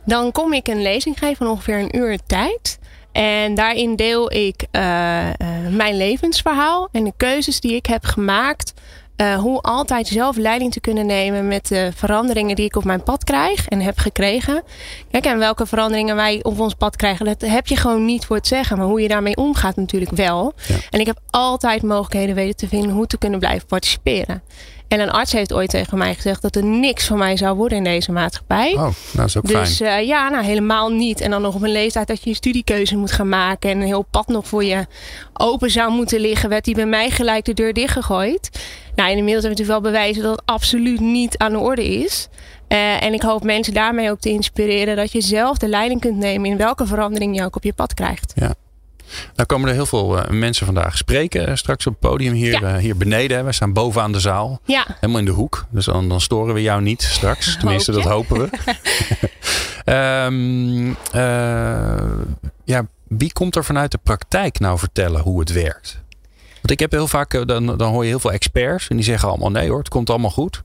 Dan 0.10 0.32
kom 0.32 0.54
ik 0.54 0.68
een 0.68 0.82
lezing 0.82 1.20
geven 1.20 1.36
van 1.36 1.48
ongeveer 1.48 1.80
een 1.80 1.98
uur 1.98 2.20
tijd. 2.28 2.80
En 3.12 3.56
daarin 3.56 3.96
deel 3.96 4.32
ik 4.32 4.66
uh, 4.72 4.82
uh, 4.82 5.32
mijn 5.72 5.98
levensverhaal 5.98 6.90
en 6.92 7.04
de 7.04 7.14
keuzes 7.18 7.60
die 7.60 7.76
ik 7.76 7.86
heb 7.86 8.06
gemaakt. 8.06 8.74
Uh, 9.18 9.36
hoe 9.36 9.62
altijd 9.62 10.08
zelf 10.08 10.38
leiding 10.38 10.72
te 10.72 10.80
kunnen 10.80 11.06
nemen 11.06 11.48
met 11.48 11.68
de 11.68 11.92
veranderingen 11.96 12.56
die 12.56 12.66
ik 12.66 12.76
op 12.76 12.84
mijn 12.84 13.04
pad 13.04 13.24
krijg 13.24 13.68
en 13.68 13.82
heb 13.82 13.98
gekregen. 13.98 14.64
Kijk, 15.12 15.26
en 15.26 15.38
welke 15.38 15.66
veranderingen 15.66 16.16
wij 16.16 16.40
op 16.44 16.60
ons 16.60 16.74
pad 16.74 16.96
krijgen, 16.96 17.26
dat 17.26 17.42
heb 17.42 17.68
je 17.68 17.76
gewoon 17.76 18.06
niet 18.06 18.26
voor 18.26 18.36
het 18.36 18.48
zeggen. 18.48 18.78
Maar 18.78 18.88
hoe 18.88 19.02
je 19.02 19.08
daarmee 19.08 19.36
omgaat 19.36 19.76
natuurlijk 19.76 20.12
wel. 20.12 20.54
Ja. 20.68 20.76
En 20.90 21.00
ik 21.00 21.06
heb 21.06 21.20
altijd 21.30 21.84
mogelijkheden 21.84 22.36
weten 22.36 22.56
te 22.56 22.68
vinden 22.68 22.92
hoe 22.92 23.08
te 23.08 23.18
kunnen 23.18 23.40
blijven 23.40 23.68
participeren. 23.68 24.44
En 24.90 25.00
een 25.00 25.12
arts 25.12 25.32
heeft 25.32 25.54
ooit 25.54 25.70
tegen 25.70 25.98
mij 25.98 26.16
gezegd 26.16 26.42
dat 26.42 26.56
er 26.56 26.64
niks 26.64 27.06
van 27.08 27.18
mij 27.18 27.38
zou 27.38 27.58
worden 27.58 27.78
in 27.78 27.84
deze 27.84 28.12
maatschappij. 28.12 28.72
Oh, 28.72 28.80
nou, 28.80 28.94
dat 29.14 29.26
is 29.26 29.38
ook 29.38 29.44
dus, 29.44 29.52
fijn. 29.52 29.66
Dus 29.66 29.82
uh, 29.82 30.08
ja, 30.08 30.30
nou 30.30 30.44
helemaal 30.44 30.90
niet. 30.90 31.22
En 31.22 31.32
dan 31.32 31.42
nog 31.42 31.56
op 31.56 31.62
een 31.62 31.72
leeftijd 31.72 32.08
dat 32.08 32.24
je 32.24 32.30
een 32.30 32.36
studiekeuze 32.36 32.98
moet 32.98 33.12
gaan 33.12 33.30
maken. 33.30 33.70
En 33.70 33.80
een 33.80 33.86
heel 33.86 34.06
pad 34.12 34.28
nog 34.28 34.48
voor 34.48 34.64
je 34.64 34.86
open 35.34 35.72
zou 35.72 35.92
moeten 35.92 36.20
liggen. 36.20 36.50
Werd 36.50 36.66
die 36.66 36.76
bij 36.76 36.86
mij 36.86 37.10
gelijk 37.10 37.46
de 37.46 37.54
deur 37.54 37.74
dichtgegooid. 37.74 38.50
Nou, 38.96 39.10
en 39.10 39.18
inmiddels 39.18 39.46
hebben 39.46 39.66
we 39.66 39.72
natuurlijk 39.72 39.84
wel 39.84 39.92
bewijzen 39.92 40.24
dat 40.24 40.32
het 40.32 40.46
absoluut 40.46 41.00
niet 41.00 41.38
aan 41.38 41.52
de 41.52 41.60
orde 41.60 41.86
is. 41.86 42.28
Uh, 42.68 43.04
en 43.04 43.14
ik 43.14 43.22
hoop 43.22 43.44
mensen 43.44 43.74
daarmee 43.74 44.12
ook 44.12 44.20
te 44.20 44.30
inspireren 44.30 44.96
dat 44.96 45.12
je 45.12 45.22
zelf 45.22 45.58
de 45.58 45.68
leiding 45.68 46.02
kunt 46.02 46.18
nemen 46.18 46.50
in 46.50 46.58
welke 46.58 46.86
verandering 46.86 47.36
je 47.36 47.44
ook 47.44 47.56
op 47.56 47.64
je 47.64 47.74
pad 47.74 47.94
krijgt. 47.94 48.34
Ja. 48.36 48.54
Nou 49.36 49.48
komen 49.48 49.70
er 49.70 49.74
heel 49.74 49.86
veel 49.86 50.18
uh, 50.18 50.30
mensen 50.30 50.66
vandaag 50.66 50.98
spreken. 50.98 51.50
Uh, 51.50 51.56
straks 51.56 51.88
op 51.88 51.92
het 51.92 52.10
podium 52.10 52.34
hier, 52.34 52.62
ja. 52.62 52.76
uh, 52.76 52.78
hier 52.78 52.98
beneden. 52.98 53.46
We 53.46 53.52
staan 53.52 53.74
bovenaan 53.74 54.12
de 54.12 54.20
zaal. 54.20 54.60
Ja. 54.66 54.86
Helemaal 55.00 55.20
in 55.20 55.26
de 55.26 55.32
hoek. 55.32 55.66
Dus 55.70 55.86
dan, 55.86 56.10
dan 56.10 56.22
storen 56.22 56.54
we 56.54 56.62
jou 56.62 56.82
niet 56.82 57.02
straks. 57.02 57.56
Tenminste, 57.60 57.92
dat 57.92 58.04
hopen 58.04 58.38
we. 58.40 58.50
um, 60.26 60.98
ja, 62.74 62.88
wie 63.08 63.34
komt 63.34 63.56
er 63.56 63.66
vanuit 63.66 63.92
de 63.92 64.00
praktijk 64.04 64.60
nou 64.60 64.80
vertellen 64.80 65.22
hoe 65.22 65.40
het 65.40 65.52
werkt? 65.52 66.02
Want 66.54 66.72
ik 66.72 66.80
heb 66.80 66.92
heel 66.92 67.08
vaak, 67.08 67.48
dan, 67.48 67.78
dan 67.78 67.92
hoor 67.92 68.04
je 68.04 68.10
heel 68.10 68.20
veel 68.20 68.32
experts. 68.32 68.88
En 68.88 68.96
die 68.96 69.06
zeggen 69.06 69.30
allemaal 69.30 69.52
nee 69.52 69.70
hoor, 69.70 69.80
het 69.80 69.90
komt 69.90 70.10
allemaal 70.10 70.30
goed. 70.30 70.64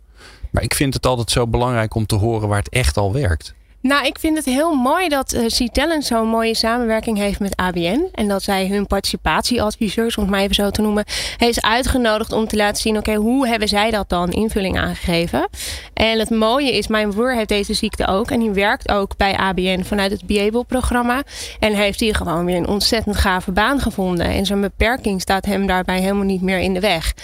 Maar 0.50 0.62
ik 0.62 0.74
vind 0.74 0.94
het 0.94 1.06
altijd 1.06 1.30
zo 1.30 1.46
belangrijk 1.46 1.94
om 1.94 2.06
te 2.06 2.14
horen 2.14 2.48
waar 2.48 2.58
het 2.58 2.68
echt 2.68 2.96
al 2.96 3.12
werkt. 3.12 3.54
Nou, 3.86 4.06
ik 4.06 4.18
vind 4.18 4.36
het 4.36 4.44
heel 4.44 4.74
mooi 4.74 5.08
dat 5.08 5.34
uh, 5.34 5.46
C-Talent 5.46 6.04
zo'n 6.04 6.28
mooie 6.28 6.54
samenwerking 6.54 7.18
heeft 7.18 7.40
met 7.40 7.56
ABN. 7.56 8.08
En 8.12 8.28
dat 8.28 8.42
zij 8.42 8.66
hun 8.66 8.86
participatieadviseurs, 8.86 10.16
om 10.16 10.22
het 10.22 10.32
maar 10.32 10.40
even 10.40 10.54
zo 10.54 10.70
te 10.70 10.82
noemen, 10.82 11.04
heeft 11.36 11.62
uitgenodigd 11.62 12.32
om 12.32 12.48
te 12.48 12.56
laten 12.56 12.82
zien, 12.82 12.96
oké, 12.96 13.14
hoe 13.14 13.48
hebben 13.48 13.68
zij 13.68 13.90
dat 13.90 14.08
dan 14.08 14.30
invulling 14.30 14.78
aangegeven? 14.78 15.48
En 15.94 16.18
het 16.18 16.30
mooie 16.30 16.72
is, 16.72 16.86
mijn 16.86 17.10
broer 17.10 17.34
heeft 17.34 17.48
deze 17.48 17.74
ziekte 17.74 18.06
ook. 18.06 18.30
En 18.30 18.40
die 18.40 18.50
werkt 18.50 18.90
ook 18.90 19.16
bij 19.16 19.36
ABN 19.36 19.82
vanuit 19.82 20.10
het 20.10 20.26
Beable-programma. 20.26 21.22
En 21.60 21.74
heeft 21.74 22.00
hier 22.00 22.14
gewoon 22.14 22.44
weer 22.44 22.56
een 22.56 22.68
ontzettend 22.68 23.16
gave 23.16 23.52
baan 23.52 23.80
gevonden. 23.80 24.26
En 24.26 24.46
zijn 24.46 24.60
beperking 24.60 25.20
staat 25.20 25.44
hem 25.44 25.66
daarbij 25.66 26.00
helemaal 26.00 26.24
niet 26.24 26.42
meer 26.42 26.58
in 26.58 26.74
de 26.74 26.80
weg. 26.80 27.14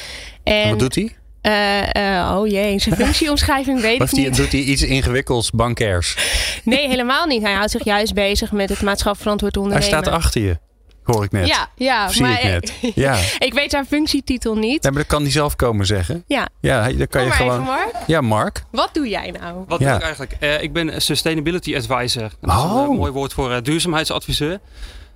En 0.43 0.71
wat 0.71 0.79
doet 0.79 0.95
hij? 0.95 1.19
Uh, 1.43 1.79
uh, 1.97 2.37
oh 2.39 2.47
jee, 2.47 2.79
zijn 2.79 2.97
functieomschrijving 3.05 3.81
weet 3.81 4.01
of 4.01 4.13
ik 4.13 4.17
niet. 4.19 4.37
Doet 4.37 4.53
hij 4.53 4.61
iets 4.61 4.83
ingewikkelds, 4.83 5.51
bankairs? 5.51 6.17
Nee, 6.65 6.89
helemaal 6.89 7.27
niet. 7.27 7.43
Hij 7.43 7.53
houdt 7.53 7.71
zich 7.71 7.85
juist 7.85 8.15
bezig 8.15 8.53
met 8.53 8.69
het 8.69 8.83
maatschappelijk 8.83 9.21
verantwoord 9.21 9.57
ondernemen. 9.57 9.89
Hij 9.91 10.01
staat 10.03 10.15
achter 10.15 10.41
je, 10.43 10.59
hoor 11.03 11.25
ik 11.25 11.31
net. 11.33 11.47
Ja, 11.49 11.69
ja 11.77 12.09
zie 12.09 12.23
maar 12.23 12.45
ik 12.45 12.45
net. 12.45 12.73
Ja. 12.95 13.17
ik 13.39 13.55
weet 13.55 13.71
zijn 13.71 13.87
functietitel 13.87 14.55
niet. 14.55 14.83
Nee, 14.83 14.93
maar 14.93 15.01
dat 15.03 15.11
kan 15.11 15.23
hij 15.23 15.31
zelf 15.31 15.57
komen 15.57 15.87
zeggen. 15.87 16.25
Ja. 16.27 16.49
Ja, 16.61 16.83
dan 16.89 16.97
kan 16.97 17.09
Kom 17.09 17.21
je 17.21 17.27
maar 17.29 17.37
gewoon. 17.37 17.53
even, 17.53 17.65
Mark. 17.65 17.95
Ja, 18.07 18.21
Mark. 18.21 18.63
Wat 18.71 18.91
doe 18.93 19.09
jij 19.09 19.35
nou? 19.41 19.65
Wat 19.69 19.81
Ja. 19.81 19.87
doe 19.87 19.97
ik 19.97 20.03
eigenlijk? 20.03 20.37
Eh, 20.41 20.63
ik 20.63 20.73
ben 20.73 21.03
Sustainability 21.03 21.77
Advisor. 21.77 22.31
Dat 22.41 22.51
is 22.51 22.57
Oh. 22.63 22.75
een 22.85 22.91
eh, 22.91 22.97
mooi 22.97 23.13
woord 23.13 23.33
voor 23.33 23.53
eh, 23.53 23.63
duurzaamheidsadviseur. 23.63 24.59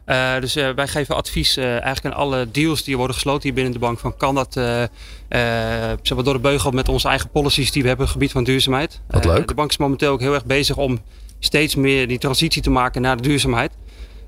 Eh, 0.04 0.40
dus 0.40 0.56
eh, 0.56 0.70
wij 0.70 0.88
geven 0.88 1.16
advies 1.16 1.56
eh, 1.56 1.70
eigenlijk 1.70 2.04
aan 2.04 2.20
alle 2.20 2.50
deals 2.50 2.84
die 2.84 2.96
worden 2.96 3.14
gesloten 3.14 3.42
hier 3.42 3.54
binnen 3.54 3.72
de 3.72 3.78
bank. 3.78 3.98
Van 3.98 4.16
kan 4.16 4.34
dat 4.34 4.52
zeg 6.02 6.14
maar 6.14 6.24
door 6.24 6.32
de 6.34 6.38
beugel 6.38 6.70
met 6.70 6.88
onze 6.88 7.08
eigen 7.08 7.30
policies 7.30 7.72
die 7.72 7.82
we 7.82 7.88
hebben 7.88 8.06
op 8.06 8.12
het 8.12 8.20
gebied 8.20 8.36
van 8.36 8.44
duurzaamheid. 8.44 9.00
Wat 9.08 9.24
leuk. 9.24 9.48
de 9.48 9.54
bank 9.54 9.70
is 9.70 9.76
momenteel 9.76 10.12
ook 10.12 10.20
heel 10.20 10.34
erg 10.34 10.44
bezig 10.44 10.76
om 10.76 11.00
steeds 11.38 11.74
meer 11.74 12.08
die 12.08 12.18
transitie 12.18 12.62
te 12.62 12.70
maken 12.70 13.02
naar 13.02 13.16
de 13.16 13.22
duurzaamheid. 13.22 13.72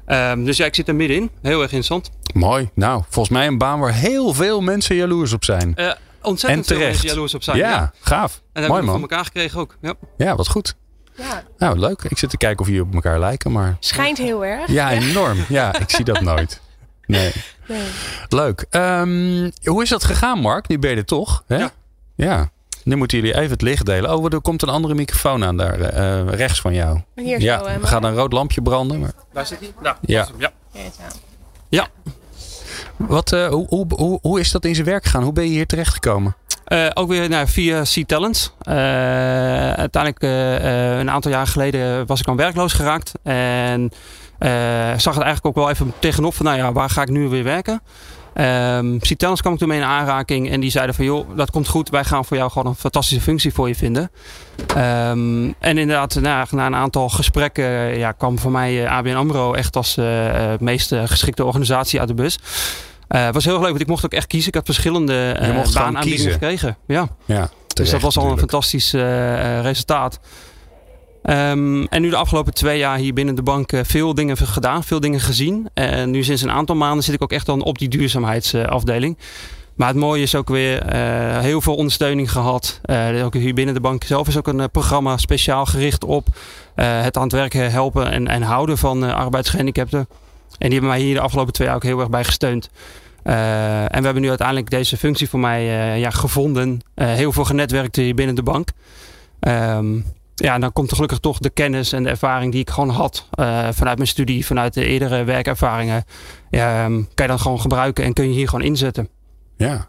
Ehm, 0.07 0.45
dus 0.45 0.57
ja, 0.57 0.65
ik 0.65 0.75
zit 0.75 0.89
er 0.89 0.95
middenin. 0.95 1.31
Heel 1.43 1.63
erg 1.63 1.73
interessant. 1.73 2.11
Mooi. 2.35 2.71
Nou, 2.75 3.03
volgens 3.09 3.35
mij 3.35 3.47
een 3.47 3.59
baan 3.59 3.81
waar 3.81 3.95
heel 3.95 4.35
veel 4.35 4.61
mensen 4.61 4.97
jaloers 4.97 5.33
op 5.33 5.45
zijn. 5.45 5.75
Ontzettend 6.23 6.71
En 6.71 6.77
veel 6.77 6.87
mensen 6.87 7.09
jaloers 7.09 7.35
op 7.35 7.43
zijn. 7.43 7.57
ja, 7.57 7.71
ja. 7.71 7.93
gaaf. 8.01 8.35
En 8.35 8.41
dat 8.43 8.43
hebben 8.53 8.69
Mooi 8.71 8.81
we 8.81 8.87
voor 8.91 9.01
man. 9.01 9.09
elkaar 9.09 9.25
gekregen 9.25 9.61
ook. 9.61 9.77
Ja. 9.81 9.95
Ja, 10.17 10.37
wat 10.37 10.49
goed. 10.49 10.77
Ja, 11.17 11.43
Nou, 11.59 11.79
leuk. 11.79 12.03
Ik 12.03 12.19
zit 12.19 12.31
te 12.31 12.37
kijken 12.37 12.61
of 12.61 12.67
jullie 12.67 12.83
op 12.83 12.95
elkaar 12.95 13.19
lijken, 13.19 13.53
maar 13.53 13.77
schijnt 13.81 14.19
heel 14.19 14.45
erg. 14.45 14.71
ja, 14.71 14.91
enorm. 14.91 15.39
Ja, 15.49 15.79
ik 15.79 15.91
zie 15.91 16.05
dat 16.05 16.21
nooit. 16.21 16.61
Nee. 17.07 17.33
Nee. 17.69 17.87
Leuk. 18.29 18.67
Ehm, 18.71 19.51
hoe 19.65 19.83
is 19.83 19.89
dat 19.89 20.05
gegaan, 20.05 20.39
Mark? 20.41 20.69
Nu 20.69 20.79
ben 20.79 20.91
je 20.91 20.97
er 20.97 21.05
toch? 21.05 21.45
Hè? 21.47 21.57
Ja. 21.57 21.71
Ja. 22.15 22.51
Nu 22.85 22.97
moeten 22.97 23.19
jullie 23.19 23.35
even 23.37 23.51
het 23.51 23.63
licht 23.63 23.87
delen. 23.87 24.17
Oh, 24.17 24.33
er 24.33 24.41
komt 24.41 24.63
een 24.63 24.69
andere 24.69 24.95
microfoon 24.95 25.45
aan 25.45 25.57
daar 25.57 25.81
eh, 25.81 26.29
rechts 26.29 26.61
van 26.61 26.75
jou. 26.75 27.01
Hier 27.15 27.41
ja, 27.41 27.59
zo, 27.59 27.65
eh, 27.65 27.75
er 27.75 27.87
gaat 27.87 28.05
een 28.05 28.15
rood 28.15 28.33
lampje 28.33 28.63
branden. 28.63 29.01
Maar... 29.01 29.13
Daar 29.33 29.47
zit 29.47 29.59
hij. 29.59 29.73
Nou, 29.83 29.97
Ja. 30.01 30.29
hem, 30.73 30.91
ja. 31.69 31.89
Wat, 32.97 33.33
eh, 33.33 33.49
hoe, 33.49 33.87
hoe, 33.89 34.19
hoe, 34.23 34.41
is 34.41 34.51
dat 34.51 34.65
in 34.65 34.75
zijn 34.75 34.87
werk 34.87 35.05
gegaan? 35.05 35.23
Hoe 35.23 35.33
ben 35.33 35.45
je 35.45 35.51
hier 35.51 35.67
terechtgekomen? 35.67 36.37
Eh, 36.67 36.87
ook 36.95 37.09
weer 37.09 37.29
nou, 37.29 37.49
via. 37.49 37.83
Eh, 37.85 38.75
uiteindelijk, 39.73 40.23
eh, 40.23 40.93
eh, 40.93 40.99
een 40.99 41.11
aantal 41.11 41.31
jaar 41.31 41.47
geleden, 41.47 42.07
was 42.07 42.21
ik 42.21 42.27
dan 42.27 42.37
werkloos 42.37 42.73
geraakt. 42.73 43.13
En 43.23 43.91
zag 44.97 45.15
het 45.15 45.25
eigenlijk 45.25 45.47
ook 45.47 45.55
wel 45.55 45.71
even 45.71 45.93
tegenop 45.99 46.35
van, 46.35 46.47
nou 46.47 46.59
ja, 46.59 46.73
waar 46.73 46.91
ga 46.91 47.03
ik 47.03 47.09
nu 47.09 47.29
weer 47.29 47.45
werken? 47.45 47.81
C-Talent 48.99 49.41
kwam 49.41 49.53
ik 49.53 49.59
toen 49.59 49.69
mee 49.69 49.79
in 49.79 49.85
aanraking 49.85 50.51
en 50.51 50.61
die 50.61 50.71
zeiden 50.71 50.95
van, 50.95 51.05
joh, 51.05 51.37
dat 51.37 51.51
komt 51.51 51.69
goed. 51.69 51.89
Wij 51.89 52.05
gaan 52.05 52.25
voor 52.25 52.37
jou 52.37 52.51
gewoon 52.51 52.67
een 52.67 52.79
fantastische 52.79 53.23
functie 53.23 53.53
voor 53.53 53.69
je 53.69 53.75
vinden. 53.75 54.11
Ehm, 54.67 55.53
en 55.59 55.79
inderdaad, 55.79 56.15
na, 56.15 56.47
na 56.51 56.67
een 56.67 56.75
aantal 56.75 57.09
gesprekken 57.09 57.65
eh, 57.65 57.99
ja, 57.99 58.13
kwam 58.13 58.39
voor 58.39 58.51
mij 58.51 58.85
eh, 58.85 58.93
ABN 58.93 59.15
AMRO 59.15 59.55
echt 59.55 59.77
als 59.77 59.97
eh, 59.97 60.53
meest 60.59 60.95
geschikte 61.05 61.45
organisatie 61.45 61.99
uit 62.01 62.09
de 62.09 62.15
bus. 62.15 62.39
Het 63.09 63.35
was 63.35 63.45
heel 63.45 63.59
leuk, 63.59 63.69
want 63.69 63.81
ik 63.81 63.87
mocht 63.87 64.05
ook 64.05 64.13
echt 64.13 64.27
kiezen. 64.27 64.49
Ik 64.49 64.55
had 64.55 64.65
verschillende 64.65 65.37
gewoon 65.39 65.73
baanaanbiedingen 65.73 66.33
gekregen. 66.33 66.77
Ja. 66.87 67.09
Ja, 67.25 67.51
Dus 67.75 67.91
dat 67.91 68.01
was 68.01 68.19
al 68.19 68.31
een 68.31 68.39
fantastisch 68.39 68.93
resultaat. 69.63 70.21
Ehm, 71.27 71.85
en 71.85 72.03
nu 72.03 72.11
de 72.11 72.17
afgelopen 72.17 72.55
twee 72.55 72.79
jaar 72.79 72.99
hier 72.99 73.13
binnen 73.13 73.35
de 73.35 73.43
bank 73.43 73.73
eh, 73.73 73.81
veel 73.85 74.15
dingen 74.15 74.37
gedaan, 74.37 74.85
veel 74.85 75.01
dingen 75.01 75.21
gezien. 75.21 75.69
En 75.75 76.11
nu 76.11 76.25
sinds 76.25 76.43
een 76.43 76.51
aantal 76.51 76.77
maanden 76.77 77.05
zit 77.05 77.15
ik 77.15 77.23
ook 77.23 77.33
echt 77.33 77.47
dan 77.47 77.63
op 77.63 77.79
die 77.79 77.89
duurzaamheidsafdeling. 77.89 79.17
Maar 79.77 79.89
het 79.89 79.97
mooie 79.97 80.23
is 80.23 80.35
ook 80.35 80.49
weer 80.49 80.83
eh, 80.83 81.39
heel 81.39 81.61
veel 81.61 81.75
ondersteuning 81.75 82.31
gehad. 82.31 82.81
Eh, 82.83 83.25
ook 83.25 83.35
hier 83.35 83.55
binnen 83.55 83.75
de 83.75 83.81
bank 83.81 84.05
zelf 84.05 84.29
is 84.29 84.37
ook 84.37 84.47
een 84.47 84.71
programma 84.71 85.17
speciaal 85.17 85.67
gericht 85.67 86.05
op 86.05 86.27
het 86.75 87.17
aan 87.17 87.23
het 87.23 87.33
werken 87.33 87.71
helpen 87.71 88.11
en, 88.11 88.29
en 88.29 88.43
houden 88.43 88.79
van 88.79 89.05
eh, 89.05 89.15
arbeidsgehandicapten. 89.15 89.99
En 90.59 90.69
die 90.71 90.73
hebben 90.73 90.89
mij 90.89 91.01
hier 91.01 91.15
de 91.15 91.21
afgelopen 91.21 91.53
twee 91.53 91.67
jaar 91.67 91.77
ook 91.77 91.83
heel 91.83 92.01
erg 92.01 92.11
bij 92.11 92.25
gesteund. 92.25 92.71
En 93.23 93.99
we 93.99 94.05
hebben 94.05 94.23
nu 94.23 94.29
uiteindelijk 94.29 94.71
deze 94.71 94.97
functie 94.97 95.29
voor 95.29 95.41
mij 95.41 95.65
ja, 95.99 96.11
gevonden. 96.11 96.81
Heel 96.95 97.33
veel 97.33 97.45
genetwerkt 97.45 97.97
hier 97.97 98.15
binnen 98.15 98.35
de 98.35 98.43
bank. 98.43 98.69
Ehm, 99.41 100.01
ja, 100.37 100.59
dan 100.59 100.73
komt 100.73 100.89
er 100.89 100.95
gelukkig 100.95 101.19
toch 101.19 101.39
de 101.39 101.51
kennis 101.51 101.93
en 101.93 102.03
de 102.03 102.09
ervaring 102.09 102.53
die 102.53 102.61
ik 102.61 102.71
gewoon 102.71 102.89
had 102.89 103.29
eh, 103.31 103.69
vanuit 103.73 103.97
mijn 103.97 104.09
studie, 104.09 104.47
vanuit 104.47 104.75
de 104.75 104.85
eerdere 104.85 105.25
werkervaringen. 105.25 106.05
Ehm, 106.51 106.93
kan 106.93 107.25
je 107.25 107.27
dan 107.27 107.39
gewoon 107.39 107.61
gebruiken 107.61 108.05
en 108.05 108.13
kun 108.13 108.29
je 108.29 108.35
hier 108.35 108.49
gewoon 108.49 108.65
inzetten. 108.65 109.09
Ja. 109.57 109.89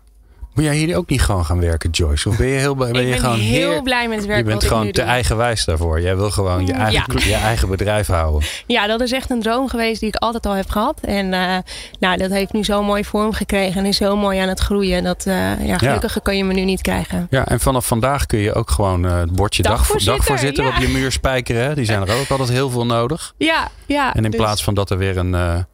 Moet 0.58 0.66
jij 0.66 0.76
hier 0.76 0.98
ook 0.98 1.10
niet 1.10 1.22
gewoon 1.22 1.46
gaan 1.46 1.60
werken, 1.60 1.90
Joyce? 1.90 2.30
Of 2.30 2.38
ben 2.38 2.48
je, 2.48 2.58
heel, 2.58 2.76
ben 2.76 2.88
ik 2.90 2.96
je 2.96 3.10
ben 3.10 3.20
gewoon 3.20 3.40
heel 3.40 3.70
heer- 3.72 3.82
blij 3.82 4.08
met 4.08 4.18
het 4.18 4.28
werk 4.28 4.40
Je 4.40 4.46
bent 4.46 4.64
gewoon 4.64 4.86
te 4.86 4.92
doe. 4.92 5.04
eigenwijs 5.10 5.66
daarvoor. 5.66 6.02
Jij 6.02 6.16
wil 6.16 6.32
gewoon 6.32 6.66
je 6.66 6.74
eigen, 6.74 7.20
Ja. 7.20 7.26
je 7.26 7.34
eigen 7.36 7.70
bedrijf 7.70 8.08
houden. 8.08 8.50
Ja, 8.68 8.88
dat 8.88 9.02
is 9.02 9.12
echt 9.12 9.30
een 9.30 9.42
droom 9.42 9.70
geweest 9.70 10.00
die 10.00 10.10
ik 10.10 10.16
altijd 10.16 10.46
al 10.46 10.54
heb 10.54 10.70
gehad. 10.70 11.00
En 11.02 11.34
eh, 11.34 11.58
nou, 12.00 12.18
dat 12.18 12.32
heeft 12.32 12.54
nu 12.54 12.64
zo'n 12.64 12.86
mooi 12.86 13.04
vorm 13.04 13.34
gekregen 13.34 13.80
en 13.82 13.86
is 13.86 13.98
zo 13.98 14.16
mooi 14.16 14.40
aan 14.40 14.48
het 14.48 14.60
groeien. 14.60 15.04
Dat, 15.04 15.26
eh, 15.26 15.66
ja, 15.68 15.78
gelukkiger 15.78 16.22
kan 16.22 16.38
je 16.38 16.44
me 16.44 16.54
nu 16.54 16.64
niet 16.64 16.82
krijgen. 16.82 17.28
Ja, 17.30 17.46
en 17.48 17.60
vanaf 17.60 17.88
vandaag 17.88 18.26
kun 18.26 18.40
je 18.40 18.54
ook 18.54 18.70
gewoon 18.70 19.06
eh, 19.06 19.18
het 19.20 19.32
bordje 19.36 19.64
dag, 19.64 19.72
Dagvoorzitter, 19.78 20.16
dagvoorzitter 20.18 20.64
ja. 20.64 20.70
op 20.70 20.76
je 20.78 20.88
muur 20.88 21.12
spijkeren. 21.12 21.64
hè. 21.64 21.76
Die 21.76 21.86
zijn 21.86 22.08
er 22.08 22.20
ook 22.20 22.30
altijd 22.30 22.50
heel 22.50 22.70
veel 22.70 22.86
nodig. 22.86 23.34
Ja, 23.38 23.68
ja. 23.86 24.14
En 24.16 24.26
in 24.26 24.32
dus- 24.32 24.40
plaats 24.40 24.64
van 24.64 24.74
dat 24.74 24.90
er 24.90 24.98
weer 24.98 25.18
een, 25.18 25.34
een 25.34 25.66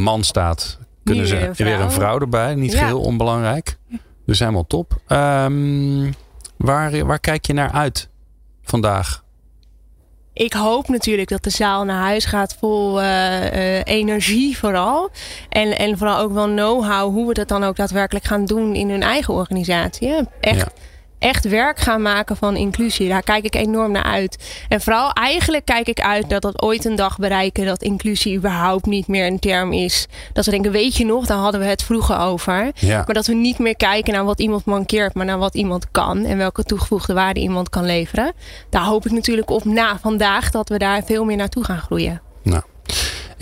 man 0.00 0.24
staat, 0.24 0.78
kunnen 1.04 1.26
ze 1.26 1.34
weer 1.36 1.44
een 1.48 1.54
weer 1.56 1.80
een 1.80 1.90
vrouw. 1.92 2.18
erbij. 2.18 2.54
Niet 2.54 2.74
geheel 2.76 3.00
onbelangrijk. 3.00 3.76
Dus 4.26 4.38
helemaal 4.38 4.66
top. 4.66 5.00
Ehm, 5.06 6.12
waar, 6.56 7.06
waar 7.06 7.20
kijk 7.20 7.46
je 7.46 7.52
naar 7.52 7.70
uit 7.70 8.08
vandaag? 8.62 9.22
Ik 10.34 10.52
hoop 10.52 10.88
natuurlijk 10.88 11.28
dat 11.28 11.44
de 11.44 11.50
zaal 11.50 11.84
naar 11.84 12.00
huis 12.02 12.24
gaat 12.24 12.56
vol 12.58 13.00
eh, 13.00 13.46
eh, 13.46 13.82
energie 13.84 14.58
vooral. 14.58 15.10
En, 15.48 15.78
en 15.78 15.98
vooral 15.98 16.18
ook 16.18 16.32
wel 16.32 16.46
know-how 16.46 17.12
hoe 17.14 17.26
we 17.26 17.34
dat 17.34 17.48
dan 17.48 17.64
ook 17.64 17.76
daadwerkelijk 17.76 18.24
gaan 18.24 18.44
doen 18.44 18.74
in 18.74 18.90
hun 18.90 19.02
eigen 19.02 19.34
organisatie. 19.34 20.14
Echt 20.40 20.56
Ja. 20.56 20.72
Echt 21.22 21.48
werk 21.48 21.78
gaan 21.78 22.02
maken 22.02 22.36
van 22.36 22.56
inclusie. 22.56 23.08
Daar 23.08 23.22
kijk 23.22 23.44
ik 23.44 23.54
enorm 23.54 23.92
naar 23.92 24.02
uit. 24.02 24.64
En 24.68 24.80
vooral 24.80 25.12
eigenlijk 25.12 25.64
kijk 25.64 25.88
ik 25.88 26.00
uit 26.00 26.30
dat 26.30 26.42
dat 26.42 26.62
ooit 26.62 26.84
een 26.84 26.96
dag 26.96 27.18
bereiken 27.18 27.66
dat 27.66 27.82
inclusie 27.82 28.36
überhaupt 28.36 28.86
niet 28.86 29.06
meer 29.06 29.26
een 29.26 29.38
term 29.38 29.72
is. 29.72 30.06
Dat 30.32 30.44
we 30.44 30.50
denken, 30.50 30.72
weet 30.72 30.96
je 30.96 31.04
nog, 31.04 31.26
daar 31.26 31.38
hadden 31.38 31.60
we 31.60 31.66
het 31.66 31.82
vroeger 31.82 32.18
over. 32.18 32.70
Ja. 32.74 33.02
Maar 33.06 33.14
dat 33.14 33.26
we 33.26 33.34
niet 33.34 33.58
meer 33.58 33.76
kijken 33.76 34.12
naar 34.12 34.24
wat 34.24 34.40
iemand 34.40 34.64
mankeert, 34.64 35.14
maar 35.14 35.26
naar 35.26 35.38
wat 35.38 35.54
iemand 35.54 35.90
kan 35.90 36.24
en 36.24 36.36
welke 36.36 36.64
toegevoegde 36.64 37.14
waarde 37.14 37.40
iemand 37.40 37.68
kan 37.68 37.84
leveren. 37.84 38.32
Daar 38.70 38.84
hoop 38.84 39.06
ik 39.06 39.12
natuurlijk 39.12 39.50
op 39.50 39.64
na 39.64 39.98
vandaag 39.98 40.50
dat 40.50 40.68
we 40.68 40.78
daar 40.78 41.02
veel 41.04 41.24
meer 41.24 41.36
naartoe 41.36 41.64
gaan 41.64 41.80
groeien. 41.80 42.20
Nou, 42.42 42.62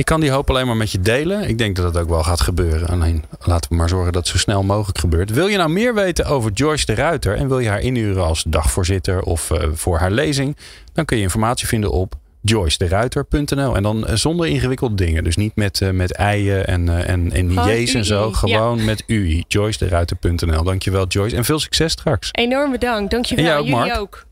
ik 0.00 0.06
kan 0.06 0.20
die 0.20 0.30
hoop 0.30 0.50
alleen 0.50 0.66
maar 0.66 0.76
met 0.76 0.92
je 0.92 1.00
delen. 1.00 1.48
Ik 1.48 1.58
denk 1.58 1.76
dat 1.76 1.84
het 1.84 2.02
ook 2.02 2.08
wel 2.08 2.22
gaat 2.22 2.40
gebeuren. 2.40 2.88
Alleen 2.88 3.24
laten 3.40 3.70
we 3.70 3.76
maar 3.76 3.88
zorgen 3.88 4.12
dat 4.12 4.22
het 4.22 4.32
zo 4.32 4.38
snel 4.38 4.62
mogelijk 4.62 4.98
gebeurt. 4.98 5.30
Wil 5.30 5.46
je 5.46 5.56
nou 5.56 5.70
meer 5.70 5.94
weten 5.94 6.24
over 6.24 6.52
Joyce 6.52 6.86
de 6.86 6.94
Ruiter 6.94 7.36
en 7.36 7.48
wil 7.48 7.58
je 7.58 7.68
haar 7.68 7.80
inhuren 7.80 8.24
als 8.24 8.44
dagvoorzitter 8.46 9.22
of 9.22 9.50
eh, 9.50 9.68
voor 9.72 9.98
haar 9.98 10.10
lezing? 10.10 10.56
Dan 10.92 11.04
kun 11.04 11.16
je 11.16 11.22
informatie 11.22 11.66
vinden 11.66 11.90
op 11.90 12.14
joycederuiter.nl. 12.40 13.76
En 13.76 13.82
dan 13.82 14.06
eh, 14.06 14.14
zonder 14.14 14.46
ingewikkelde 14.46 14.94
dingen. 14.94 15.24
Dus 15.24 15.36
niet 15.36 15.56
met, 15.56 15.80
eh, 15.80 15.90
met 15.90 16.12
eien 16.12 16.66
en, 16.66 16.88
eh, 16.88 17.08
en, 17.08 17.32
en 17.32 17.52
j's 17.52 17.94
en 17.94 18.04
zo. 18.04 18.32
Gewoon 18.32 18.84
met 18.84 19.04
UI. 19.06 19.44
joycederuiter.nl. 19.48 20.62
Dankjewel 20.62 21.06
Joyce. 21.06 21.36
En 21.36 21.44
veel 21.44 21.58
succes 21.58 21.92
straks. 21.92 22.28
Enorm 22.32 22.70
bedankt. 22.70 23.10
Dankjewel. 23.10 23.44
En 23.44 23.50
jij 23.50 23.58
ook, 23.58 23.66
Jullie 23.66 23.80
Mark. 23.80 24.00
ook. 24.00 24.24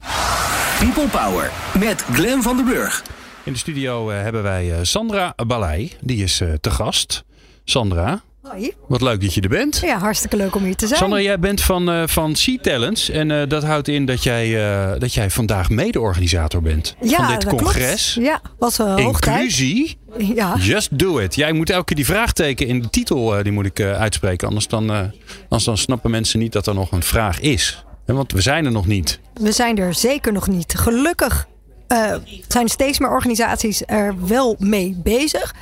People 0.78 1.09
Power 1.09 1.50
met 1.78 2.04
Glen 2.12 2.42
van 2.42 2.57
den 2.57 2.64
Burg. 2.64 3.02
In 3.48 3.54
de 3.54 3.61
studio 3.61 4.11
eh, 4.11 4.22
hebben 4.22 4.42
wij 4.42 4.72
eh, 4.72 4.78
Sandra 4.82 5.34
Balei. 5.46 5.92
Die 6.00 6.22
is 6.22 6.40
eh, 6.40 6.52
te 6.61 6.70
gast. 6.70 7.24
Sandra, 7.64 8.22
Hoi. 8.42 8.72
wat 8.88 9.00
leuk 9.00 9.20
dat 9.20 9.34
je 9.34 9.40
er 9.40 9.48
bent. 9.48 9.80
Ja, 9.82 9.98
hartstikke 9.98 10.37
leuk 10.37 10.54
om 10.54 10.64
hier 10.64 10.76
te 10.76 10.87
zijn. 10.87 10.98
Sandra, 10.98 11.20
jij 11.20 11.38
bent 11.38 11.61
van, 11.61 12.08
van 12.08 12.37
Sea 12.37 12.58
Talents. 12.62 13.11
En 13.11 13.48
dat 13.48 13.64
houdt 13.64 13.88
in 13.88 14.06
dat 14.06 14.22
jij, 14.22 14.50
dat 14.98 15.14
jij 15.14 15.30
vandaag 15.30 15.70
mede-organisator 15.70 16.62
bent 16.62 16.96
ja, 17.00 17.16
van 17.16 17.38
dit 17.38 17.44
congres. 17.44 18.12
Klopt. 18.12 18.28
Ja, 18.28 18.40
was 18.58 18.78
uh. 18.78 18.94
Inclusie, 18.96 19.98
Ja. 20.18 20.56
just 20.56 20.98
do 20.98 21.18
it. 21.18 21.34
Jij 21.34 21.52
moet 21.52 21.70
elke 21.70 21.84
keer 21.84 21.96
die 21.96 22.06
vraagteken 22.06 22.66
in 22.66 22.82
de 22.82 22.90
titel 22.90 23.42
die 23.42 23.52
moet 23.52 23.66
ik 23.66 23.80
uitspreken. 23.80 24.48
Anders 24.48 24.68
dan, 24.68 24.90
anders 25.40 25.64
dan 25.64 25.78
snappen 25.78 26.11
mensen 26.11 26.38
niet 26.38 26.52
dat 26.52 26.66
er 26.66 26.74
nog 26.74 26.92
een 26.92 27.02
vraag 27.02 27.40
is. 27.40 27.84
Want 28.06 28.32
we 28.32 28.40
zijn 28.40 28.64
er 28.64 28.72
nog 28.72 28.87
niet. 28.87 29.20
We 29.34 29.52
zijn 29.52 29.78
er 29.78 29.94
zeker 29.94 30.32
nog 30.32 30.48
niet. 30.48 30.74
Gelukkig 30.78 31.46
eh, 31.88 32.14
zijn 32.48 32.68
steeds 32.68 32.98
meer 32.98 33.11
organisaties 33.11 33.83
er 33.87 34.27
wel 34.27 34.57
mee 34.59 35.01
bezig. 35.03 35.55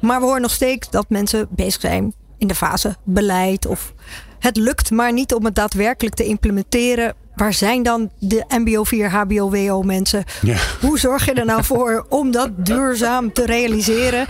Maar 0.00 0.20
we 0.20 0.26
horen 0.26 0.42
nog 0.42 0.50
steeds 0.50 0.90
dat 0.90 1.04
mensen 1.08 1.46
bezig 1.50 1.80
zijn 1.80 2.14
in 2.38 2.46
de 2.46 2.54
fase 2.54 2.96
beleid. 3.04 3.66
Of 3.66 3.92
het 4.38 4.56
lukt 4.56 4.90
maar 4.90 5.12
niet 5.12 5.34
om 5.34 5.44
het 5.44 5.54
daadwerkelijk 5.54 6.14
te 6.14 6.24
implementeren. 6.24 7.14
Waar 7.34 7.52
zijn 7.52 7.82
dan 7.82 8.10
de 8.18 8.44
MBO 8.48 8.84
4, 8.84 9.10
HBO, 9.10 9.50
WO 9.50 9.82
mensen? 9.82 10.24
Ja. 10.42 10.56
Hoe 10.80 10.98
zorg 10.98 11.24
je 11.24 11.32
er 11.32 11.44
nou 11.44 11.64
voor 11.64 12.06
om 12.08 12.30
dat 12.30 12.66
duurzaam 12.66 13.32
te 13.32 13.46
realiseren? 13.46 14.26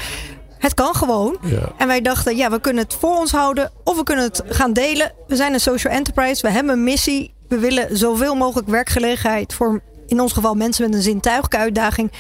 Het 0.59 0.75
kan 0.75 0.95
gewoon. 0.95 1.37
Ja. 1.43 1.73
En 1.79 1.87
wij 1.87 2.01
dachten, 2.01 2.37
ja, 2.37 2.51
we 2.51 2.61
kunnen 2.61 2.83
het 2.83 2.95
voor 2.95 3.17
ons 3.17 3.33
houden 3.33 3.71
of 3.85 3.97
we 3.97 4.03
kunnen 4.03 4.25
het 4.25 4.43
gaan 4.47 4.73
delen. 4.73 5.13
We 5.27 5.37
zijn 5.37 5.53
een 5.53 5.61
social 5.61 5.93
enterprise, 5.93 6.43
we 6.43 6.53
hebben 6.53 6.73
een 6.73 6.85
missie. 6.85 7.35
We 7.49 7.59
willen 7.59 7.97
zoveel 7.97 8.35
mogelijk 8.35 8.69
werkgelegenheid 8.69 9.55
voor, 9.55 9.83
in 10.07 10.21
ons 10.21 10.33
geval, 10.33 10.55
mensen 10.55 10.85
met 10.85 10.95
een 10.95 11.03
zintuigelijke 11.03 11.57
uitdaging. 11.57 12.13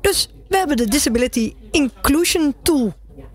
Dus 0.00 0.28
we 0.48 0.56
hebben 0.56 0.76
de 0.76 0.88
Disability 0.88 1.54
Inclusion 1.70 2.54
Tool 2.62 2.94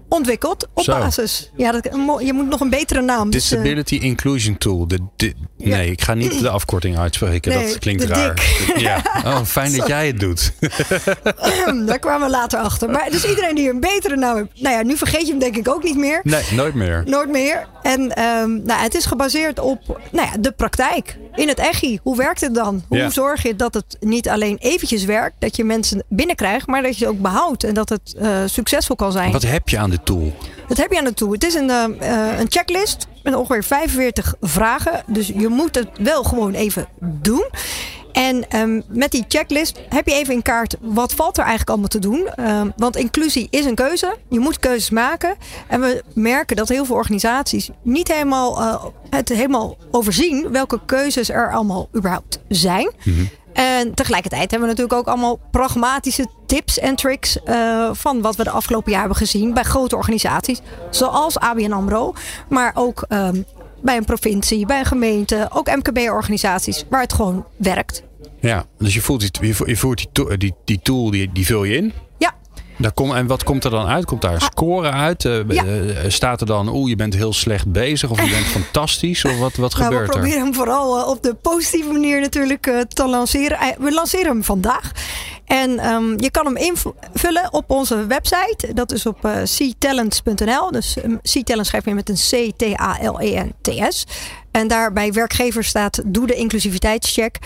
ontwikkeld 0.10 0.68
op 0.74 0.84
Zo. 0.84 0.92
basis. 1.00 1.52
Ja, 1.56 1.72
dat, 1.72 1.84
je 2.24 2.34
moet 2.34 2.50
nog 2.50 2.60
een 2.60 2.70
betere 2.70 3.02
naam. 3.02 3.30
dus, 3.30 3.44
eh, 3.44 3.50
Disability 3.58 3.96
Inclusion 3.96 4.58
Tool. 4.58 4.88
De, 4.88 5.00
di- 5.16 5.34
nee, 5.58 5.92
ik 5.92 6.02
ga 6.02 6.14
niet 6.14 6.40
de 6.40 6.50
afkorting 6.50 6.98
uitspreken. 6.98 7.52
Nee, 7.52 7.68
dat 7.68 7.80
klinkt 7.80 8.02
de 8.02 8.08
raar. 8.08 8.36
dik. 8.36 8.74
Ja. 8.86 9.02
Oh, 9.26 9.42
fijn 9.44 9.76
dat 9.78 9.88
jij 9.96 10.08
het 10.08 10.20
doet. 10.20 10.52
daar 11.86 12.00
kwamen 12.00 12.26
we 12.28 12.32
later 12.34 12.60
achter. 12.60 12.90
Maar 12.90 13.10
dus 13.12 13.26
iedereen 13.30 13.56
die 13.56 13.70
een 13.70 13.80
betere 13.80 14.16
naam 14.16 14.36
heeft. 14.36 14.50
Nou 14.62 14.76
ja, 14.76 14.84
nu 14.84 14.98
vergeet 14.98 15.22
je 15.22 15.30
hem 15.30 15.40
denk 15.40 15.56
ik 15.58 15.70
ook 15.70 15.84
niet 15.84 15.98
meer. 15.98 16.20
Nee, 16.24 16.44
nooit 16.52 16.74
meer. 16.74 17.04
Nooit 17.06 17.30
meer. 17.30 17.68
En 17.82 18.16
ehm, 18.16 18.64
nou, 18.64 18.82
het 18.82 18.96
is 18.96 19.06
gebaseerd 19.06 19.60
op 19.60 20.02
nou 20.12 20.28
ja, 20.32 20.38
de 20.40 20.52
praktijk. 20.52 21.18
In 21.36 21.48
het 21.48 21.60
EGI. 21.60 22.00
Hoe 22.04 22.18
werkt 22.18 22.42
het 22.42 22.56
dan? 22.56 22.84
Hoe 22.88 22.98
Ja. 22.98 23.10
zorg 23.10 23.44
je 23.44 23.56
dat 23.56 23.74
het 23.74 23.98
niet 24.00 24.30
alleen 24.30 24.58
eventjes 24.58 25.04
werkt, 25.06 25.36
dat 25.40 25.56
je 25.56 25.64
mensen 25.64 26.04
binnenkrijgt, 26.10 26.68
maar 26.68 26.82
dat 26.82 26.98
je 26.98 27.04
ze 27.06 27.10
ook 27.10 27.20
behoudt 27.22 27.64
en 27.64 27.74
dat 27.74 27.90
het 27.90 28.16
eh, 28.18 28.38
succesvol 28.46 28.96
kan 28.96 29.12
zijn? 29.12 29.32
Wat 29.32 29.42
heb 29.44 29.70
je 29.70 29.78
aan 29.78 29.90
de 29.90 29.95
tool? 30.04 30.34
Dat 30.68 30.78
heb 30.78 30.92
je 30.92 30.98
aan 30.98 31.04
de 31.04 31.14
toe. 31.14 31.32
Het 31.32 31.44
is 31.44 31.54
een, 31.54 31.70
eh, 31.70 31.84
eh, 31.84 32.40
een 32.40 32.52
checklist 32.52 33.08
met 33.24 33.36
ongeveer 33.36 33.64
45 33.64 34.36
vragen. 34.42 35.04
Dus 35.08 35.28
je 35.28 35.48
moet 35.48 35.76
het 35.76 35.90
wel 35.98 36.24
gewoon 36.24 36.54
even 36.54 36.88
doen. 37.00 37.46
En 38.16 38.50
ehm, 38.50 38.82
met 38.88 39.12
die 39.12 39.26
checklist 39.28 39.80
heb 39.90 40.08
je 40.08 40.14
even 40.14 40.34
in 40.34 40.42
kaart 40.42 40.76
wat 40.82 41.14
valt 41.14 41.38
er 41.38 41.44
eigenlijk 41.44 41.70
allemaal 41.70 41.88
te 41.88 42.00
doen. 42.00 42.28
Ehm, 42.28 42.70
want 42.78 42.96
inclusie 42.96 43.48
is 43.50 43.66
een 43.66 43.76
keuze. 43.76 44.18
Je 44.30 44.40
moet 44.40 44.60
keuzes 44.60 44.90
maken. 44.90 45.36
En 45.68 45.82
we 45.82 46.04
merken 46.14 46.56
dat 46.56 46.70
heel 46.70 46.86
veel 46.86 46.96
organisaties 46.96 47.70
niet 47.82 48.08
helemaal, 48.08 48.62
eh, 48.62 48.86
het 49.10 49.30
helemaal 49.30 49.78
overzien 49.92 50.52
welke 50.52 50.80
keuzes 50.86 51.30
er 51.30 51.52
allemaal 51.52 51.90
überhaupt 51.96 52.40
zijn. 52.48 52.92
En 53.56 53.94
tegelijkertijd 53.94 54.52
hebben 54.52 54.70
we 54.70 54.76
natuurlijk 54.76 55.00
ook 55.00 55.08
allemaal 55.08 55.40
pragmatische 55.52 56.26
tips 56.46 56.80
en 56.80 56.96
tricks 56.96 57.44
eh, 57.44 57.90
van 57.94 58.22
wat 58.22 58.36
we 58.36 58.44
de 58.44 58.50
afgelopen 58.50 58.92
jaar 58.92 59.00
hebben 59.00 59.18
gezien 59.18 59.54
bij 59.54 59.64
grote 59.64 59.96
organisaties, 59.96 60.62
zoals 60.90 61.40
ABN 61.40 61.72
AMRO, 61.72 62.14
maar 62.50 62.72
ook 62.74 63.06
ehm, 63.08 63.42
bij 63.82 63.98
een 63.98 64.06
provincie, 64.06 64.66
bij 64.66 64.80
een 64.80 64.86
gemeente, 64.86 65.48
ook 65.54 65.76
MKB-organisaties, 65.76 66.86
waar 66.90 67.02
het 67.02 67.14
gewoon 67.14 67.46
werkt. 67.58 68.04
Ja, 68.40 68.66
dus 68.78 68.94
je 68.94 69.02
die, 69.42 69.56
voert- 69.78 70.08
die, 70.40 70.54
die, 70.66 70.80
tool, 70.82 71.12
die 71.12 71.46
vul 71.46 71.64
je 71.64 71.76
in. 71.76 71.94
Daar 72.78 72.92
kom, 72.94 73.16
en 73.16 73.28
wat 73.28 73.44
komt 73.44 73.64
er 73.64 73.70
dan 73.72 73.86
uit? 73.88 74.06
Komt 74.06 74.22
daar 74.22 74.34
een 74.34 74.42
score 74.42 74.92
uit? 74.92 75.26
Eh, 75.26 75.40
Ja. 75.48 75.64
eh, 75.66 76.10
staat 76.10 76.42
er 76.42 76.48
dan, 76.48 76.68
oeh, 76.68 76.90
je 76.90 76.96
bent 76.96 77.14
heel 77.14 77.34
slecht 77.34 77.72
bezig 77.72 78.10
of 78.10 78.24
je 78.24 78.30
bent 78.30 78.46
fantastisch? 78.62 79.26
Of 79.26 79.38
wat, 79.38 79.56
wat 79.56 79.74
nou, 79.78 79.90
we 79.90 79.96
gebeurt 79.96 80.14
er? 80.14 80.20
proberen 80.20 80.44
hem 80.44 80.54
vooral 80.54 81.00
eh, 81.00 81.08
op 81.08 81.24
de 81.24 81.34
positieve 81.34 81.92
manier 81.92 82.20
natuurlijk 82.22 82.68
eh, 82.68 82.80
te 82.80 83.08
lanceren. 83.08 83.58
Eh, 83.60 83.68
We 83.80 83.92
lanceren 83.92 84.28
hem 84.28 84.44
vandaag. 84.44 84.92
En 85.46 85.80
ehm, 85.80 86.10
je 86.18 86.32
kan 86.32 86.46
hem 86.46 86.56
invullen 86.58 87.54
op 87.54 87.70
onze 87.72 88.06
website. 88.08 88.74
Dat 88.74 88.92
is 88.92 89.06
op 89.06 89.26
eh 89.26 89.44
ctalents.nl. 89.44 90.72
Dus 90.72 90.98
um, 91.04 91.20
C-talent 91.22 91.68
schrijf 91.68 91.86
je 91.86 91.94
met 91.94 92.10
een 92.10 92.52
C-T-A-L-E-N-T-S. 92.52 94.06
En 94.52 94.68
daar 94.68 94.94
bij 94.94 95.12
werkgevers 95.14 95.68
staat 95.68 96.02
doe 96.06 96.28
de 96.28 96.34
inclusiviteitscheck. 96.36 97.38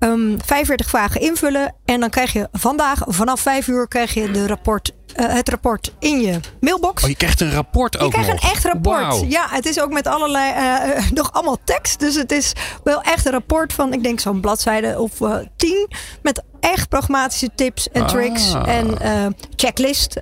Ehm 0.00 0.36
45 0.44 0.88
vragen 0.88 1.20
invullen. 1.20 1.74
En 1.84 2.00
dan 2.00 2.10
krijg 2.10 2.32
je 2.32 2.48
vandaag 2.52 3.02
vanaf 3.06 3.40
5 3.40 3.66
uur 3.66 3.88
krijg 3.88 4.14
je 4.14 4.30
de 4.30 4.46
rapport, 4.46 4.92
eh, 5.14 5.26
het 5.32 5.48
rapport 5.48 5.92
in 5.98 6.20
je 6.20 6.40
mailbox. 6.60 7.02
Oh, 7.02 7.08
je 7.08 7.16
krijgt 7.16 7.40
een 7.40 7.52
rapport 7.52 7.92
Je 7.94 7.98
ook 8.00 8.10
krijgt 8.10 8.30
nog. 8.30 8.42
een 8.42 8.50
echt 8.50 8.64
rapport. 8.64 9.24
Ja, 9.28 9.46
het 9.50 9.66
is 9.66 9.80
ook 9.80 9.92
met 9.92 10.06
allerlei, 10.06 10.52
eh, 10.52 10.96
eh, 10.96 11.10
nog 11.20 11.32
allemaal 11.32 11.58
tekst. 11.64 12.00
Dus 12.00 12.14
het 12.14 12.32
is 12.32 12.52
wel 12.84 13.02
echt 13.02 13.26
een 13.26 13.32
rapport 13.32 13.72
van, 13.72 13.92
ik 13.92 14.02
denk 14.02 14.20
zo'n 14.20 14.40
bladzijde 14.40 14.98
of 15.00 15.20
eh, 15.20 15.36
tien. 15.56 15.88
Met 16.22 16.42
echt 16.60 16.88
pragmatische 16.88 17.50
tips 17.54 17.88
en 17.88 18.02
Ah. 18.02 18.08
tricks. 18.08 18.54
En 18.66 19.00
eh, 19.00 19.26
checklist 19.56 20.16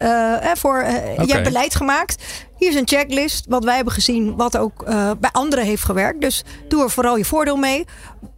voor, 0.54 0.84
je 1.26 1.32
hebt 1.32 1.42
beleid 1.44 1.74
gemaakt. 1.74 2.22
Hier 2.58 2.68
is 2.68 2.74
een 2.74 2.88
checklist, 2.88 3.46
wat 3.48 3.64
wij 3.64 3.74
hebben 3.74 3.92
gezien, 3.92 4.36
wat 4.36 4.56
ook 4.56 4.82
eh, 4.82 5.10
bij 5.20 5.30
anderen 5.32 5.64
heeft 5.64 5.84
gewerkt. 5.84 6.20
Dus 6.20 6.44
doe 6.68 6.82
er 6.82 6.90
vooral 6.90 7.16
je 7.16 7.24
voordeel 7.24 7.56
mee. 7.56 7.84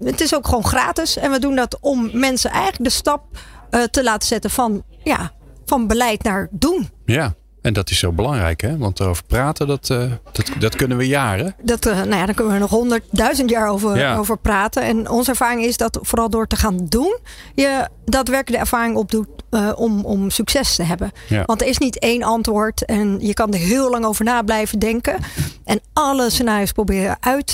Het 0.05 0.21
is 0.21 0.35
ook 0.35 0.47
gewoon 0.47 0.65
gratis. 0.65 1.17
En 1.17 1.31
we 1.31 1.39
doen 1.39 1.55
dat 1.55 1.79
om 1.81 2.11
mensen 2.13 2.51
eigenlijk 2.51 2.85
de 2.85 2.91
stap 2.91 3.25
eh, 3.71 3.83
te 3.83 4.03
laten 4.03 4.29
zetten 4.29 4.51
van, 4.51 4.83
ja, 5.05 5.33
van 5.65 5.87
beleid 5.87 6.23
naar 6.23 6.49
doen. 6.51 6.89
Ja, 7.05 7.35
en 7.63 7.73
dat 7.73 7.91
is 7.91 7.99
zo 7.99 8.13
belangrijk, 8.13 8.61
hè? 8.61 8.79
Want 8.79 9.01
erover 9.01 9.25
praten, 9.27 9.67
dat, 9.67 9.91
eh, 9.91 10.13
dat, 10.33 10.51
dat 10.59 10.77
kunnen 10.77 10.97
we 10.97 11.07
jaren. 11.07 11.55
Dat, 11.63 11.87
eh, 11.87 11.97
nou 11.97 12.15
ja, 12.15 12.27
daar 12.27 12.35
kunnen 12.35 12.55
we 12.55 12.61
nog 12.61 12.71
honderdduizend 12.71 13.51
jaar 13.51 13.69
over, 13.69 13.99
Ja. 13.99 14.17
over 14.17 14.39
praten. 14.39 14.83
En 14.83 15.11
onze 15.11 15.31
ervaring 15.31 15.65
is 15.65 15.77
dat 15.77 15.99
vooral 16.03 16.31
door 16.31 16.47
te 16.47 16.57
gaan 16.57 16.87
doen, 16.89 17.19
je 17.55 17.89
daadwerkelijk 18.05 18.57
de 18.57 18.69
ervaring 18.71 18.97
opdoet 18.97 19.27
eh, 19.51 19.71
om, 19.75 20.05
om 20.05 20.31
succes 20.31 20.75
te 20.77 20.83
hebben. 20.83 21.13
Ja. 21.29 21.43
Want 21.45 21.61
er 21.61 21.67
is 21.69 21.79
niet 21.79 21.99
één 21.99 22.23
antwoord 22.23 22.85
en 22.85 23.19
je 23.21 23.35
kan 23.35 23.53
er 23.53 23.59
heel 23.59 23.91
lang 23.91 24.05
over 24.05 24.25
na 24.25 24.43
blijven 24.43 24.79
denken. 24.79 25.17
En 25.65 25.81
alle 25.93 26.31
scenario's 26.31 26.73
proberen 26.73 27.17
uit 27.21 27.47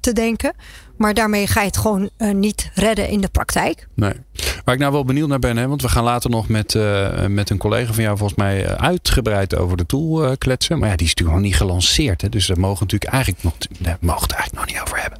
te 0.00 0.12
denken. 0.12 0.52
Maar 0.96 1.14
daarmee 1.14 1.46
ga 1.46 1.60
je 1.60 1.66
het 1.66 1.76
gewoon 1.76 2.10
niet 2.18 2.70
redden 2.74 3.08
in 3.08 3.20
de 3.20 3.28
praktijk. 3.28 3.88
Nee. 3.94 4.12
Waar 4.68 4.76
ik 4.76 4.82
nou 4.82 4.96
wel 4.96 5.04
benieuwd 5.04 5.28
naar 5.28 5.38
ben, 5.38 5.56
hè, 5.56 5.68
want 5.68 5.82
we 5.82 5.88
gaan 5.88 6.04
later 6.04 6.30
nog 6.30 6.48
met, 6.48 6.74
eh, 6.74 7.26
met 7.26 7.50
een 7.50 7.58
collega 7.58 7.92
van 7.92 8.02
jou 8.02 8.16
volgens 8.16 8.38
mij 8.38 8.64
eh, 8.64 8.72
uitgebreid 8.72 9.56
over 9.56 9.76
de 9.76 9.86
tool 9.86 10.24
eh, 10.24 10.32
kletsen. 10.38 10.78
Maar 10.78 10.88
ja, 10.88 10.96
die 10.96 11.06
is 11.06 11.14
natuurlijk 11.14 11.38
nog 11.38 11.46
niet 11.46 11.56
gelanceerd. 11.56 12.22
Hè, 12.22 12.28
dus 12.28 12.46
daar 12.46 12.60
mogen 12.60 12.78
we 12.78 12.84
natuurlijk 12.84 13.12
eigenlijk 13.12 13.42
nog, 13.42 13.54
mogen 14.00 14.28
eigenlijk 14.28 14.54
nog 14.54 14.66
niet 14.66 14.80
over 14.80 15.00
hebben. 15.00 15.18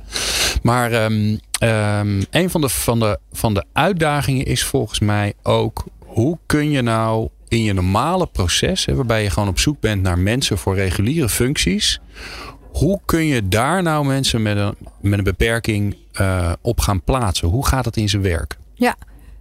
Maar 0.63 0.93
ehm, 0.93 1.37
ehm, 1.59 2.23
een 2.31 2.51
van 2.51 2.61
de, 2.61 2.69
van, 2.69 3.01
de, 3.01 3.19
van 3.33 3.55
de 3.55 3.65
uitdagingen 3.73 4.45
is 4.47 4.65
volgens 4.65 4.99
mij 4.99 5.33
ook 5.43 5.85
hoe 5.99 6.39
kun 6.47 6.71
je 6.71 6.83
nou 6.83 7.29
in 7.49 7.63
je 7.63 7.73
normale 7.73 8.27
proces, 8.27 8.85
hè, 8.85 8.95
waarbij 8.95 9.23
je 9.23 9.31
gewoon 9.31 9.49
op 9.49 9.59
zoek 9.59 9.81
bent 9.81 10.03
naar 10.03 10.19
mensen 10.19 10.59
voor 10.59 10.75
reguliere 10.75 11.29
functies. 11.29 12.01
Hoe 12.73 13.01
kun 13.05 13.27
je 13.27 13.49
daar 13.49 13.83
nou 13.83 14.07
mensen 14.07 14.43
met 14.43 14.57
een, 14.57 14.75
met 15.01 15.19
een 15.19 15.25
beperking 15.25 15.97
op 16.61 16.81
gaan 16.81 17.03
plaatsen? 17.03 17.49
Hoe 17.49 17.67
gaat 17.67 17.85
dat 17.85 17.97
in 17.97 18.09
zijn 18.09 18.23
werk? 18.23 18.57
Ja, 18.75 18.97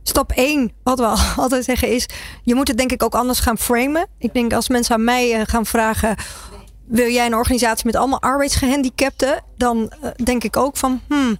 stap 0.08 0.32
1, 0.32 0.72
wat 0.84 1.00
we 1.00 1.06
altijd 1.42 1.66
zeggen 1.66 1.90
is, 1.90 2.06
je 2.44 2.56
moet 2.56 2.68
het 2.68 2.78
denk 2.78 2.92
ik 2.92 3.04
ook 3.04 3.16
anders 3.16 3.40
gaan 3.40 3.58
framen. 3.58 4.08
Ik 4.18 4.34
denk 4.34 4.54
als 4.54 4.70
mensen 4.70 4.96
aan 4.96 5.04
mij 5.04 5.40
uh, 5.40 5.42
gaan 5.46 5.66
vragen, 5.66 6.16
wil 6.86 7.10
jij 7.10 7.26
een 7.26 7.36
organisatie 7.36 7.86
met 7.86 7.96
allemaal 7.96 8.22
arbeidsgehandicapten? 8.22 9.44
Dan 9.58 9.78
uh, 10.04 10.10
denk 10.24 10.44
ik 10.44 10.58
ook 10.58 10.78
van, 10.78 11.02
hmm, 11.08 11.38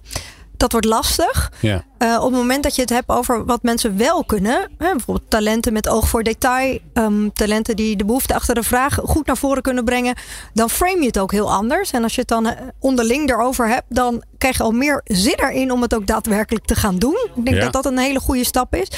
dat 0.56 0.72
wordt 0.72 0.86
lastig. 0.86 1.52
Ja. 1.60 1.84
Uh, 2.02 2.16
op 2.16 2.30
het 2.30 2.40
moment 2.40 2.62
dat 2.62 2.74
je 2.74 2.80
het 2.80 2.90
hebt 2.90 3.08
over 3.08 3.44
wat 3.44 3.62
mensen 3.62 3.96
wel 3.96 4.24
kunnen, 4.24 4.70
hè, 4.78 4.90
bijvoorbeeld 4.90 5.30
talenten 5.30 5.72
met 5.72 5.88
oog 5.88 6.08
voor 6.08 6.22
detail, 6.22 6.78
um, 6.94 7.32
talenten 7.32 7.76
die 7.76 7.96
de 7.96 8.04
behoefte 8.04 8.34
achter 8.34 8.54
de 8.54 8.62
vraag 8.62 8.98
goed 9.02 9.26
naar 9.26 9.36
voren 9.36 9.62
kunnen 9.62 9.84
brengen, 9.84 10.14
dan 10.54 10.70
frame 10.70 11.00
je 11.00 11.06
het 11.06 11.18
ook 11.18 11.32
heel 11.32 11.52
anders. 11.52 11.90
En 11.90 12.02
als 12.02 12.14
je 12.14 12.20
het 12.20 12.28
dan 12.28 12.54
onderling 12.80 13.30
erover 13.30 13.68
hebt, 13.68 13.86
dan 13.88 14.22
krijg 14.38 14.56
je 14.56 14.62
al 14.62 14.70
meer 14.70 15.00
zin 15.04 15.34
erin 15.36 15.72
om 15.72 15.82
het 15.82 15.94
ook 15.94 16.06
daadwerkelijk 16.06 16.64
te 16.64 16.74
gaan 16.74 16.98
doen. 16.98 17.28
Ik 17.34 17.44
denk 17.44 17.56
Ja. 17.56 17.62
dat 17.62 17.72
dat 17.72 17.86
een 17.86 17.98
hele 17.98 18.20
goede 18.20 18.44
stap 18.44 18.74
is. 18.74 18.88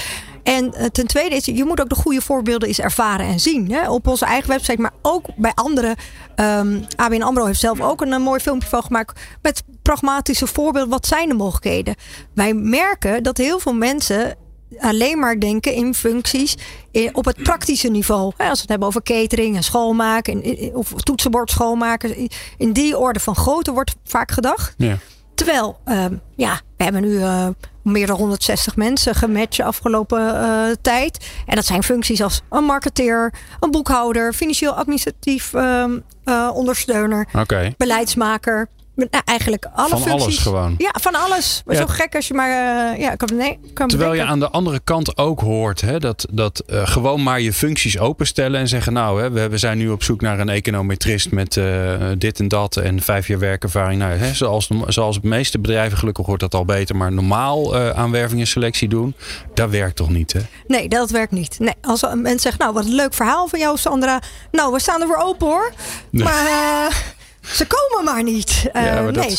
En 0.43 0.65
uh, 0.77 0.85
ten 0.85 1.07
tweede 1.07 1.37
is, 1.37 1.45
je 1.45 1.65
moet 1.65 1.81
ook 1.81 1.89
de 1.89 1.95
goede 1.95 2.21
voorbeelden 2.21 2.69
eens 2.69 2.81
ervaren 2.81 3.27
en 3.27 3.41
zien. 3.41 3.73
Hè? 3.73 3.91
Op 3.91 4.07
onze 4.09 4.25
eigen 4.25 4.51
website, 4.51 4.81
maar 4.81 4.93
ook 5.03 5.27
bij 5.37 5.53
anderen. 5.55 5.97
Um, 6.37 6.85
ABN 6.97 7.23
AMRO 7.23 7.45
heeft 7.45 7.61
zelf 7.61 7.81
ook 7.81 8.01
een, 8.01 8.13
een 8.13 8.23
mooi 8.23 8.41
filmpje 8.41 8.69
van 8.69 8.83
gemaakt 8.83 9.21
met 9.43 9.63
pragmatische 9.83 10.47
voorbeelden. 10.47 10.91
Wat 10.91 11.07
zijn 11.07 11.29
de 11.29 11.35
mogelijkheden? 11.35 11.95
Wij 12.35 12.55
merken 12.55 12.89
dat 13.23 13.37
heel 13.37 13.59
veel 13.59 13.75
mensen 13.75 14.37
alleen 14.79 15.19
maar 15.19 15.41
denken 15.41 15.73
in 15.75 15.95
functies 15.95 16.57
in, 16.91 17.15
op 17.15 17.25
het 17.25 17.43
praktische 17.43 17.89
niveau. 17.89 18.25
Als 18.25 18.37
we 18.37 18.61
het 18.61 18.69
hebben 18.69 18.89
over 18.89 19.03
catering 19.03 19.57
en 19.57 19.63
schoonmaken 19.63 20.43
of 20.75 20.93
toetsenbord 20.93 21.51
schoonmaken. 21.51 22.29
In 22.57 22.73
die 22.73 22.99
orde 22.99 23.21
van 23.21 23.37
grootte 23.37 23.73
wordt 23.73 23.95
vaak 24.05 24.31
gedacht. 24.31 24.75
Ja. 24.77 24.99
Terwijl, 25.35 25.79
um, 25.85 26.21
ja, 26.37 26.61
we 26.77 26.85
hebben 26.85 27.03
nu 27.03 27.11
uh, 27.11 27.47
meer 27.83 28.07
dan 28.07 28.17
160 28.17 28.77
mensen 28.77 29.15
gematcht 29.15 29.57
de 29.57 29.65
afgelopen 29.65 30.21
uh, 30.21 30.63
tijd. 30.83 31.27
En 31.47 31.55
dat 31.55 31.65
zijn 31.67 31.83
functies 31.83 32.23
als 32.23 32.43
een 32.51 32.65
marketeer, 32.65 33.33
een 33.61 33.71
boekhouder, 33.71 34.33
financieel 34.33 34.73
administratief 34.73 35.53
uh, 35.53 36.51
ondersteuner, 36.55 37.29
okay. 37.39 37.75
beleidsmaker. 37.77 38.69
Nou, 39.11 39.23
eigenlijk 39.25 39.67
alle 39.75 39.89
van 39.89 40.01
functies. 40.01 40.23
alles 40.23 40.39
gewoon. 40.39 40.75
Ja, 40.79 40.95
van 41.01 41.15
alles. 41.15 41.63
Maar 41.65 41.75
Ja. 41.75 41.81
zo 41.81 41.87
gek 41.89 42.15
als 42.15 42.29
je 42.29 42.35
maar. 42.35 42.49
uh, 42.93 43.01
ja, 43.01 43.15
kan, 43.15 43.37
nee, 43.37 43.59
kan 43.75 43.89
Terwijl 43.89 44.15
je 44.15 44.25
aan 44.25 44.39
de 44.41 44.49
andere 44.51 44.81
kant 44.85 45.17
ook 45.17 45.41
hoort 45.41 45.81
hè, 45.81 45.99
dat, 45.99 46.27
dat 46.31 46.63
uh, 46.67 46.87
gewoon 46.87 47.23
maar 47.23 47.41
je 47.41 47.53
functies 47.53 47.99
openstellen 47.99 48.61
en 48.61 48.69
zeggen: 48.69 48.93
Nou, 48.93 49.23
hè, 49.23 49.31
we, 49.31 49.49
we 49.49 49.59
zijn 49.59 49.79
nu 49.79 49.89
op 49.89 50.03
zoek 50.03 50.21
naar 50.21 50.39
een 50.39 50.49
econometrist 50.49 51.31
met 51.31 51.57
uh, 51.57 51.95
dit 52.19 52.39
en 52.41 52.49
dat 52.49 52.77
en 52.77 53.01
vijf 53.03 53.27
jaar 53.29 53.39
werkervaring. 53.39 54.01
Nou, 54.01 54.13
hè, 54.13 54.35
zoals, 54.35 54.69
zoals 54.87 55.21
de 55.21 55.29
meeste 55.29 55.59
bedrijven, 55.59 55.99
gelukkig 55.99 56.27
hoort 56.27 56.41
dat 56.41 56.55
al 56.55 56.65
beter, 56.65 56.97
maar 56.97 57.13
normaal 57.13 57.77
aanwerving 57.77 58.41
en 58.41 58.47
selectie 58.47 58.89
doen, 58.89 59.15
dat 59.55 59.71
werkt 59.71 59.97
toch 59.97 60.09
niet? 60.11 60.33
Hè? 60.33 60.41
Nee, 60.67 60.89
dat 60.89 61.11
werkt 61.11 61.33
niet. 61.33 61.59
Nee, 61.59 61.75
als 61.83 62.03
mensen 62.15 62.41
zeggen: 62.41 62.61
Nou, 62.61 62.73
wat 62.73 62.85
een 62.85 62.95
leuk 62.95 63.15
verhaal 63.15 63.49
van 63.49 63.59
jou, 63.59 63.77
Sandra. 63.79 64.23
Nou, 64.51 64.73
we 64.73 64.81
staan 64.81 65.01
er 65.01 65.07
voor 65.07 65.17
open 65.23 65.47
hoor. 65.47 65.73
Nee. 66.11 66.25
Maar. 66.25 67.19
Ze 67.41 67.67
komen 67.67 68.05
maar 68.05 68.23
niet. 68.23 68.65
Uh, 68.73 68.85
Ja, 68.87 69.03
maar 69.03 69.13
dat- 69.13 69.25
Nee, 69.27 69.37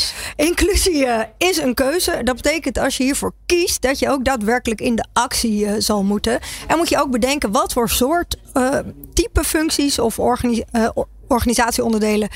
inclusie 0.48 1.06
uh, 1.06 1.20
is 1.38 1.58
een 1.58 1.74
keuze. 1.74 2.22
Dat 2.24 2.36
betekent 2.36 2.78
als 2.78 2.98
je 2.98 3.04
hiervoor 3.04 3.34
kiest, 3.46 3.82
dat 3.82 4.00
je 4.00 4.10
ook 4.10 4.26
daadwerkelijk 4.26 4.82
in 4.82 4.96
de 4.96 5.06
actie 5.14 5.66
uh, 5.66 5.74
zal 5.78 6.04
moeten. 6.04 6.40
En 6.68 6.78
moet 6.78 6.90
je 6.90 7.00
ook 7.00 7.12
bedenken 7.12 7.52
wat 7.52 7.74
voor 7.74 7.90
soort 7.90 8.38
type 9.14 9.44
functies 9.44 10.00
of 10.00 10.20
organi 10.20 10.64
or- 10.94 11.08
organisatieonderdelen 11.28 12.30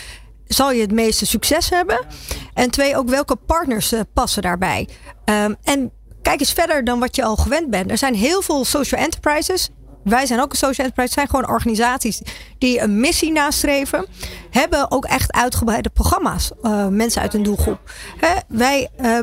zal 0.47 0.72
je 0.72 0.82
het 0.82 0.91
meeste 0.91 1.26
succes 1.26 1.70
hebben. 1.70 2.05
En 2.53 2.72
twee, 2.72 2.97
ook 2.97 3.09
welke 3.09 3.36
partners 3.36 3.93
passen 4.13 4.41
daarbij. 4.41 4.88
Um, 5.26 5.55
en 5.63 5.91
kijk 6.22 6.39
eens 6.39 6.53
verder 6.53 6.84
dan 6.84 6.99
wat 6.99 7.16
je 7.16 7.24
al 7.24 7.36
gewend 7.36 7.70
bent. 7.70 7.91
Er 7.91 7.97
zijn 7.97 8.16
heel 8.16 8.41
veel 8.41 8.66
social 8.66 9.01
enterprises. 9.01 9.70
Wij 10.05 10.25
zijn 10.25 10.41
ook 10.41 10.51
een 10.51 10.57
social 10.57 10.87
enterprise. 10.87 11.01
Het 11.01 11.13
zijn 11.13 11.27
gewoon 11.27 11.55
organisaties 11.55 12.21
die 12.57 12.81
een 12.81 12.99
missie 12.99 13.31
nastreven. 13.31 14.05
Hebben 14.49 14.91
ook 14.91 15.05
echt 15.05 15.31
uitgebreide 15.33 15.89
programma's. 15.89 16.51
Uh, 16.61 16.87
mensen 16.87 17.21
uit 17.21 17.33
een 17.33 17.43
doelgroep. 17.43 17.79
Hè, 18.17 18.33
wij 18.47 18.89
uh, 19.01 19.19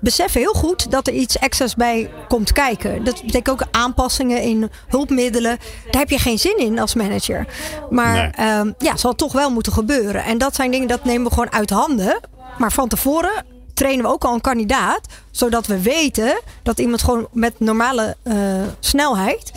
beseffen 0.00 0.40
heel 0.40 0.52
goed 0.52 0.90
dat 0.90 1.06
er 1.06 1.12
iets 1.12 1.38
extra's 1.38 1.74
bij 1.74 2.10
komt 2.28 2.52
kijken. 2.52 3.04
Dat 3.04 3.22
betekent 3.24 3.48
ook 3.48 3.68
aanpassingen 3.70 4.42
in 4.42 4.70
hulpmiddelen. 4.88 5.58
Daar 5.90 6.00
heb 6.00 6.10
je 6.10 6.18
geen 6.18 6.38
zin 6.38 6.58
in 6.58 6.78
als 6.78 6.94
manager. 6.94 7.46
Maar 7.90 8.32
Nee. 8.36 8.58
um, 8.58 8.74
ja, 8.78 8.96
zal 8.96 9.14
toch 9.14 9.32
wel 9.32 9.50
moeten 9.50 9.72
gebeuren. 9.72 10.24
En 10.24 10.38
dat 10.38 10.54
zijn 10.54 10.70
dingen 10.70 10.88
dat 10.88 11.04
nemen 11.04 11.24
we 11.24 11.34
gewoon 11.34 11.52
uit 11.52 11.70
handen. 11.70 12.20
Maar 12.58 12.72
van 12.72 12.88
tevoren 12.88 13.44
trainen 13.74 14.04
we 14.04 14.10
ook 14.10 14.24
al 14.24 14.34
een 14.34 14.40
kandidaat. 14.40 15.00
Zodat 15.30 15.66
we 15.66 15.80
weten 15.82 16.40
dat 16.62 16.78
iemand 16.78 17.02
gewoon 17.02 17.28
met 17.32 17.60
normale 17.60 18.16
uh, 18.24 18.34
snelheid 18.80 19.52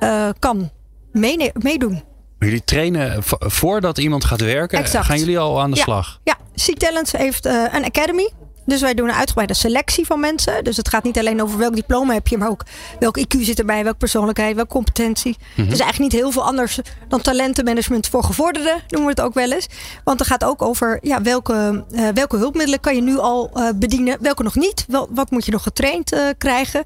uh, 0.00 0.28
kan 0.38 0.70
meedoen. 1.12 2.02
Jullie 2.38 2.64
trainen 2.64 3.22
voordat 3.38 3.98
iemand 3.98 4.24
gaat 4.24 4.40
werken. 4.40 4.78
Exact. 4.78 5.04
Gaan 5.06 5.18
jullie 5.18 5.38
al 5.38 5.60
aan 5.60 5.70
de 5.70 5.76
Ja. 5.76 5.82
slag? 5.82 6.20
Ja, 6.24 6.36
C-Talents 6.54 7.12
heeft 7.12 7.46
uh, 7.46 7.64
een 7.72 7.84
academy. 7.84 8.32
Dus 8.66 8.80
wij 8.80 8.94
doen 8.94 9.08
een 9.08 9.14
uitgebreide 9.14 9.54
selectie 9.54 10.06
van 10.06 10.20
mensen. 10.20 10.64
Dus 10.64 10.76
het 10.76 10.88
gaat 10.88 11.04
niet 11.04 11.18
alleen 11.18 11.42
over 11.42 11.58
welk 11.58 11.74
diploma 11.74 12.12
heb 12.12 12.28
je, 12.28 12.38
maar 12.38 12.48
ook 12.48 12.64
welk 12.98 13.18
IQ 13.18 13.40
zit 13.40 13.58
erbij, 13.58 13.82
welke 13.82 13.98
persoonlijkheid, 13.98 14.54
welke 14.54 14.70
competentie. 14.70 15.36
Mhm. 15.38 15.60
Het 15.62 15.72
is 15.72 15.80
eigenlijk 15.80 16.12
niet 16.12 16.20
heel 16.20 16.30
veel 16.30 16.44
anders 16.44 16.78
dan 17.08 17.20
talentenmanagement 17.20 18.08
voor 18.08 18.24
gevorderden, 18.24 18.82
noemen 18.88 19.14
we 19.14 19.20
het 19.20 19.20
ook 19.20 19.34
wel 19.34 19.52
eens. 19.52 19.66
Want 20.04 20.18
het 20.18 20.28
gaat 20.28 20.44
ook 20.44 20.62
over 20.62 20.98
ja, 21.02 21.22
welke, 21.22 21.84
uh, 21.90 22.08
welke 22.14 22.36
hulpmiddelen 22.36 22.80
kan 22.80 22.94
je 22.94 23.02
nu 23.02 23.18
al 23.18 23.50
uh, 23.54 23.68
bedienen, 23.74 24.16
welke 24.20 24.42
nog 24.42 24.54
niet. 24.56 24.84
Wel, 24.88 25.08
wat 25.10 25.30
moet 25.30 25.44
je 25.44 25.52
nog 25.52 25.62
getraind 25.62 26.12
uh, 26.14 26.20
krijgen. 26.38 26.84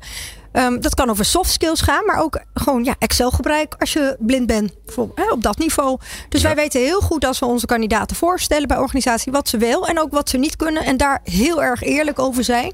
Um, 0.52 0.80
dat 0.80 0.94
kan 0.94 1.10
over 1.10 1.24
soft 1.24 1.50
skills 1.50 1.80
gaan, 1.80 2.04
maar 2.04 2.18
ook 2.18 2.42
gewoon 2.54 2.84
ja, 2.84 2.94
Excel 2.98 3.30
gebruik 3.30 3.74
als 3.78 3.92
je 3.92 4.16
blind 4.18 4.46
bent. 4.46 4.72
Hè, 5.14 5.30
op 5.30 5.42
dat 5.42 5.58
niveau. 5.58 5.98
Dus 6.28 6.40
Ja. 6.40 6.46
wij 6.46 6.56
weten 6.56 6.80
heel 6.80 7.00
goed 7.00 7.24
als 7.24 7.38
we 7.38 7.46
onze 7.46 7.66
kandidaten 7.66 8.16
voorstellen 8.16 8.68
bij 8.68 8.78
organisatie 8.78 9.32
wat 9.32 9.48
ze 9.48 9.56
wil 9.56 9.86
en 9.86 10.00
ook 10.00 10.12
wat 10.12 10.28
ze 10.28 10.38
niet 10.38 10.56
kunnen. 10.56 10.84
En 10.84 10.96
daar 10.96 11.20
heel 11.24 11.62
erg 11.62 11.82
eerlijk 11.82 12.18
over 12.18 12.44
zijn. 12.44 12.72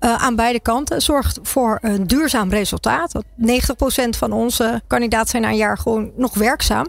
Uh, 0.00 0.14
aan 0.22 0.36
beide 0.36 0.60
kanten 0.60 1.02
zorgt 1.02 1.38
voor 1.42 1.78
een 1.82 2.06
duurzaam 2.06 2.50
resultaat. 2.50 3.12
Want 3.12 3.24
90% 3.36 4.18
van 4.18 4.32
onze 4.32 4.82
kandidaten 4.86 5.28
zijn 5.28 5.42
na 5.42 5.48
een 5.48 5.56
jaar 5.56 5.78
gewoon 5.78 6.10
nog 6.16 6.34
werkzaam. 6.34 6.86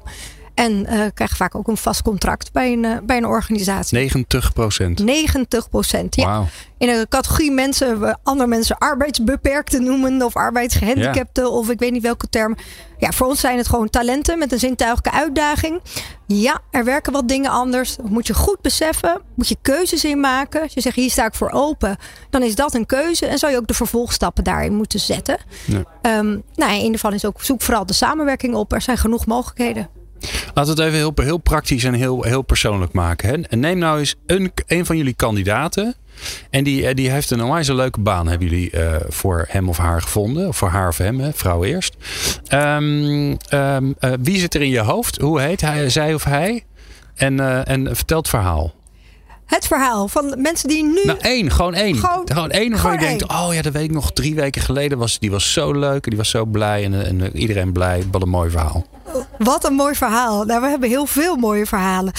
En 0.59 0.85
uh, 0.89 1.05
krijgen 1.13 1.37
vaak 1.37 1.55
ook 1.55 1.67
een 1.67 1.77
vast 1.77 2.01
contract 2.01 2.51
bij 2.51 2.71
een, 2.71 2.83
uh, 2.83 2.97
bij 3.03 3.17
een 3.17 3.25
organisatie. 3.25 3.97
90 3.97 4.53
procent. 4.53 5.03
90 5.03 5.69
procent, 5.69 6.15
ja. 6.15 6.43
In 6.77 6.89
een 6.89 7.07
categorie 7.07 7.51
mensen, 7.51 7.99
we 7.99 8.17
andere 8.23 8.47
mensen 8.49 8.77
arbeidsbeperkten 8.77 9.83
noemen 9.83 10.21
of 10.21 10.35
arbeidsgehandicapten 10.35 11.43
ja. 11.43 11.49
of 11.49 11.69
ik 11.69 11.79
weet 11.79 11.91
niet 11.91 12.01
welke 12.01 12.29
term. 12.29 12.55
Ja, 12.97 13.11
voor 13.11 13.27
ons 13.27 13.39
zijn 13.39 13.57
het 13.57 13.67
gewoon 13.67 13.89
talenten 13.89 14.39
met 14.39 14.51
een 14.51 14.59
zintuigelijke 14.59 15.11
uitdaging. 15.17 15.81
Ja, 16.27 16.61
er 16.71 16.83
werken 16.83 17.13
wat 17.13 17.27
dingen 17.27 17.51
anders. 17.51 17.95
Dat 17.95 18.09
moet 18.09 18.27
je 18.27 18.33
goed 18.33 18.61
beseffen. 18.61 19.21
Moet 19.35 19.47
je 19.47 19.57
keuzes 19.61 20.05
in 20.05 20.19
maken. 20.19 20.61
Als 20.61 20.73
je 20.73 20.81
zegt 20.81 20.95
hier 20.95 21.09
sta 21.09 21.25
ik 21.25 21.35
voor 21.35 21.51
open, 21.51 21.97
dan 22.29 22.43
is 22.43 22.55
dat 22.55 22.73
een 22.73 22.85
keuze 22.85 23.25
en 23.25 23.37
zou 23.37 23.51
je 23.51 23.57
ook 23.57 23.67
de 23.67 23.73
vervolgstappen 23.73 24.43
daarin 24.43 24.75
moeten 24.75 24.99
zetten. 24.99 25.37
Ja. 25.65 26.17
Um, 26.17 26.43
nou, 26.55 26.71
in 26.71 26.77
ieder 26.77 26.93
geval 26.93 27.13
is 27.13 27.25
ook 27.25 27.41
zoek 27.41 27.61
vooral 27.61 27.85
de 27.85 27.93
samenwerking 27.93 28.55
op. 28.55 28.73
Er 28.73 28.81
zijn 28.81 28.97
genoeg 28.97 29.25
mogelijkheden. 29.25 29.98
Laten 30.53 30.75
we 30.75 30.81
het 30.81 30.93
even 30.93 30.97
heel, 30.97 31.13
heel 31.15 31.37
praktisch 31.37 31.83
en 31.83 31.93
heel, 31.93 32.23
heel 32.23 32.41
persoonlijk 32.41 32.91
maken. 32.91 33.29
Hè? 33.29 33.41
En 33.41 33.59
neem 33.59 33.77
nou 33.77 33.99
eens 33.99 34.15
een, 34.25 34.51
een 34.67 34.85
van 34.85 34.97
jullie 34.97 35.13
kandidaten. 35.13 35.95
En 36.49 36.63
die, 36.63 36.93
die 36.93 37.09
heeft 37.09 37.31
een 37.31 37.43
onwijs 37.43 37.67
leuke 37.67 37.99
baan, 37.99 38.27
hebben 38.27 38.47
jullie 38.47 38.71
uh, 38.75 38.95
voor 39.07 39.45
hem 39.49 39.69
of 39.69 39.77
haar 39.77 40.01
gevonden. 40.01 40.47
Of 40.47 40.57
voor 40.57 40.69
haar 40.69 40.87
of 40.87 40.97
hem, 40.97 41.19
hè? 41.19 41.33
vrouw 41.33 41.63
eerst. 41.63 41.95
Um, 42.53 43.37
um, 43.53 43.95
uh, 43.99 44.11
wie 44.19 44.39
zit 44.39 44.53
er 44.53 44.61
in 44.61 44.69
je 44.69 44.79
hoofd? 44.79 45.17
Hoe 45.17 45.41
heet 45.41 45.61
hij, 45.61 45.89
zij 45.89 46.13
of 46.13 46.23
hij? 46.23 46.63
En, 47.15 47.37
uh, 47.37 47.67
en 47.67 47.95
vertel 47.95 48.17
het 48.17 48.29
verhaal. 48.29 48.73
Het 49.45 49.67
verhaal 49.67 50.07
van 50.07 50.41
mensen 50.41 50.69
die 50.69 50.83
nu. 50.83 51.05
Nou, 51.05 51.19
één, 51.19 51.51
gewoon 51.51 51.73
één. 51.73 51.95
Gewoon, 51.95 52.27
gewoon 52.31 52.49
één 52.51 52.71
waarvan 52.71 52.91
je 52.91 52.97
denkt: 52.97 53.27
oh 53.27 53.49
ja, 53.51 53.61
dat 53.61 53.73
weet 53.73 53.83
ik 53.83 53.91
nog 53.91 54.11
drie 54.11 54.35
weken 54.35 54.61
geleden. 54.61 54.97
Was, 54.97 55.19
die 55.19 55.31
was 55.31 55.53
zo 55.53 55.71
leuk, 55.71 56.03
die 56.03 56.17
was 56.17 56.29
zo 56.29 56.45
blij. 56.45 56.83
En, 56.83 57.05
en 57.05 57.37
iedereen 57.37 57.71
blij. 57.71 58.03
Wat 58.11 58.21
een 58.21 58.29
mooi 58.29 58.49
verhaal. 58.49 58.85
Wat 59.39 59.65
een 59.65 59.73
mooi 59.73 59.95
verhaal. 59.95 60.43
Nou, 60.43 60.61
we 60.61 60.67
hebben 60.67 60.89
heel 60.89 61.05
veel 61.05 61.35
mooie 61.35 61.65
verhalen. 61.65 62.13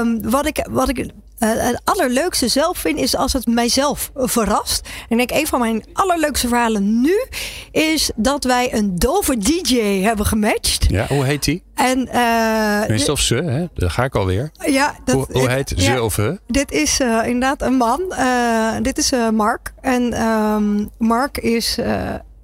Um, 0.00 0.30
wat 0.30 0.46
ik. 0.46 0.66
Wat 0.70 0.88
ik 0.88 0.98
uh, 0.98 1.08
het 1.38 1.80
allerleukste 1.84 2.48
zelf 2.48 2.78
vind 2.78 2.98
is 2.98 3.16
als 3.16 3.32
het 3.32 3.46
mijzelf 3.46 4.10
verrast. 4.14 4.88
En 5.08 5.20
ik 5.20 5.28
denk, 5.28 5.40
een 5.40 5.46
van 5.46 5.60
mijn 5.60 5.84
allerleukste 5.92 6.48
verhalen 6.48 7.00
nu 7.00 7.24
is 7.70 8.10
dat 8.16 8.44
wij 8.44 8.74
een 8.74 8.96
dove 8.96 9.36
DJ 9.38 10.02
hebben 10.02 10.26
gematcht. 10.26 10.86
Ja, 10.88 11.06
hoe 11.06 11.24
heet 11.24 11.44
die? 11.44 11.62
En, 11.74 12.08
uh, 12.14 12.80
Tenminste, 12.80 13.12
of 13.12 13.20
ze, 13.20 13.34
hè? 13.34 13.66
Daar 13.74 13.90
ga 13.90 14.04
ik 14.04 14.14
alweer. 14.14 14.50
Ja, 14.66 14.94
dat, 15.04 15.14
hoe, 15.14 15.26
hoe 15.32 15.50
heet 15.50 15.70
ik, 15.70 15.80
ze 15.80 15.90
ja, 15.90 16.02
of 16.02 16.16
he? 16.16 16.32
Dit 16.46 16.72
is 16.72 17.00
uh, 17.00 17.26
inderdaad 17.26 17.62
een 17.62 17.76
man. 17.76 18.02
Uh, 18.10 18.76
dit 18.82 18.98
is 18.98 19.12
Mark. 19.32 19.72
En 19.80 20.22
um, 20.22 20.90
Mark 20.98 21.38
is, 21.38 21.78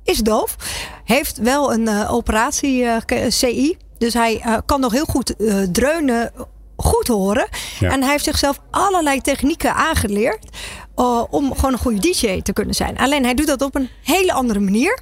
is 0.05 0.19
doof. 0.19 0.57
Heeft 1.05 1.39
wel 1.39 1.73
een 1.73 2.09
operatie 2.09 2.87
CI. 3.29 3.77
Dus 3.99 4.15
hij 4.15 4.63
kan 4.67 4.81
nog 4.81 4.93
heel 4.93 5.05
goed 5.05 5.35
dreunen 5.73 6.33
goed 6.77 7.09
horen. 7.09 7.49
Ja. 7.81 7.91
En 7.91 8.01
hij 8.03 8.11
heeft 8.11 8.25
zichzelf 8.25 8.61
allerlei 8.71 9.21
technieken 9.21 9.75
aangeleerd. 9.75 10.57
uh, 10.97 11.25
om 11.31 11.55
gewoon 11.55 11.73
een 11.73 11.79
goede 11.79 11.99
DJ 11.99 12.41
te 12.43 12.53
kunnen 12.53 12.75
zijn. 12.75 12.99
Alleen 12.99 13.25
hij 13.25 13.35
doet 13.35 13.47
dat 13.47 13.63
op 13.63 13.75
een 13.75 13.89
hele 14.03 14.33
andere 14.33 14.61
manier. 14.61 15.01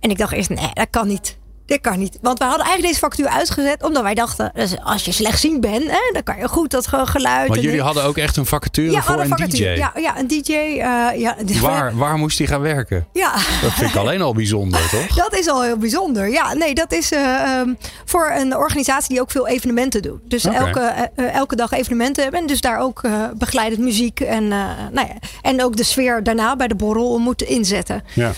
En 0.00 0.10
ik 0.10 0.18
dacht 0.18 0.32
eerst, 0.32 0.48
nee, 0.48 0.70
dat 0.72 0.90
kan 0.90 1.06
niet. 1.08 1.38
Dit 1.70 1.80
kan 1.80 1.98
niet. 1.98 2.18
Want 2.22 2.38
we 2.38 2.44
hadden 2.44 2.64
eigenlijk 2.66 2.88
deze 2.88 2.98
factuur 3.06 3.28
uitgezet. 3.28 3.82
Omdat 3.82 4.02
wij 4.02 4.14
dachten, 4.14 4.50
dus 4.54 4.74
als 4.82 5.04
je 5.04 5.12
slechtziend 5.12 5.60
bent, 5.60 5.84
hè, 5.90 6.10
dan 6.12 6.22
kan 6.22 6.38
je 6.38 6.48
goed 6.48 6.70
dat 6.70 6.86
ge- 6.86 7.06
geluid. 7.06 7.48
En 7.48 7.54
jullie 7.54 7.70
dit. 7.70 7.80
hadden 7.80 8.04
ook 8.04 8.16
echt 8.16 8.36
een 8.36 8.46
vacature 8.46 8.90
ja, 8.90 9.02
voor 9.02 9.20
een 9.20 9.28
vacature. 9.28 9.74
DJ. 9.74 9.78
Ja, 9.78 9.92
ja, 9.96 10.18
een 10.18 10.26
DJ. 10.26 10.52
eh, 10.52 11.20
ja, 11.20 11.36
Waar, 11.60 11.96
waar 11.96 12.16
moest 12.16 12.38
hij 12.38 12.46
gaan 12.46 12.60
werken? 12.60 13.06
Ja. 13.12 13.32
Dat 13.62 13.72
vind 13.72 13.90
ik 13.90 13.96
alleen 13.96 14.22
al 14.22 14.34
bijzonder, 14.34 14.88
toch? 14.90 15.16
Dat 15.16 15.34
is 15.38 15.48
al 15.48 15.62
heel 15.62 15.76
bijzonder. 15.76 16.30
Ja, 16.30 16.54
nee, 16.54 16.74
dat 16.74 16.92
is 16.92 17.12
eh, 17.12 17.42
ehm, 17.42 17.74
voor 18.04 18.30
een 18.36 18.56
organisatie 18.56 19.08
die 19.08 19.20
ook 19.20 19.30
veel 19.30 19.48
evenementen 19.48 20.02
doet. 20.02 20.20
Dus 20.30 20.44
elke, 20.44 20.80
eh, 21.16 21.34
elke 21.34 21.56
dag 21.56 21.72
evenementen 21.72 22.22
hebben. 22.22 22.40
En 22.40 22.46
dus 22.46 22.60
daar 22.60 22.78
ook 22.78 23.02
begeleidend 23.38 23.80
muziek 23.82 24.20
en, 24.20 24.48
nou 24.48 24.92
ja, 24.92 25.14
en 25.42 25.64
ook 25.64 25.76
de 25.76 25.84
sfeer 25.84 26.22
daarna 26.22 26.56
bij 26.56 26.68
de 26.68 26.74
borrel 26.74 27.18
moeten 27.18 27.46
inzetten. 27.48 28.02
Ja. 28.14 28.32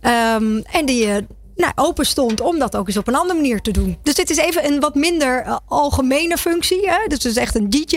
Ehm, 0.00 0.60
en 0.72 0.86
die 0.86 1.26
nou, 1.58 1.72
open 1.74 2.06
stond 2.06 2.40
om 2.40 2.58
dat 2.58 2.76
ook 2.76 2.86
eens 2.86 2.96
op 2.96 3.08
een 3.08 3.14
andere 3.14 3.40
manier 3.40 3.60
te 3.60 3.70
doen. 3.70 3.98
Dus 4.02 4.14
dit 4.14 4.30
is 4.30 4.36
even 4.36 4.64
een 4.66 4.80
wat 4.80 4.94
minder 4.94 5.42
eh, 5.42 5.56
algemene 5.66 6.36
functie. 6.36 6.88
Hè? 6.88 7.06
Dus 7.06 7.22
het 7.22 7.32
is 7.32 7.36
echt 7.36 7.54
een 7.54 7.70
DJ. 7.70 7.96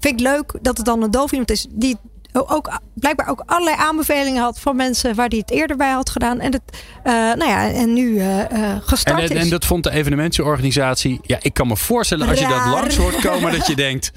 Vind 0.00 0.20
ik 0.20 0.20
leuk 0.20 0.54
dat 0.60 0.76
het 0.76 0.86
dan 0.86 1.02
een 1.02 1.10
doof 1.10 1.30
iemand 1.30 1.50
is 1.50 1.66
die 1.70 1.96
ook 2.32 2.80
blijkbaar 2.94 3.28
ook 3.28 3.42
allerlei 3.46 3.76
aanbevelingen 3.76 4.42
had 4.42 4.60
van 4.60 4.76
mensen 4.76 5.14
waar 5.14 5.28
die 5.28 5.40
het 5.40 5.50
eerder 5.50 5.76
bij 5.76 5.90
had 5.90 6.10
gedaan. 6.10 6.40
En, 6.40 6.52
het, 6.52 6.62
eh, 7.02 7.12
nou 7.12 7.44
ja, 7.44 7.70
en 7.70 7.92
nu 7.92 8.18
eh, 8.18 8.76
gestart 8.80 9.18
En, 9.18 9.28
en, 9.30 9.36
is. 9.36 9.42
en 9.42 9.50
dat 9.50 9.64
vond 9.64 9.84
de 9.84 9.90
evenementenorganisatie. 9.90 11.20
Ja, 11.22 11.38
ik 11.40 11.54
kan 11.54 11.66
me 11.66 11.76
voorstellen 11.76 12.28
als 12.28 12.38
je 12.38 12.46
dat 12.46 12.66
langs 12.66 12.96
hoort 12.96 13.20
komen 13.20 13.52
dat 13.52 13.66
je 13.66 13.76
denkt. 13.76 14.12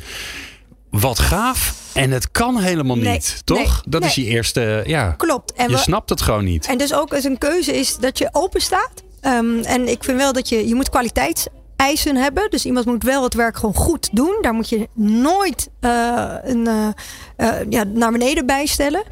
Wat 1.00 1.20
gaaf. 1.20 1.74
En 1.94 2.12
het 2.12 2.32
kan 2.32 2.58
helemaal 2.60 2.96
Nee, 2.96 3.12
niet, 3.12 3.42
toch? 3.44 3.58
nee, 3.58 3.68
dat 3.88 4.04
is 4.06 4.16
je 4.16 4.24
eerste. 4.26 4.84
Ja, 4.86 5.12
Klopt. 5.12 5.54
En 5.54 5.70
je 5.70 5.76
we- 5.76 5.82
snapt 5.82 6.10
het 6.10 6.22
gewoon 6.22 6.44
niet. 6.44 6.66
En 6.68 6.78
dus 6.78 6.94
ook 6.94 7.14
eens 7.14 7.24
een 7.24 7.38
keuze 7.38 7.74
is 7.80 7.98
dat 7.98 8.18
je 8.18 8.30
open 8.32 8.62
staat. 8.62 8.92
Ehm, 9.22 9.60
en 9.60 9.88
ik 9.88 10.04
vind 10.04 10.18
wel 10.18 10.34
dat 10.34 10.50
je, 10.50 10.68
je 10.68 10.76
moet 10.76 10.90
kwaliteitseisen 10.90 12.16
hebben. 12.16 12.50
Dus 12.50 12.66
iemand 12.66 12.86
moet 12.86 13.04
wel 13.04 13.24
het 13.24 13.34
werk 13.34 13.58
gewoon 13.58 13.76
goed 13.76 14.10
doen. 14.12 14.38
Daar 14.42 14.54
moet 14.54 14.70
je 14.70 14.90
nooit 14.94 15.70
eh, 15.80 16.34
een, 16.44 16.68
eh, 16.68 16.88
eh, 17.36 17.66
ja, 17.70 17.84
naar 17.84 18.12
beneden 18.12 18.46
bijstellen. 18.46 19.04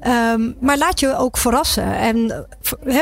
Ehm, 0.00 0.50
maar 0.60 0.78
laat 0.78 1.00
je 1.00 1.16
ook 1.16 1.36
verrassen. 1.36 1.94
En 1.96 2.46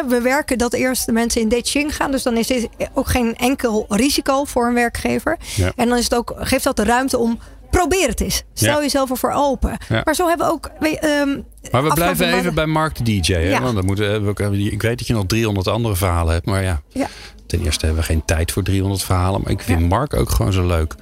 we 0.08 0.20
werken 0.22 0.58
dat 0.58 0.72
eerst 0.72 1.06
de 1.06 1.12
mensen 1.12 1.40
in 1.40 1.48
detaching 1.48 1.96
gaan. 1.96 2.10
Dus 2.10 2.22
dan 2.22 2.36
is 2.36 2.46
dit 2.46 2.68
ook 2.94 3.08
geen 3.08 3.36
enkel 3.36 3.86
risico 3.88 4.44
voor 4.44 4.66
een 4.66 4.74
werkgever. 4.74 5.36
Ja. 5.56 5.72
En 5.76 5.88
dan 5.88 5.98
is 5.98 6.04
het 6.04 6.14
ook, 6.14 6.34
geeft 6.36 6.64
dat 6.64 6.76
de 6.76 6.84
ruimte 6.84 7.18
om. 7.18 7.38
Probeer 7.70 8.08
het 8.08 8.20
eens. 8.20 8.42
Stel 8.54 8.74
Ja. 8.76 8.80
jezelf 8.82 9.10
ervoor 9.10 9.32
open. 9.32 9.76
Ja. 9.88 10.00
Maar 10.04 10.14
zo 10.14 10.28
hebben 10.28 10.46
we 10.46 10.52
ook. 10.52 10.66
ehm, 10.66 11.40
Maar 11.70 11.82
we 11.84 11.92
blijven 11.94 12.24
even 12.26 12.34
maanden- 12.34 12.54
bij 12.54 12.66
Mark 12.66 12.96
de 12.96 13.02
DJ. 13.20 13.32
Hè? 13.32 13.38
Ja. 13.38 13.62
Want 13.62 13.74
dan 13.74 13.84
moeten, 13.84 14.24
we- 14.34 14.58
ik 14.70 14.82
weet 14.82 14.98
dat 14.98 15.06
je 15.06 15.12
nog 15.14 15.26
300 15.26 15.68
andere 15.68 15.96
verhalen 15.96 16.32
hebt. 16.32 16.46
Maar 16.46 16.62
ja, 16.62 16.80
Ja. 16.88 17.06
ten 17.46 17.60
eerste 17.64 17.84
hebben 17.86 18.02
we 18.04 18.08
geen 18.10 18.24
tijd 18.24 18.52
voor 18.52 18.62
300 18.62 19.02
verhalen. 19.02 19.40
Maar 19.42 19.50
ik 19.52 19.60
vind 19.60 19.88
Mark 19.88 20.14
ook 20.14 20.30
gewoon 20.30 20.52
zo 20.52 20.66
leuk. 20.66 20.94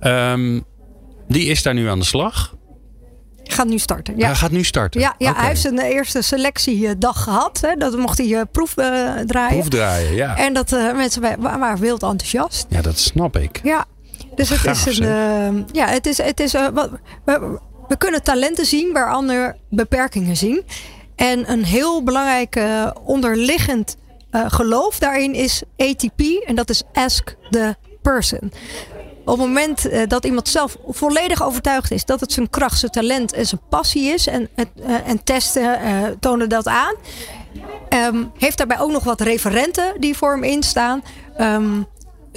Ehm, 0.00 0.60
die 1.28 1.46
is 1.46 1.62
daar 1.62 1.74
nu 1.74 1.88
aan 1.88 1.98
de 1.98 2.04
slag. 2.04 2.54
Gaat 3.46 3.66
nu 3.66 3.78
starten. 3.78 4.16
Ja. 4.16 4.26
Hij 4.26 4.34
gaat 4.34 4.50
nu 4.50 4.64
starten. 4.64 5.00
Ja, 5.00 5.14
hij 5.18 5.46
heeft 5.46 5.60
zijn 5.60 5.78
eerste 5.78 6.22
selectiedag 6.22 7.22
gehad. 7.22 7.58
Hè. 7.60 7.74
Dat 7.74 7.96
mocht 7.96 8.18
hij 8.18 8.34
eh, 8.34 8.40
proef 8.52 8.76
eh, 8.76 8.86
draaien. 9.26 9.58
Proefdraaien, 9.58 10.14
ja. 10.14 10.36
En 10.36 10.52
dat 10.54 10.72
eh, 10.72 10.94
mensen 10.94 11.22
wa- 11.22 11.36
wa- 11.38 11.58
waren 11.58 11.80
wild 11.80 12.02
enthousiast. 12.02 12.66
Ja, 12.68 12.80
dat 12.82 12.98
snap 12.98 13.36
ik. 13.36 13.60
Ja, 13.62 13.84
dus 14.34 14.48
het 14.48 14.58
Gaaf, 14.58 14.86
is 14.86 14.98
een. 14.98 15.04
zeg. 15.04 15.06
eh, 15.06 15.54
ja, 15.72 15.86
het 15.86 16.06
is. 16.06 16.18
Het 16.18 16.40
is 16.40 16.54
eh, 16.54 16.66
wat, 16.72 16.90
we, 17.24 17.58
we 17.88 17.96
kunnen 17.96 18.22
talenten 18.22 18.66
zien 18.66 18.92
waar 18.92 19.12
anderen 19.12 19.56
beperkingen 19.68 20.36
zien. 20.36 20.62
En 21.16 21.50
een 21.50 21.64
heel 21.64 22.02
belangrijk 22.02 22.60
onderliggend 23.04 23.96
eh, 24.34 24.44
geloof 24.46 24.98
daarin 24.98 25.34
is 25.34 25.62
ATP. 25.76 26.20
En 26.46 26.54
dat 26.54 26.70
is 26.70 26.82
Ask 26.92 27.36
the 27.50 27.76
Person. 28.02 28.52
Op 29.24 29.38
het 29.38 29.46
moment 29.46 29.88
eh, 29.88 30.08
dat 30.08 30.24
iemand 30.24 30.48
zelf 30.48 30.76
volledig 30.88 31.42
overtuigd 31.42 31.90
is 31.90 32.04
dat 32.04 32.20
het 32.20 32.32
zijn 32.32 32.50
kracht, 32.50 32.78
zijn 32.78 32.90
talent 32.92 33.32
en 33.32 33.46
zijn 33.46 33.60
passie 33.68 34.12
is. 34.12 34.26
En, 34.26 34.48
en 35.04 35.24
testen 35.24 35.78
tonen 36.20 36.48
dat 36.48 36.68
aan. 36.68 36.94
Ehm, 37.88 38.24
heeft 38.38 38.58
daarbij 38.58 38.80
ook 38.80 38.90
nog 38.90 39.04
wat 39.04 39.20
referenten 39.20 40.00
die 40.00 40.16
voor 40.16 40.32
hem 40.32 40.44
instaan. 40.44 41.02
Ehm, 41.36 41.82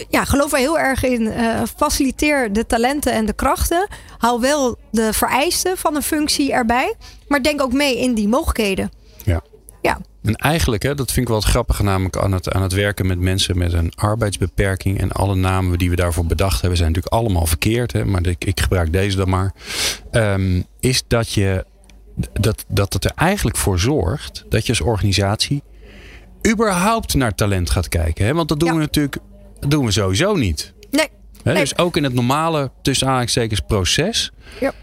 ja, 0.10 0.24
geloof 0.26 0.52
er 0.52 0.58
heel 0.58 0.80
erg 0.80 1.04
in. 1.04 1.28
eh, 1.28 1.62
faciliteer 1.76 2.54
de 2.54 2.66
talenten 2.66 3.14
en 3.14 3.26
de 3.26 3.34
krachten. 3.34 3.88
Hou 4.18 4.39
wel 4.41 4.78
de 4.91 5.14
vereisten 5.14 5.78
van 5.78 5.95
een 5.95 6.02
functie 6.02 6.52
erbij. 6.54 6.95
Maar 7.28 7.43
denk 7.43 7.62
ook 7.62 7.74
mee 7.74 8.00
in 8.00 8.14
die 8.14 8.28
mogelijkheden. 8.28 8.91
Ja. 9.24 9.41
Ja. 9.82 10.00
En 10.24 10.36
eigenlijk, 10.36 10.84
hè, 10.84 10.95
dat 10.95 11.12
vind 11.12 11.22
ik 11.22 11.28
wel 11.28 11.41
het 11.41 11.50
grappige, 11.50 11.84
namelijk 11.84 12.18
aan 12.18 12.32
het, 12.32 12.52
aan 12.52 12.62
het 12.62 12.74
werken 12.74 13.08
met 13.08 13.20
mensen 13.20 13.58
met 13.58 13.74
een 13.74 13.91
arbeidsbeperking. 13.95 15.00
En 15.00 15.12
alle 15.12 15.36
namen 15.36 15.78
die 15.78 15.89
we 15.89 15.95
daarvoor 15.95 16.26
bedacht 16.26 16.62
hebben, 16.62 16.78
zijn 16.78 16.91
natuurlijk 16.91 17.16
allemaal 17.16 17.45
verkeerd. 17.45 17.91
Hè, 17.93 18.06
maar 18.06 18.28
ik, 18.28 18.45
ik 18.45 18.60
gebruik 18.60 18.93
deze 18.93 19.18
dan 19.18 19.30
maar. 19.30 19.54
Ehm, 20.12 20.62
is 20.80 21.04
dat 21.08 21.32
je 21.34 21.66
dat, 22.34 22.66
dat 22.68 22.93
het 22.93 23.06
er 23.06 23.12
eigenlijk 23.16 23.58
voor 23.58 23.80
zorgt 23.80 24.45
dat 24.50 24.66
je 24.66 24.70
als 24.72 24.82
organisatie 24.82 25.64
überhaupt 26.48 27.14
naar 27.14 27.36
talent 27.36 27.70
gaat 27.70 27.89
kijken. 27.89 28.26
Hè? 28.26 28.34
Want 28.34 28.50
dat 28.50 28.60
doen 28.60 28.74
we 28.74 28.80
natuurlijk 28.80 29.18
dat 29.60 29.72
doen 29.72 29.86
we 29.86 29.91
sowieso 29.91 30.36
niet. 30.36 30.74
Nee. 30.89 31.08
Dus 31.55 31.78
ook 31.78 31.97
in 31.97 32.03
het 32.03 32.14
normale, 32.14 32.72
tussen 32.82 33.08
aanhalingstekens, 33.08 33.60
proces. 33.68 34.32
Ja. 34.60 34.74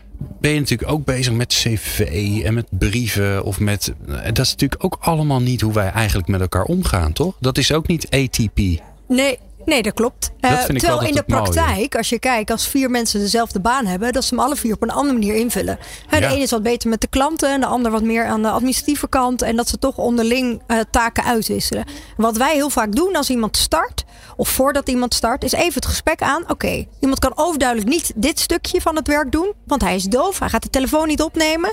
Ben 0.41 0.51
je 0.51 0.61
natuurlijk 0.61 0.91
ook 0.91 1.05
bezig 1.05 1.33
met 1.33 1.49
cv 1.49 2.01
en 2.45 2.55
met 2.55 2.66
brieven. 2.70 3.45
Of 3.45 3.61
met, 3.61 3.93
dat 4.07 4.39
is 4.39 4.51
natuurlijk 4.51 4.85
ook 4.85 4.97
allemaal 5.01 5.41
niet 5.41 5.61
hoe 5.61 5.72
wij 5.72 5.91
eigenlijk 5.91 6.29
met 6.29 6.41
elkaar 6.41 6.64
omgaan, 6.64 7.12
toch? 7.12 7.37
Dat 7.41 7.59
is 7.59 7.72
ook 7.72 7.87
niet 7.87 8.11
ATP. 8.11 8.59
Nee, 9.09 9.39
nee, 9.65 9.83
dat 9.83 9.93
klopt. 9.95 10.31
Dat 10.41 10.51
Eh, 10.51 10.57
vind 10.59 10.71
ik 10.71 10.79
terwijl 10.79 10.99
wel 11.01 11.09
in 11.09 11.15
de 11.15 11.23
mooie. 11.27 11.43
praktijk, 11.43 11.97
als 11.97 12.09
je 12.09 12.19
kijkt, 12.19 12.51
als 12.51 12.69
vier 12.69 12.91
mensen 12.91 13.21
dezelfde 13.21 13.61
baan 13.61 13.87
hebben, 13.87 14.12
dat 14.12 14.25
ze 14.25 14.35
hem 14.35 14.45
alle 14.45 14.57
vier 14.57 14.75
op 14.75 14.83
een 14.83 14.91
andere 14.91 15.12
manier 15.19 15.35
invullen. 15.35 15.79
Hè, 16.07 16.21
De 16.21 16.27
ene 16.27 16.43
is 16.43 16.51
wat 16.51 16.62
beter 16.62 16.89
met 16.89 17.01
de 17.01 17.07
klanten, 17.07 17.51
en 17.51 17.61
de 17.61 17.67
ander 17.67 17.91
wat 17.91 18.03
meer 18.03 18.25
aan 18.27 18.43
de 18.43 18.51
administratieve 18.51 19.09
kant. 19.09 19.43
En 19.43 19.57
dat 19.57 19.69
ze 19.69 19.79
toch 19.79 19.97
onderling 19.99 20.62
eh, 20.67 20.79
taken 20.91 21.25
uitwisselen. 21.25 21.85
Wat 22.17 22.37
wij 22.37 22.55
heel 22.55 22.71
vaak 22.71 22.93
doen 22.95 23.17
als 23.17 23.31
iemand 23.31 23.57
start, 23.57 24.05
of 24.37 24.49
voordat 24.49 24.89
iemand 24.89 25.15
start, 25.15 25.45
is 25.45 25.53
even 25.53 25.75
het 25.75 25.87
gesprek 25.87 26.23
aan. 26.23 26.45
Oké, 26.49 26.85
iemand 27.01 27.19
kan 27.19 27.33
overduidelijk 27.35 27.89
niet 27.91 28.12
dit 28.17 28.41
stukje 28.41 28.81
van 28.81 28.97
het 28.97 29.07
werk 29.09 29.33
doen, 29.33 29.53
want 29.67 29.83
hij 29.83 29.95
is 29.95 30.05
doof, 30.05 30.39
hij 30.39 30.49
gaat 30.49 30.62
de 30.62 30.71
telefoon 30.71 31.07
niet 31.09 31.23
opnemen. 31.23 31.73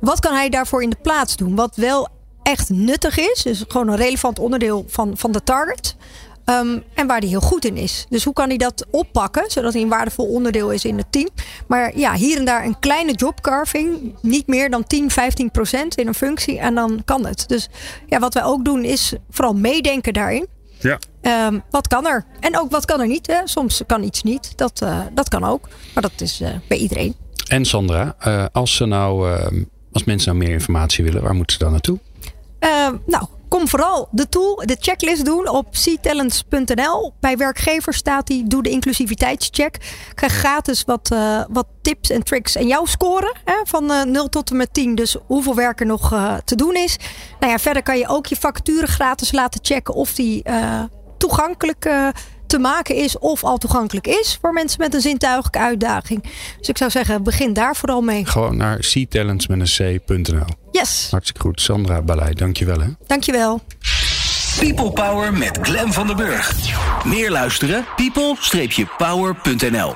Wat 0.00 0.20
kan 0.20 0.34
hij 0.34 0.48
daarvoor 0.48 0.82
in 0.82 0.90
de 0.90 0.96
plaats 1.02 1.36
doen? 1.36 1.54
Wat 1.54 1.76
wel 1.76 2.08
echt 2.42 2.70
nuttig 2.70 3.18
is, 3.18 3.42
dus 3.42 3.64
gewoon 3.68 3.88
een 3.88 3.96
relevant 3.96 4.38
onderdeel 4.38 4.84
van, 4.88 5.12
van 5.16 5.32
de 5.32 5.42
target. 5.42 5.96
Ehm, 6.44 6.78
en 6.94 7.06
waar 7.06 7.18
hij 7.18 7.28
heel 7.28 7.40
goed 7.40 7.64
in 7.64 7.76
is. 7.76 8.06
Dus 8.08 8.24
hoe 8.24 8.32
kan 8.32 8.48
hij 8.48 8.56
dat 8.56 8.86
oppakken, 8.90 9.50
zodat 9.50 9.72
hij 9.72 9.82
een 9.82 9.88
waardevol 9.88 10.26
onderdeel 10.26 10.70
is 10.70 10.84
in 10.84 10.96
het 10.96 11.12
team. 11.12 11.28
Maar 11.66 11.98
ja, 11.98 12.14
hier 12.14 12.38
en 12.38 12.44
daar 12.44 12.64
een 12.64 12.78
kleine 12.78 13.12
jobcarving. 13.12 14.14
Niet 14.22 14.46
meer 14.46 14.70
dan 14.70 14.84
10, 14.84 15.10
15 15.10 15.50
procent 15.50 15.94
in 15.94 16.06
een 16.06 16.14
functie. 16.14 16.58
En 16.58 16.74
dan 16.74 17.02
kan 17.04 17.26
het. 17.26 17.48
Dus 17.48 17.68
ja, 18.06 18.18
wat 18.18 18.34
wij 18.34 18.44
ook 18.44 18.64
doen 18.64 18.84
is 18.84 19.12
vooral 19.30 19.54
meedenken 19.54 20.12
daarin. 20.12 20.46
Ja. 20.78 20.98
Ehm, 21.20 21.58
wat 21.70 21.88
kan 21.88 22.06
er? 22.06 22.24
En 22.40 22.58
ook 22.58 22.70
wat 22.70 22.84
kan 22.84 23.00
er 23.00 23.06
niet? 23.06 23.26
Hè? 23.26 23.40
Soms 23.44 23.82
kan 23.86 24.02
iets 24.02 24.22
niet. 24.22 24.52
Dat, 24.56 24.80
eh, 24.82 25.00
dat 25.12 25.28
kan 25.28 25.44
ook. 25.44 25.68
Maar 25.94 26.02
dat 26.02 26.20
is 26.20 26.40
eh, 26.40 26.50
bij 26.68 26.78
iedereen. 26.78 27.14
En 27.48 27.64
Sandra, 27.64 28.14
eh, 28.18 28.44
als, 28.52 28.76
ze 28.76 28.84
nou, 28.86 29.32
eh, 29.32 29.46
als 29.92 30.04
mensen 30.04 30.34
nou 30.34 30.44
meer 30.44 30.54
informatie 30.54 31.04
willen, 31.04 31.22
waar 31.22 31.34
moeten 31.34 31.56
ze 31.56 31.62
dan 31.62 31.72
naartoe? 31.72 31.98
Ehm, 32.58 32.96
nou, 33.06 33.26
kom 33.54 33.68
vooral 33.68 34.08
de 34.10 34.28
tool, 34.28 34.62
de 34.64 34.76
checklist 34.80 35.24
doen 35.24 35.48
op 35.48 35.70
ctalents.nl. 35.70 37.12
Bij 37.20 37.36
werkgevers 37.36 37.96
staat 37.96 38.26
die. 38.26 38.46
Doe 38.46 38.62
de 38.62 38.70
inclusiviteitscheck. 38.70 39.78
Krijg 40.14 40.32
gratis 40.32 40.84
wat, 40.84 41.10
eh, 41.10 41.44
wat 41.48 41.66
tips 41.82 42.10
en 42.10 42.22
tricks. 42.22 42.56
En 42.56 42.66
jouw 42.66 42.84
score 42.84 43.34
hè, 43.44 43.54
van 43.64 43.90
eh 43.90 44.02
0 44.02 44.28
tot 44.28 44.50
en 44.50 44.56
met 44.56 44.74
10. 44.74 44.94
Dus 44.94 45.16
hoeveel 45.26 45.54
werk 45.54 45.80
er 45.80 45.86
nog 45.86 46.12
eh, 46.12 46.34
te 46.44 46.54
doen 46.54 46.74
is. 46.74 46.96
Nou 47.40 47.52
ja, 47.52 47.58
verder 47.58 47.82
kan 47.82 47.98
je 47.98 48.08
ook 48.08 48.26
je 48.26 48.36
vacature 48.36 48.86
gratis 48.86 49.32
laten 49.32 49.60
checken 49.62 49.94
of 49.94 50.14
die 50.14 50.42
eh, 50.42 50.82
toegankelijk 51.18 51.84
eh, 51.84 52.08
te 52.54 52.60
maken 52.60 52.94
is 52.94 53.18
of 53.18 53.44
al 53.44 53.58
toegankelijk 53.58 54.06
is 54.06 54.38
voor 54.40 54.52
mensen 54.52 54.80
met 54.80 54.94
een 54.94 55.00
zintuigelijke 55.00 55.58
uitdaging. 55.58 56.22
Dus 56.58 56.68
ik 56.68 56.78
zou 56.78 56.90
zeggen, 56.90 57.22
begin 57.22 57.52
daar 57.52 57.76
vooral 57.76 58.00
mee. 58.00 58.26
Gewoon 58.26 58.56
naar 58.56 58.78
ctalentsnl. 59.08 60.44
Yes, 60.70 61.08
Hartstikke 61.10 61.40
goed. 61.40 61.60
Sandra 61.60 62.02
Balei, 62.02 62.34
dankjewel 62.34 62.80
hè. 62.80 62.86
dankjewel. 63.06 63.60
People 64.58 64.92
Power 64.92 65.32
met 65.32 65.58
Glen 65.62 65.92
van 65.92 66.06
den 66.06 66.16
Burg. 66.16 66.54
Meer 67.04 67.30
luisteren? 67.30 67.84
people-power.nl 67.96 69.94